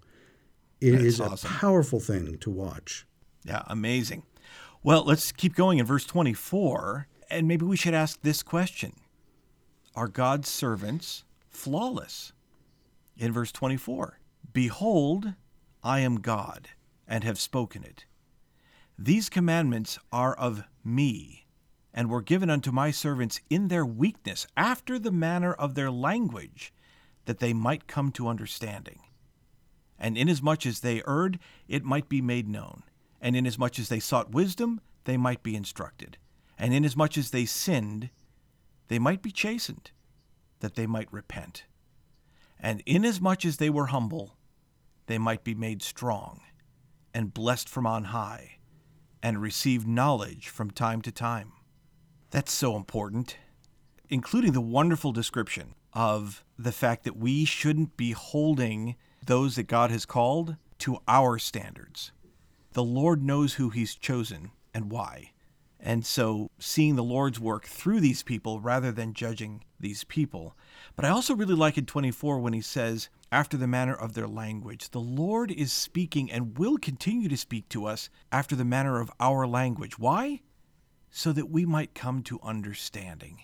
It 0.79 0.91
That's 0.91 1.03
is 1.03 1.21
awesome. 1.21 1.51
a 1.51 1.53
powerful 1.53 1.99
thing 1.99 2.37
to 2.39 2.49
watch. 2.49 3.05
Yeah, 3.45 3.63
amazing. 3.67 4.23
Well, 4.83 5.03
let's 5.05 5.31
keep 5.31 5.55
going 5.55 5.77
in 5.77 5.85
verse 5.85 6.05
24, 6.05 7.07
and 7.29 7.47
maybe 7.47 7.65
we 7.65 7.77
should 7.77 7.93
ask 7.93 8.21
this 8.21 8.43
question 8.43 8.93
Are 9.95 10.07
God's 10.07 10.49
servants 10.49 11.23
flawless? 11.49 12.33
In 13.17 13.31
verse 13.31 13.51
24, 13.51 14.19
Behold, 14.51 15.33
I 15.83 15.99
am 15.99 16.21
God, 16.21 16.69
and 17.07 17.23
have 17.23 17.39
spoken 17.39 17.83
it. 17.83 18.05
These 18.97 19.29
commandments 19.29 19.99
are 20.11 20.33
of 20.33 20.63
me 20.83 21.40
and 21.93 22.09
were 22.09 22.21
given 22.21 22.49
unto 22.49 22.71
my 22.71 22.91
servants 22.91 23.41
in 23.49 23.67
their 23.67 23.85
weakness, 23.85 24.47
after 24.55 24.97
the 24.97 25.11
manner 25.11 25.53
of 25.53 25.75
their 25.75 25.91
language, 25.91 26.73
that 27.25 27.39
they 27.39 27.53
might 27.53 27.87
come 27.87 28.11
to 28.11 28.27
understanding. 28.27 29.01
And 29.99 30.17
inasmuch 30.17 30.65
as 30.65 30.79
they 30.79 31.03
erred, 31.07 31.37
it 31.67 31.83
might 31.83 32.09
be 32.09 32.21
made 32.21 32.47
known. 32.47 32.83
And 33.19 33.35
inasmuch 33.35 33.77
as 33.77 33.89
they 33.89 33.99
sought 33.99 34.31
wisdom, 34.31 34.81
they 35.03 35.17
might 35.17 35.43
be 35.43 35.55
instructed. 35.55 36.17
And 36.57 36.73
inasmuch 36.73 37.17
as 37.17 37.31
they 37.31 37.45
sinned, 37.45 38.09
they 38.87 38.99
might 38.99 39.21
be 39.21 39.31
chastened, 39.31 39.91
that 40.59 40.75
they 40.75 40.87
might 40.87 41.11
repent. 41.11 41.65
And 42.59 42.81
inasmuch 42.85 43.45
as 43.45 43.57
they 43.57 43.69
were 43.69 43.87
humble, 43.87 44.37
they 45.07 45.17
might 45.17 45.43
be 45.43 45.55
made 45.55 45.81
strong, 45.81 46.41
and 47.13 47.33
blessed 47.33 47.67
from 47.67 47.85
on 47.85 48.05
high, 48.05 48.57
and 49.21 49.41
receive 49.41 49.85
knowledge 49.85 50.49
from 50.49 50.71
time 50.71 51.01
to 51.01 51.11
time. 51.11 51.51
That's 52.31 52.53
so 52.53 52.77
important, 52.77 53.35
including 54.09 54.53
the 54.53 54.61
wonderful 54.61 55.11
description 55.11 55.75
of 55.93 56.45
the 56.57 56.71
fact 56.71 57.03
that 57.03 57.17
we 57.17 57.43
shouldn't 57.43 57.97
be 57.97 58.13
holding 58.13 58.95
those 59.25 59.57
that 59.57 59.67
God 59.67 59.91
has 59.91 60.05
called 60.05 60.55
to 60.79 60.99
our 61.09 61.37
standards. 61.37 62.13
The 62.71 62.83
Lord 62.83 63.21
knows 63.21 63.55
who 63.55 63.69
He's 63.69 63.95
chosen 63.95 64.51
and 64.73 64.89
why. 64.89 65.31
And 65.77 66.05
so 66.05 66.49
seeing 66.57 66.95
the 66.95 67.03
Lord's 67.03 67.37
work 67.39 67.65
through 67.65 67.99
these 67.99 68.23
people 68.23 68.61
rather 68.61 68.93
than 68.93 69.13
judging 69.13 69.65
these 69.77 70.05
people. 70.05 70.55
But 70.95 71.03
I 71.03 71.09
also 71.09 71.35
really 71.35 71.55
like 71.55 71.77
in 71.77 71.85
24 71.85 72.39
when 72.39 72.53
he 72.53 72.61
says, 72.61 73.09
after 73.31 73.57
the 73.57 73.67
manner 73.67 73.95
of 73.95 74.13
their 74.13 74.27
language. 74.27 74.89
The 74.91 74.99
Lord 74.99 75.51
is 75.51 75.73
speaking 75.73 76.31
and 76.31 76.57
will 76.57 76.77
continue 76.77 77.27
to 77.29 77.37
speak 77.37 77.67
to 77.69 77.85
us 77.85 78.09
after 78.31 78.55
the 78.55 78.65
manner 78.65 79.01
of 79.01 79.11
our 79.19 79.47
language. 79.47 79.97
Why? 79.97 80.41
So 81.11 81.31
that 81.33 81.49
we 81.49 81.65
might 81.65 81.93
come 81.93 82.23
to 82.23 82.39
understanding. 82.41 83.39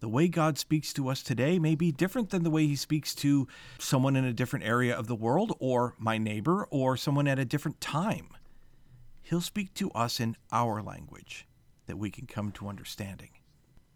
The 0.00 0.08
way 0.08 0.28
God 0.28 0.58
speaks 0.58 0.92
to 0.92 1.08
us 1.08 1.22
today 1.22 1.58
may 1.58 1.74
be 1.74 1.90
different 1.90 2.30
than 2.30 2.42
the 2.42 2.50
way 2.50 2.66
He 2.66 2.76
speaks 2.76 3.14
to 3.16 3.48
someone 3.78 4.14
in 4.16 4.24
a 4.24 4.32
different 4.32 4.66
area 4.66 4.94
of 4.94 5.06
the 5.06 5.14
world, 5.14 5.56
or 5.58 5.94
my 5.98 6.18
neighbor, 6.18 6.66
or 6.70 6.96
someone 6.96 7.26
at 7.26 7.38
a 7.38 7.44
different 7.46 7.80
time. 7.80 8.28
He'll 9.22 9.40
speak 9.40 9.72
to 9.74 9.90
us 9.92 10.20
in 10.20 10.36
our 10.52 10.82
language 10.82 11.46
that 11.86 11.98
we 11.98 12.10
can 12.10 12.26
come 12.26 12.52
to 12.52 12.68
understanding. 12.68 13.30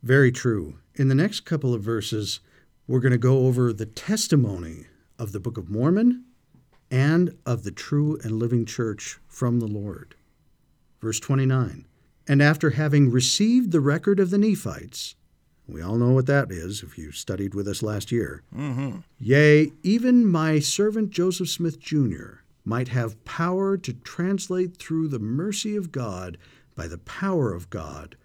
Very 0.02 0.32
true. 0.32 0.78
In 0.94 1.08
the 1.08 1.14
next 1.14 1.40
couple 1.40 1.74
of 1.74 1.82
verses, 1.82 2.40
we're 2.86 3.00
going 3.00 3.12
to 3.12 3.18
go 3.18 3.46
over 3.46 3.72
the 3.72 3.86
testimony 3.86 4.86
of 5.18 5.32
the 5.32 5.40
Book 5.40 5.58
of 5.58 5.68
Mormon 5.68 6.24
and 6.90 7.36
of 7.44 7.62
the 7.62 7.70
true 7.70 8.18
and 8.24 8.32
living 8.32 8.64
church 8.64 9.18
from 9.28 9.60
the 9.60 9.66
Lord. 9.66 10.14
Verse 11.00 11.20
29 11.20 11.84
and 12.28 12.42
after 12.42 12.70
having 12.70 13.10
received 13.10 13.72
the 13.72 13.80
record 13.80 14.20
of 14.20 14.30
the 14.30 14.38
Nephites, 14.38 15.14
we 15.66 15.82
all 15.82 15.96
know 15.96 16.12
what 16.12 16.26
that 16.26 16.50
is 16.50 16.82
if 16.82 16.98
you 16.98 17.12
studied 17.12 17.54
with 17.54 17.68
us 17.68 17.82
last 17.82 18.10
year. 18.10 18.42
Mm-hmm. 18.54 18.98
Yea, 19.18 19.72
even 19.82 20.26
my 20.26 20.58
servant 20.58 21.10
Joseph 21.10 21.48
Smith 21.48 21.78
Jr. 21.78 22.40
might 22.64 22.88
have 22.88 23.24
power 23.24 23.76
to 23.76 23.92
translate 23.92 24.76
through 24.76 25.08
the 25.08 25.18
mercy 25.18 25.76
of 25.76 25.92
God 25.92 26.38
by 26.74 26.88
the 26.88 26.98
power 26.98 27.52
of 27.52 27.70
God 27.70 28.16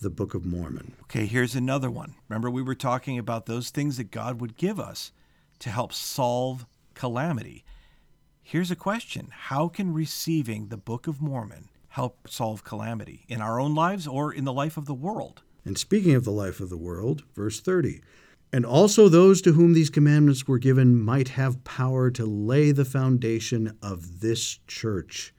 the 0.00 0.10
Book 0.10 0.34
of 0.34 0.44
Mormon. 0.44 0.94
Okay, 1.04 1.26
here's 1.26 1.54
another 1.54 1.90
one. 1.90 2.14
Remember, 2.28 2.50
we 2.50 2.62
were 2.62 2.74
talking 2.74 3.18
about 3.18 3.46
those 3.46 3.70
things 3.70 3.96
that 3.96 4.10
God 4.10 4.40
would 4.40 4.56
give 4.56 4.78
us 4.78 5.12
to 5.58 5.70
help 5.70 5.92
solve 5.92 6.66
calamity. 6.94 7.64
Here's 8.42 8.70
a 8.70 8.76
question 8.76 9.28
How 9.30 9.68
can 9.68 9.92
receiving 9.92 10.68
the 10.68 10.76
Book 10.76 11.06
of 11.06 11.20
Mormon 11.20 11.68
help 11.98 12.28
solve 12.28 12.62
calamity 12.62 13.24
in 13.26 13.40
our 13.42 13.58
own 13.58 13.74
lives 13.74 14.06
or 14.06 14.32
in 14.32 14.44
the 14.44 14.52
life 14.52 14.76
of 14.76 14.86
the 14.86 14.94
world. 14.94 15.42
And 15.64 15.76
speaking 15.76 16.14
of 16.14 16.24
the 16.24 16.30
life 16.30 16.60
of 16.60 16.70
the 16.70 16.76
world, 16.76 17.24
verse 17.34 17.58
30 17.58 18.00
And 18.52 18.64
also 18.64 19.08
those 19.08 19.42
to 19.42 19.54
whom 19.54 19.72
these 19.72 19.90
commandments 19.90 20.46
were 20.46 20.60
given 20.60 21.02
might 21.02 21.30
have 21.30 21.64
power 21.64 22.08
to 22.12 22.24
lay 22.24 22.70
the 22.70 22.84
foundation 22.84 23.76
of 23.82 24.20
this 24.20 24.60
church 24.68 25.34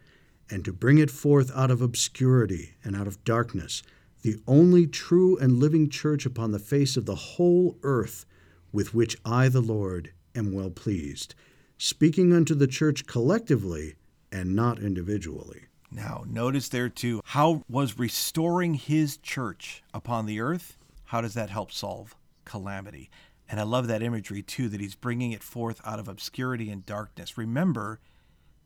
and 0.50 0.66
to 0.66 0.74
bring 0.74 0.98
it 0.98 1.10
forth 1.10 1.50
out 1.56 1.72
of 1.72 1.82
obscurity 1.82 2.74
and 2.84 2.94
out 2.94 3.08
of 3.08 3.24
darkness, 3.24 3.82
the 4.24 4.36
only 4.46 4.86
true 4.86 5.38
and 5.38 5.62
living 5.62 5.90
church 5.90 6.26
upon 6.26 6.52
the 6.52 6.60
face 6.60 6.98
of 6.98 7.06
the 7.06 7.16
whole 7.16 7.78
earth, 7.84 8.26
with 8.74 8.94
which 8.94 9.16
I, 9.24 9.48
the 9.48 9.62
Lord, 9.62 10.12
am 10.36 10.52
well 10.52 10.72
pleased, 10.72 11.36
speaking 11.78 12.34
unto 12.34 12.54
the 12.54 12.68
church 12.68 13.06
collectively 13.06 13.96
and 14.30 14.58
not 14.58 14.80
individually. 14.80 15.69
Now, 15.92 16.24
notice 16.28 16.70
there 16.70 16.90
too, 16.90 17.22
how 17.26 17.64
was 17.68 17.98
restoring 17.98 18.76
his 18.76 19.18
church 19.18 19.84
upon 19.94 20.26
the 20.26 20.40
earth? 20.40 20.78
How 21.06 21.22
does 21.22 21.34
that 21.34 21.50
help 21.50 21.72
solve 21.72 22.16
calamity. 22.50 23.10
And 23.48 23.60
I 23.60 23.64
love 23.64 23.88
that 23.88 24.04
imagery 24.04 24.42
too, 24.42 24.68
that 24.70 24.82
he's 24.82 24.96
bringing 24.96 25.32
it 25.32 25.44
forth 25.44 25.80
out 25.86 26.00
of 26.00 26.08
obscurity 26.08 26.70
and 26.70 26.86
darkness. 26.86 27.38
Remember, 27.38 28.00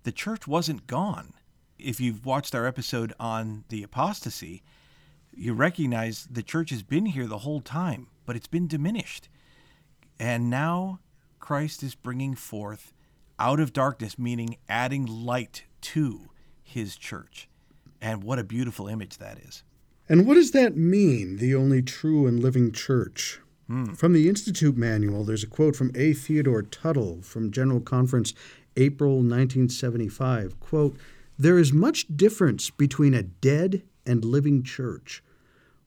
the 0.04 0.12
church 0.12 0.48
wasn't 0.48 0.88
gone. 0.88 1.34
If 1.78 2.00
you've 2.00 2.26
watched 2.26 2.56
our 2.56 2.66
episode 2.66 3.14
on 3.20 3.66
the 3.70 3.84
apostasy, 3.84 4.64
you 5.36 5.54
recognize 5.54 6.28
the 6.32 6.44
church 6.44 6.70
has 6.70 6.82
been 6.82 7.08
here 7.08 7.28
the 7.28 7.40
whole 7.40 7.62
time, 7.62 8.08
but 8.26 8.36
it's 8.36 8.48
been 8.48 8.68
diminished. 8.68 9.28
And 10.20 10.50
now 10.50 11.00
Christ 11.40 11.84
is 11.84 11.96
bringing 11.96 12.36
forth 12.36 12.94
out 13.38 13.60
of 13.60 13.74
darkness, 13.74 14.18
meaning 14.18 14.58
adding 14.70 15.06
light 15.06 15.64
to 15.82 16.30
his 16.74 16.96
church. 16.96 17.48
And 18.02 18.24
what 18.24 18.40
a 18.40 18.44
beautiful 18.44 18.88
image 18.88 19.18
that 19.18 19.40
is. 19.40 19.64
And 20.10 20.28
what 20.28 20.36
does 20.36 20.52
that 20.52 20.76
mean, 20.76 21.38
the 21.38 21.56
only 21.56 21.82
true 21.82 22.28
and 22.28 22.40
living 22.40 22.72
church? 22.72 23.40
Mm. 23.70 23.98
From 23.98 24.14
the 24.14 24.28
Institute 24.28 24.76
Manual, 24.76 25.24
there's 25.24 25.44
a 25.44 25.48
quote 25.48 25.76
from 25.76 25.92
A. 25.96 26.14
Theodore 26.14 26.64
Tuttle 26.64 27.22
from 27.22 27.52
General 27.52 27.80
Conference, 27.80 28.34
April 28.76 29.16
1975. 29.16 30.60
Quote, 30.60 30.98
There 31.40 31.58
is 31.58 31.72
much 31.72 32.06
difference 32.16 32.70
between 32.70 33.14
a 33.14 33.24
dead 33.24 33.84
and 34.06 34.26
living 34.26 34.64
church. 34.64 35.24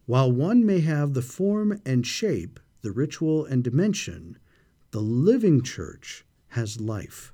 While 0.06 0.32
one 0.32 0.64
may 0.64 0.80
have 0.80 1.12
the 1.12 1.22
form 1.22 1.80
and 1.84 2.06
shape, 2.06 2.58
the 2.82 2.92
ritual 2.92 3.44
and 3.44 3.62
dimension, 3.62 4.38
the 4.92 5.00
living 5.00 5.62
church 5.62 6.24
has 6.50 6.80
life. 6.80 7.32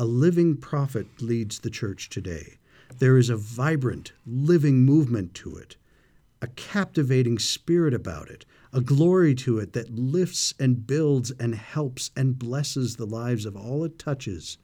A 0.00 0.04
living 0.04 0.56
prophet 0.56 1.08
leads 1.20 1.58
the 1.58 1.70
church 1.70 2.08
today. 2.08 2.58
There 3.00 3.18
is 3.18 3.30
a 3.30 3.36
vibrant, 3.36 4.12
living 4.24 4.84
movement 4.84 5.34
to 5.34 5.56
it, 5.56 5.76
a 6.40 6.46
captivating 6.46 7.40
spirit 7.40 7.92
about 7.92 8.30
it, 8.30 8.46
a 8.72 8.80
glory 8.80 9.34
to 9.34 9.58
it 9.58 9.72
that 9.72 9.92
lifts 9.92 10.54
and 10.60 10.86
builds 10.86 11.32
and 11.32 11.56
helps 11.56 12.12
and 12.14 12.38
blesses 12.38 12.94
the 12.94 13.06
lives 13.06 13.44
of 13.44 13.56
all 13.56 13.82
it 13.82 13.98
touches. 13.98 14.58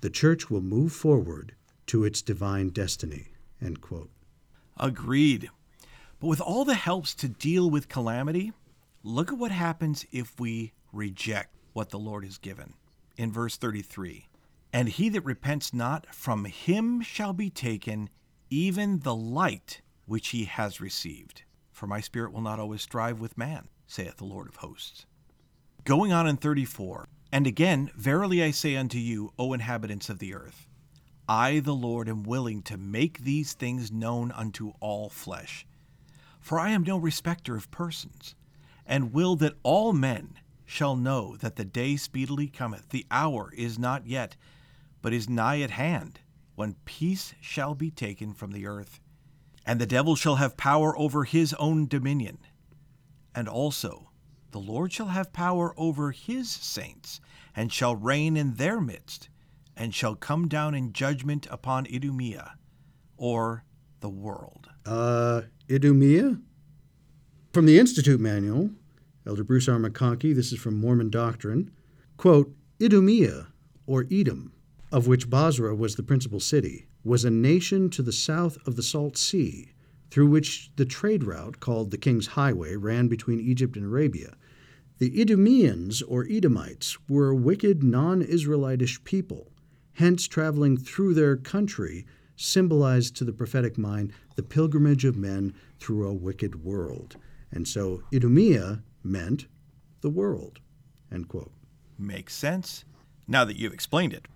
The 0.00 0.10
church 0.10 0.48
will 0.48 0.60
move 0.60 0.92
forward 0.92 1.56
to 1.86 2.04
its 2.04 2.22
divine 2.22 2.68
destiny. 2.68 3.32
Agreed. 4.76 5.50
But 6.20 6.28
with 6.28 6.40
all 6.40 6.64
the 6.64 6.76
helps 6.76 7.16
to 7.16 7.28
deal 7.28 7.68
with 7.68 7.88
calamity, 7.88 8.52
look 9.02 9.32
at 9.32 9.38
what 9.38 9.50
happens 9.50 10.06
if 10.12 10.38
we 10.38 10.72
reject 10.92 11.56
what 11.72 11.90
the 11.90 11.98
Lord 11.98 12.24
has 12.24 12.38
given. 12.38 12.74
In 13.16 13.32
verse 13.32 13.56
33 13.56 14.27
And 14.72 14.88
he 14.88 15.08
that 15.10 15.24
repents 15.24 15.72
not, 15.72 16.14
from 16.14 16.44
him 16.44 17.00
shall 17.00 17.32
be 17.32 17.50
taken 17.50 18.10
even 18.50 19.00
the 19.00 19.14
light 19.14 19.80
which 20.06 20.28
he 20.28 20.44
has 20.44 20.80
received. 20.80 21.42
For 21.72 21.86
my 21.86 22.00
spirit 22.00 22.32
will 22.32 22.40
not 22.40 22.58
always 22.58 22.82
strive 22.82 23.20
with 23.20 23.38
man, 23.38 23.68
saith 23.86 24.16
the 24.16 24.24
Lord 24.24 24.48
of 24.48 24.56
hosts. 24.56 25.06
Going 25.84 26.12
on 26.12 26.26
in 26.26 26.36
34 26.36 27.06
And 27.32 27.46
again, 27.46 27.90
verily 27.96 28.42
I 28.42 28.50
say 28.50 28.76
unto 28.76 28.98
you, 28.98 29.32
O 29.38 29.52
inhabitants 29.52 30.08
of 30.08 30.18
the 30.18 30.34
earth, 30.34 30.66
I, 31.28 31.60
the 31.60 31.74
Lord, 31.74 32.08
am 32.08 32.22
willing 32.22 32.62
to 32.62 32.78
make 32.78 33.18
these 33.20 33.52
things 33.52 33.92
known 33.92 34.32
unto 34.32 34.72
all 34.80 35.08
flesh. 35.08 35.66
For 36.40 36.58
I 36.58 36.70
am 36.70 36.82
no 36.82 36.96
respecter 36.96 37.54
of 37.54 37.70
persons, 37.70 38.34
and 38.86 39.12
will 39.12 39.36
that 39.36 39.58
all 39.62 39.92
men 39.92 40.38
shall 40.64 40.96
know 40.96 41.36
that 41.36 41.56
the 41.56 41.64
day 41.64 41.96
speedily 41.96 42.48
cometh, 42.48 42.88
the 42.88 43.06
hour 43.10 43.52
is 43.56 43.78
not 43.78 44.06
yet, 44.06 44.36
but 45.02 45.12
is 45.12 45.28
nigh 45.28 45.60
at 45.60 45.70
hand, 45.70 46.20
when 46.54 46.76
peace 46.84 47.34
shall 47.40 47.74
be 47.74 47.90
taken 47.90 48.34
from 48.34 48.50
the 48.52 48.66
earth, 48.66 49.00
and 49.64 49.80
the 49.80 49.86
devil 49.86 50.16
shall 50.16 50.36
have 50.36 50.56
power 50.56 50.98
over 50.98 51.24
his 51.24 51.54
own 51.54 51.86
dominion. 51.86 52.38
And 53.34 53.48
also 53.48 54.10
the 54.50 54.58
Lord 54.58 54.92
shall 54.92 55.08
have 55.08 55.32
power 55.32 55.74
over 55.76 56.10
his 56.10 56.50
saints, 56.50 57.20
and 57.54 57.72
shall 57.72 57.94
reign 57.94 58.36
in 58.36 58.54
their 58.54 58.80
midst, 58.80 59.28
and 59.76 59.94
shall 59.94 60.14
come 60.14 60.48
down 60.48 60.74
in 60.74 60.92
judgment 60.92 61.46
upon 61.50 61.86
Idumea, 61.86 62.54
or 63.16 63.64
the 64.00 64.08
world. 64.08 64.68
Uh, 64.86 65.42
Idumea? 65.70 66.38
From 67.52 67.66
the 67.66 67.78
Institute 67.78 68.20
Manual, 68.20 68.70
Elder 69.26 69.44
Bruce 69.44 69.68
R. 69.68 69.78
McConkie, 69.78 70.34
this 70.34 70.52
is 70.52 70.58
from 70.58 70.76
Mormon 70.76 71.10
Doctrine, 71.10 71.70
quote, 72.16 72.54
Idumea, 72.82 73.48
or 73.86 74.06
Edom, 74.10 74.52
of 74.90 75.06
which 75.06 75.30
Bozrah 75.30 75.74
was 75.74 75.96
the 75.96 76.02
principal 76.02 76.40
city, 76.40 76.86
was 77.04 77.24
a 77.24 77.30
nation 77.30 77.90
to 77.90 78.02
the 78.02 78.12
south 78.12 78.58
of 78.66 78.76
the 78.76 78.82
Salt 78.82 79.16
Sea, 79.16 79.72
through 80.10 80.28
which 80.28 80.70
the 80.76 80.84
trade 80.84 81.24
route 81.24 81.60
called 81.60 81.90
the 81.90 81.98
King's 81.98 82.28
Highway 82.28 82.76
ran 82.76 83.08
between 83.08 83.40
Egypt 83.40 83.76
and 83.76 83.84
Arabia. 83.84 84.34
The 84.98 85.20
Idumeans, 85.20 86.02
or 86.02 86.26
Edomites, 86.28 86.98
were 87.08 87.30
a 87.30 87.36
wicked 87.36 87.82
non 87.82 88.22
Israelitish 88.22 89.02
people, 89.04 89.52
hence 89.92 90.26
traveling 90.26 90.76
through 90.76 91.14
their 91.14 91.36
country 91.36 92.06
symbolized 92.36 93.16
to 93.16 93.24
the 93.24 93.32
prophetic 93.32 93.76
mind 93.76 94.12
the 94.36 94.42
pilgrimage 94.42 95.04
of 95.04 95.16
men 95.16 95.52
through 95.78 96.06
a 96.06 96.14
wicked 96.14 96.64
world. 96.64 97.16
And 97.52 97.66
so 97.66 98.02
Idumea 98.12 98.82
meant 99.02 99.46
the 100.00 100.10
world. 100.10 100.60
End 101.12 101.28
quote. 101.28 101.52
Makes 101.98 102.34
sense 102.34 102.84
now 103.26 103.44
that 103.44 103.56
you've 103.56 103.74
explained 103.74 104.12
it. 104.12 104.26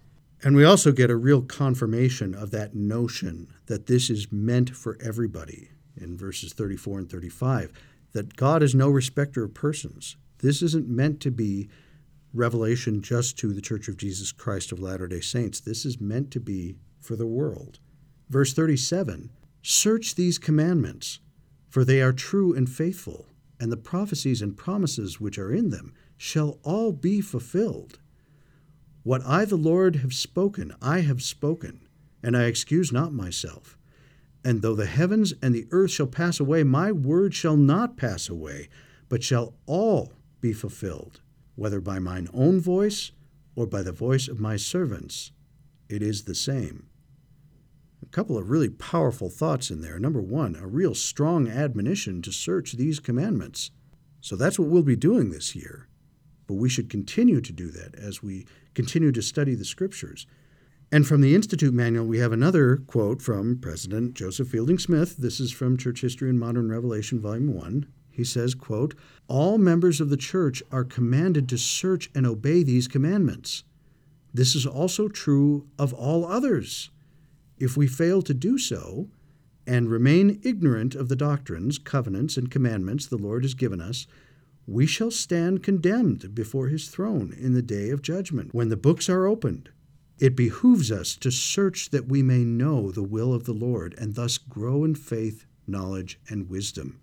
And 0.44 0.56
we 0.56 0.64
also 0.64 0.92
get 0.92 1.10
a 1.10 1.16
real 1.16 1.42
confirmation 1.42 2.34
of 2.34 2.50
that 2.50 2.74
notion 2.74 3.48
that 3.66 3.86
this 3.86 4.10
is 4.10 4.32
meant 4.32 4.70
for 4.70 4.98
everybody 5.00 5.70
in 5.96 6.16
verses 6.16 6.52
34 6.52 7.00
and 7.00 7.10
35 7.10 7.72
that 8.12 8.36
God 8.36 8.62
is 8.62 8.74
no 8.74 8.88
respecter 8.88 9.44
of 9.44 9.54
persons. 9.54 10.16
This 10.38 10.60
isn't 10.62 10.88
meant 10.88 11.20
to 11.20 11.30
be 11.30 11.68
revelation 12.34 13.02
just 13.02 13.38
to 13.38 13.52
the 13.52 13.60
Church 13.60 13.88
of 13.88 13.96
Jesus 13.96 14.32
Christ 14.32 14.72
of 14.72 14.80
Latter 14.80 15.06
day 15.06 15.20
Saints. 15.20 15.60
This 15.60 15.84
is 15.84 16.00
meant 16.00 16.30
to 16.32 16.40
be 16.40 16.76
for 17.00 17.16
the 17.16 17.26
world. 17.26 17.78
Verse 18.28 18.52
37 18.52 19.30
Search 19.62 20.16
these 20.16 20.38
commandments, 20.38 21.20
for 21.68 21.84
they 21.84 22.02
are 22.02 22.12
true 22.12 22.52
and 22.54 22.68
faithful 22.68 23.26
and 23.62 23.70
the 23.70 23.76
prophecies 23.76 24.42
and 24.42 24.56
promises 24.56 25.20
which 25.20 25.38
are 25.38 25.52
in 25.52 25.70
them 25.70 25.94
shall 26.16 26.58
all 26.64 26.90
be 26.90 27.20
fulfilled. 27.20 28.00
What 29.02 29.24
I, 29.26 29.44
the 29.44 29.56
Lord, 29.56 29.96
have 29.96 30.14
spoken, 30.14 30.74
I 30.80 31.00
have 31.00 31.22
spoken, 31.22 31.80
and 32.22 32.36
I 32.36 32.44
excuse 32.44 32.92
not 32.92 33.12
myself. 33.12 33.76
And 34.44 34.62
though 34.62 34.76
the 34.76 34.86
heavens 34.86 35.34
and 35.42 35.54
the 35.54 35.66
earth 35.70 35.90
shall 35.90 36.06
pass 36.06 36.38
away, 36.38 36.62
my 36.62 36.92
word 36.92 37.34
shall 37.34 37.56
not 37.56 37.96
pass 37.96 38.28
away, 38.28 38.68
but 39.08 39.22
shall 39.22 39.54
all 39.66 40.12
be 40.40 40.52
fulfilled, 40.52 41.20
whether 41.56 41.80
by 41.80 41.98
mine 41.98 42.28
own 42.32 42.60
voice 42.60 43.12
or 43.56 43.66
by 43.66 43.82
the 43.82 43.92
voice 43.92 44.28
of 44.28 44.40
my 44.40 44.56
servants. 44.56 45.32
It 45.88 46.02
is 46.02 46.24
the 46.24 46.34
same. 46.34 46.86
A 48.02 48.06
couple 48.06 48.38
of 48.38 48.50
really 48.50 48.68
powerful 48.68 49.30
thoughts 49.30 49.70
in 49.70 49.80
there. 49.80 49.98
Number 49.98 50.22
one, 50.22 50.56
a 50.56 50.66
real 50.66 50.94
strong 50.94 51.48
admonition 51.48 52.22
to 52.22 52.32
search 52.32 52.72
these 52.72 53.00
commandments. 53.00 53.70
So 54.20 54.36
that's 54.36 54.58
what 54.58 54.68
we'll 54.68 54.82
be 54.82 54.96
doing 54.96 55.30
this 55.30 55.54
year. 55.54 55.88
But 56.46 56.54
we 56.54 56.68
should 56.68 56.90
continue 56.90 57.40
to 57.40 57.52
do 57.52 57.70
that 57.70 57.94
as 57.94 58.22
we 58.22 58.46
continue 58.74 59.12
to 59.12 59.22
study 59.22 59.54
the 59.54 59.64
scriptures. 59.64 60.26
And 60.90 61.06
from 61.06 61.20
the 61.20 61.34
Institute 61.34 61.72
Manual, 61.72 62.06
we 62.06 62.18
have 62.18 62.32
another 62.32 62.76
quote 62.76 63.22
from 63.22 63.58
President 63.58 64.14
Joseph 64.14 64.48
Fielding 64.48 64.78
Smith. 64.78 65.16
This 65.16 65.40
is 65.40 65.50
from 65.50 65.76
Church 65.76 66.02
History 66.02 66.28
and 66.28 66.38
Modern 66.38 66.70
Revelation, 66.70 67.20
Volume 67.20 67.54
1. 67.54 67.86
He 68.10 68.24
says, 68.24 68.54
quote, 68.54 68.94
All 69.26 69.56
members 69.56 70.00
of 70.00 70.10
the 70.10 70.18
church 70.18 70.62
are 70.70 70.84
commanded 70.84 71.48
to 71.48 71.56
search 71.56 72.10
and 72.14 72.26
obey 72.26 72.62
these 72.62 72.88
commandments. 72.88 73.64
This 74.34 74.54
is 74.54 74.66
also 74.66 75.08
true 75.08 75.66
of 75.78 75.94
all 75.94 76.26
others. 76.26 76.90
If 77.58 77.76
we 77.76 77.86
fail 77.86 78.20
to 78.22 78.34
do 78.34 78.58
so, 78.58 79.08
and 79.66 79.88
remain 79.88 80.40
ignorant 80.42 80.94
of 80.94 81.08
the 81.08 81.16
doctrines, 81.16 81.78
covenants, 81.78 82.36
and 82.36 82.50
commandments 82.50 83.06
the 83.06 83.16
Lord 83.16 83.44
has 83.44 83.54
given 83.54 83.80
us, 83.80 84.06
we 84.66 84.86
shall 84.86 85.10
stand 85.10 85.62
condemned 85.62 86.34
before 86.34 86.68
his 86.68 86.88
throne 86.88 87.34
in 87.38 87.52
the 87.52 87.62
day 87.62 87.90
of 87.90 88.02
judgment, 88.02 88.54
when 88.54 88.68
the 88.68 88.76
books 88.76 89.08
are 89.08 89.26
opened. 89.26 89.70
It 90.18 90.36
behooves 90.36 90.92
us 90.92 91.16
to 91.16 91.30
search 91.30 91.90
that 91.90 92.08
we 92.08 92.22
may 92.22 92.44
know 92.44 92.90
the 92.90 93.02
will 93.02 93.34
of 93.34 93.44
the 93.44 93.52
Lord 93.52 93.94
and 93.98 94.14
thus 94.14 94.38
grow 94.38 94.84
in 94.84 94.94
faith, 94.94 95.46
knowledge, 95.66 96.20
and 96.28 96.48
wisdom. 96.48 97.00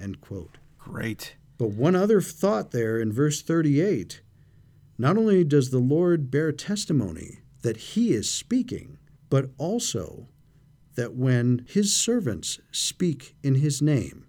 End 0.00 0.20
quote. 0.20 0.58
Great. 0.78 1.34
But 1.58 1.70
one 1.70 1.96
other 1.96 2.20
thought 2.20 2.70
there 2.70 2.98
in 2.98 3.12
verse 3.12 3.42
38 3.42 4.22
not 4.96 5.16
only 5.16 5.44
does 5.44 5.70
the 5.70 5.78
Lord 5.78 6.30
bear 6.30 6.52
testimony 6.52 7.40
that 7.62 7.76
he 7.76 8.12
is 8.12 8.30
speaking, 8.30 8.98
but 9.30 9.50
also 9.58 10.28
that 10.94 11.14
when 11.14 11.64
his 11.66 11.94
servants 11.94 12.60
speak 12.70 13.34
in 13.42 13.56
his 13.56 13.80
name, 13.80 14.26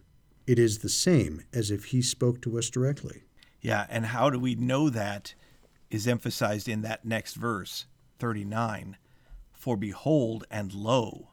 it 0.47 0.59
is 0.59 0.79
the 0.79 0.89
same 0.89 1.43
as 1.53 1.71
if 1.71 1.85
he 1.85 2.01
spoke 2.01 2.41
to 2.41 2.57
us 2.57 2.69
directly. 2.69 3.23
Yeah, 3.61 3.85
and 3.89 4.07
how 4.07 4.29
do 4.29 4.39
we 4.39 4.55
know 4.55 4.89
that 4.89 5.35
is 5.89 6.07
emphasized 6.07 6.67
in 6.67 6.81
that 6.81 7.05
next 7.05 7.35
verse, 7.35 7.85
39. 8.19 8.97
For 9.51 9.77
behold, 9.77 10.45
and 10.49 10.73
lo, 10.73 11.29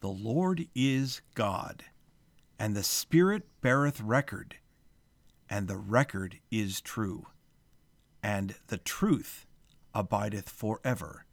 the 0.00 0.08
Lord 0.08 0.66
is 0.74 1.20
God, 1.34 1.84
and 2.58 2.74
the 2.74 2.82
Spirit 2.82 3.46
beareth 3.60 4.00
record, 4.00 4.56
and 5.48 5.68
the 5.68 5.76
record 5.76 6.40
is 6.50 6.80
true. 6.80 7.26
And 8.22 8.56
the 8.66 8.78
truth 8.78 9.46
abideth 9.94 10.48
forever 10.48 11.26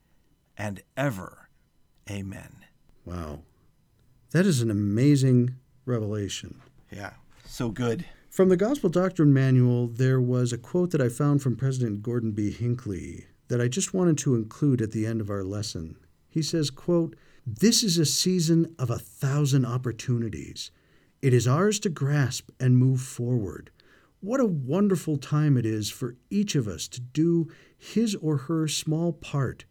and 0.55 0.83
ever. 0.95 1.49
Amen. 2.09 2.65
Wow. 3.05 3.39
That 4.31 4.45
is 4.45 4.61
an 4.61 4.69
amazing 4.69 5.55
revelation. 5.85 6.61
Yeah, 6.95 7.13
so 7.45 7.69
good. 7.69 8.05
From 8.29 8.49
the 8.49 8.57
Gospel 8.57 8.89
Doctrine 8.89 9.33
Manual, 9.33 9.87
there 9.87 10.19
was 10.19 10.51
a 10.51 10.57
quote 10.57 10.91
that 10.91 11.01
I 11.01 11.09
found 11.09 11.41
from 11.41 11.55
President 11.55 12.01
Gordon 12.01 12.31
B. 12.31 12.51
Hinckley 12.51 13.25
that 13.47 13.61
I 13.61 13.67
just 13.67 13.93
wanted 13.93 14.17
to 14.19 14.35
include 14.35 14.81
at 14.81 14.91
the 14.91 15.05
end 15.05 15.21
of 15.21 15.29
our 15.29 15.43
lesson. 15.43 15.97
He 16.29 16.41
says, 16.41 16.69
quote, 16.71 17.15
This 17.45 17.83
is 17.83 17.97
a 17.97 18.05
season 18.05 18.75
of 18.79 18.89
a 18.89 18.97
thousand 18.97 19.65
opportunities. 19.65 20.71
It 21.21 21.33
is 21.33 21.47
ours 21.47 21.79
to 21.81 21.89
grasp 21.89 22.49
and 22.59 22.77
move 22.77 23.01
forward. 23.01 23.69
What 24.19 24.39
a 24.39 24.45
wonderful 24.45 25.17
time 25.17 25.57
it 25.57 25.65
is 25.65 25.89
for 25.89 26.15
each 26.29 26.55
of 26.55 26.67
us 26.67 26.87
to 26.87 27.01
do 27.01 27.49
his 27.77 28.15
or 28.15 28.37
her 28.37 28.67
small 28.67 29.13
part 29.13 29.65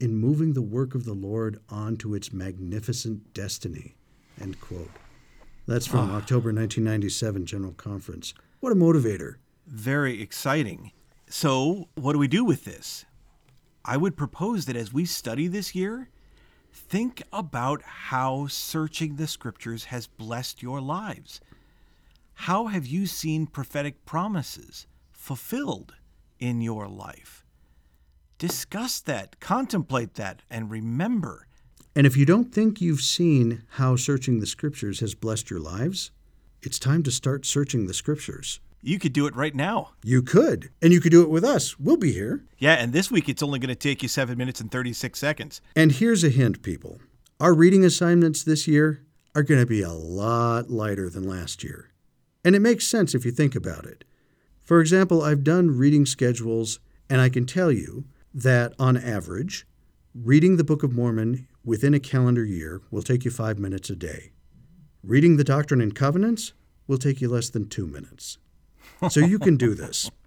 in 0.00 0.14
moving 0.14 0.52
the 0.52 0.62
work 0.62 0.94
of 0.94 1.04
the 1.04 1.14
Lord 1.14 1.60
on 1.68 1.96
to 1.98 2.14
its 2.14 2.32
magnificent 2.32 3.34
destiny. 3.34 3.96
End 4.40 4.60
quote. 4.60 4.90
That's 5.66 5.86
from 5.86 6.10
ah. 6.10 6.16
October 6.16 6.52
1997 6.52 7.46
General 7.46 7.72
Conference. 7.72 8.34
What 8.60 8.72
a 8.72 8.76
motivator. 8.76 9.36
Very 9.66 10.22
exciting. 10.22 10.92
So, 11.28 11.88
what 11.96 12.12
do 12.12 12.18
we 12.18 12.28
do 12.28 12.44
with 12.44 12.64
this? 12.64 13.04
I 13.84 13.96
would 13.96 14.16
propose 14.16 14.66
that 14.66 14.76
as 14.76 14.92
we 14.92 15.04
study 15.04 15.48
this 15.48 15.74
year, 15.74 16.08
think 16.72 17.22
about 17.32 17.82
how 17.82 18.46
searching 18.46 19.16
the 19.16 19.26
scriptures 19.26 19.84
has 19.84 20.06
blessed 20.06 20.62
your 20.62 20.80
lives. 20.80 21.40
How 22.34 22.66
have 22.66 22.86
you 22.86 23.06
seen 23.06 23.46
prophetic 23.46 24.04
promises 24.04 24.86
fulfilled 25.10 25.94
in 26.38 26.60
your 26.60 26.86
life? 26.86 27.44
Discuss 28.38 29.00
that, 29.00 29.40
contemplate 29.40 30.14
that, 30.14 30.42
and 30.50 30.70
remember. 30.70 31.46
And 31.96 32.06
if 32.06 32.14
you 32.14 32.26
don't 32.26 32.52
think 32.52 32.82
you've 32.82 33.00
seen 33.00 33.62
how 33.70 33.96
searching 33.96 34.38
the 34.38 34.46
scriptures 34.46 35.00
has 35.00 35.14
blessed 35.14 35.48
your 35.48 35.60
lives, 35.60 36.10
it's 36.60 36.78
time 36.78 37.02
to 37.04 37.10
start 37.10 37.46
searching 37.46 37.86
the 37.86 37.94
scriptures. 37.94 38.60
You 38.82 38.98
could 38.98 39.14
do 39.14 39.26
it 39.26 39.34
right 39.34 39.54
now. 39.54 39.92
You 40.04 40.20
could, 40.20 40.68
and 40.82 40.92
you 40.92 41.00
could 41.00 41.10
do 41.10 41.22
it 41.22 41.30
with 41.30 41.42
us. 41.42 41.80
We'll 41.80 41.96
be 41.96 42.12
here. 42.12 42.44
Yeah, 42.58 42.74
and 42.74 42.92
this 42.92 43.10
week 43.10 43.30
it's 43.30 43.42
only 43.42 43.58
going 43.58 43.70
to 43.70 43.74
take 43.74 44.02
you 44.02 44.10
7 44.10 44.36
minutes 44.36 44.60
and 44.60 44.70
36 44.70 45.18
seconds. 45.18 45.62
And 45.74 45.90
here's 45.90 46.22
a 46.22 46.28
hint, 46.28 46.62
people. 46.62 47.00
Our 47.40 47.54
reading 47.54 47.82
assignments 47.82 48.44
this 48.44 48.68
year 48.68 49.00
are 49.34 49.42
going 49.42 49.60
to 49.60 49.66
be 49.66 49.80
a 49.80 49.90
lot 49.90 50.70
lighter 50.70 51.08
than 51.08 51.26
last 51.26 51.64
year. 51.64 51.92
And 52.44 52.54
it 52.54 52.60
makes 52.60 52.86
sense 52.86 53.14
if 53.14 53.24
you 53.24 53.30
think 53.30 53.54
about 53.54 53.86
it. 53.86 54.04
For 54.62 54.82
example, 54.82 55.22
I've 55.22 55.44
done 55.44 55.78
reading 55.78 56.04
schedules, 56.04 56.78
and 57.08 57.22
I 57.22 57.30
can 57.30 57.46
tell 57.46 57.72
you 57.72 58.04
that 58.34 58.74
on 58.78 58.98
average, 58.98 59.66
reading 60.14 60.58
the 60.58 60.64
Book 60.64 60.82
of 60.82 60.92
Mormon 60.92 61.48
within 61.66 61.92
a 61.92 62.00
calendar 62.00 62.44
year 62.44 62.80
will 62.90 63.02
take 63.02 63.24
you 63.24 63.30
five 63.30 63.58
minutes 63.58 63.90
a 63.90 63.96
day. 63.96 64.30
Reading 65.02 65.36
the 65.36 65.44
Doctrine 65.44 65.80
and 65.82 65.94
Covenants 65.94 66.52
will 66.86 66.96
take 66.96 67.20
you 67.20 67.28
less 67.28 67.50
than 67.50 67.68
two 67.68 67.86
minutes. 67.86 68.38
So 69.10 69.20
you 69.20 69.38
can 69.38 69.56
do 69.58 69.74
this. 69.74 70.10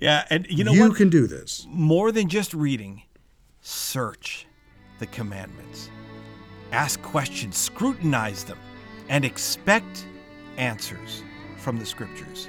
Yeah, 0.00 0.24
and 0.30 0.46
you 0.48 0.62
know 0.62 0.72
you 0.72 0.88
what? 0.88 0.96
can 0.96 1.08
do 1.08 1.26
this. 1.26 1.66
More 1.68 2.12
than 2.12 2.28
just 2.28 2.54
reading, 2.54 3.02
search 3.62 4.46
the 5.00 5.06
commandments. 5.06 5.90
Ask 6.70 7.02
questions, 7.02 7.56
scrutinize 7.56 8.44
them, 8.44 8.58
and 9.08 9.24
expect 9.24 10.06
answers 10.56 11.24
from 11.56 11.78
the 11.78 11.86
scriptures. 11.86 12.48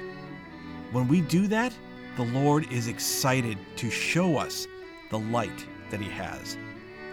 When 0.92 1.08
we 1.08 1.22
do 1.22 1.48
that, 1.48 1.72
the 2.16 2.26
Lord 2.26 2.70
is 2.70 2.86
excited 2.86 3.58
to 3.76 3.90
show 3.90 4.36
us 4.36 4.68
the 5.10 5.18
light 5.18 5.66
that 5.90 6.00
He 6.00 6.10
has. 6.10 6.56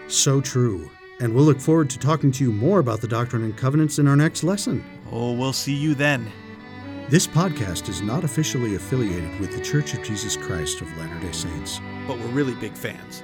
So 0.07 0.41
true. 0.41 0.91
And 1.19 1.33
we'll 1.33 1.45
look 1.45 1.59
forward 1.59 1.89
to 1.89 1.99
talking 1.99 2.31
to 2.33 2.43
you 2.43 2.51
more 2.51 2.79
about 2.79 3.01
the 3.01 3.07
Doctrine 3.07 3.43
and 3.43 3.57
Covenants 3.57 3.97
in 3.97 4.07
our 4.07 4.15
next 4.15 4.43
lesson. 4.43 4.83
Oh, 5.11 5.33
we'll 5.33 5.53
see 5.53 5.73
you 5.73 5.95
then. 5.95 6.31
This 7.09 7.25
podcast 7.25 7.89
is 7.89 8.01
not 8.01 8.23
officially 8.23 8.75
affiliated 8.75 9.39
with 9.39 9.51
the 9.51 9.61
Church 9.61 9.93
of 9.93 10.03
Jesus 10.03 10.37
Christ 10.37 10.81
of 10.81 10.97
Latter 10.97 11.19
day 11.19 11.31
Saints. 11.31 11.79
But 12.05 12.19
we're 12.19 12.27
really 12.27 12.53
big 12.55 12.73
fans. 12.73 13.23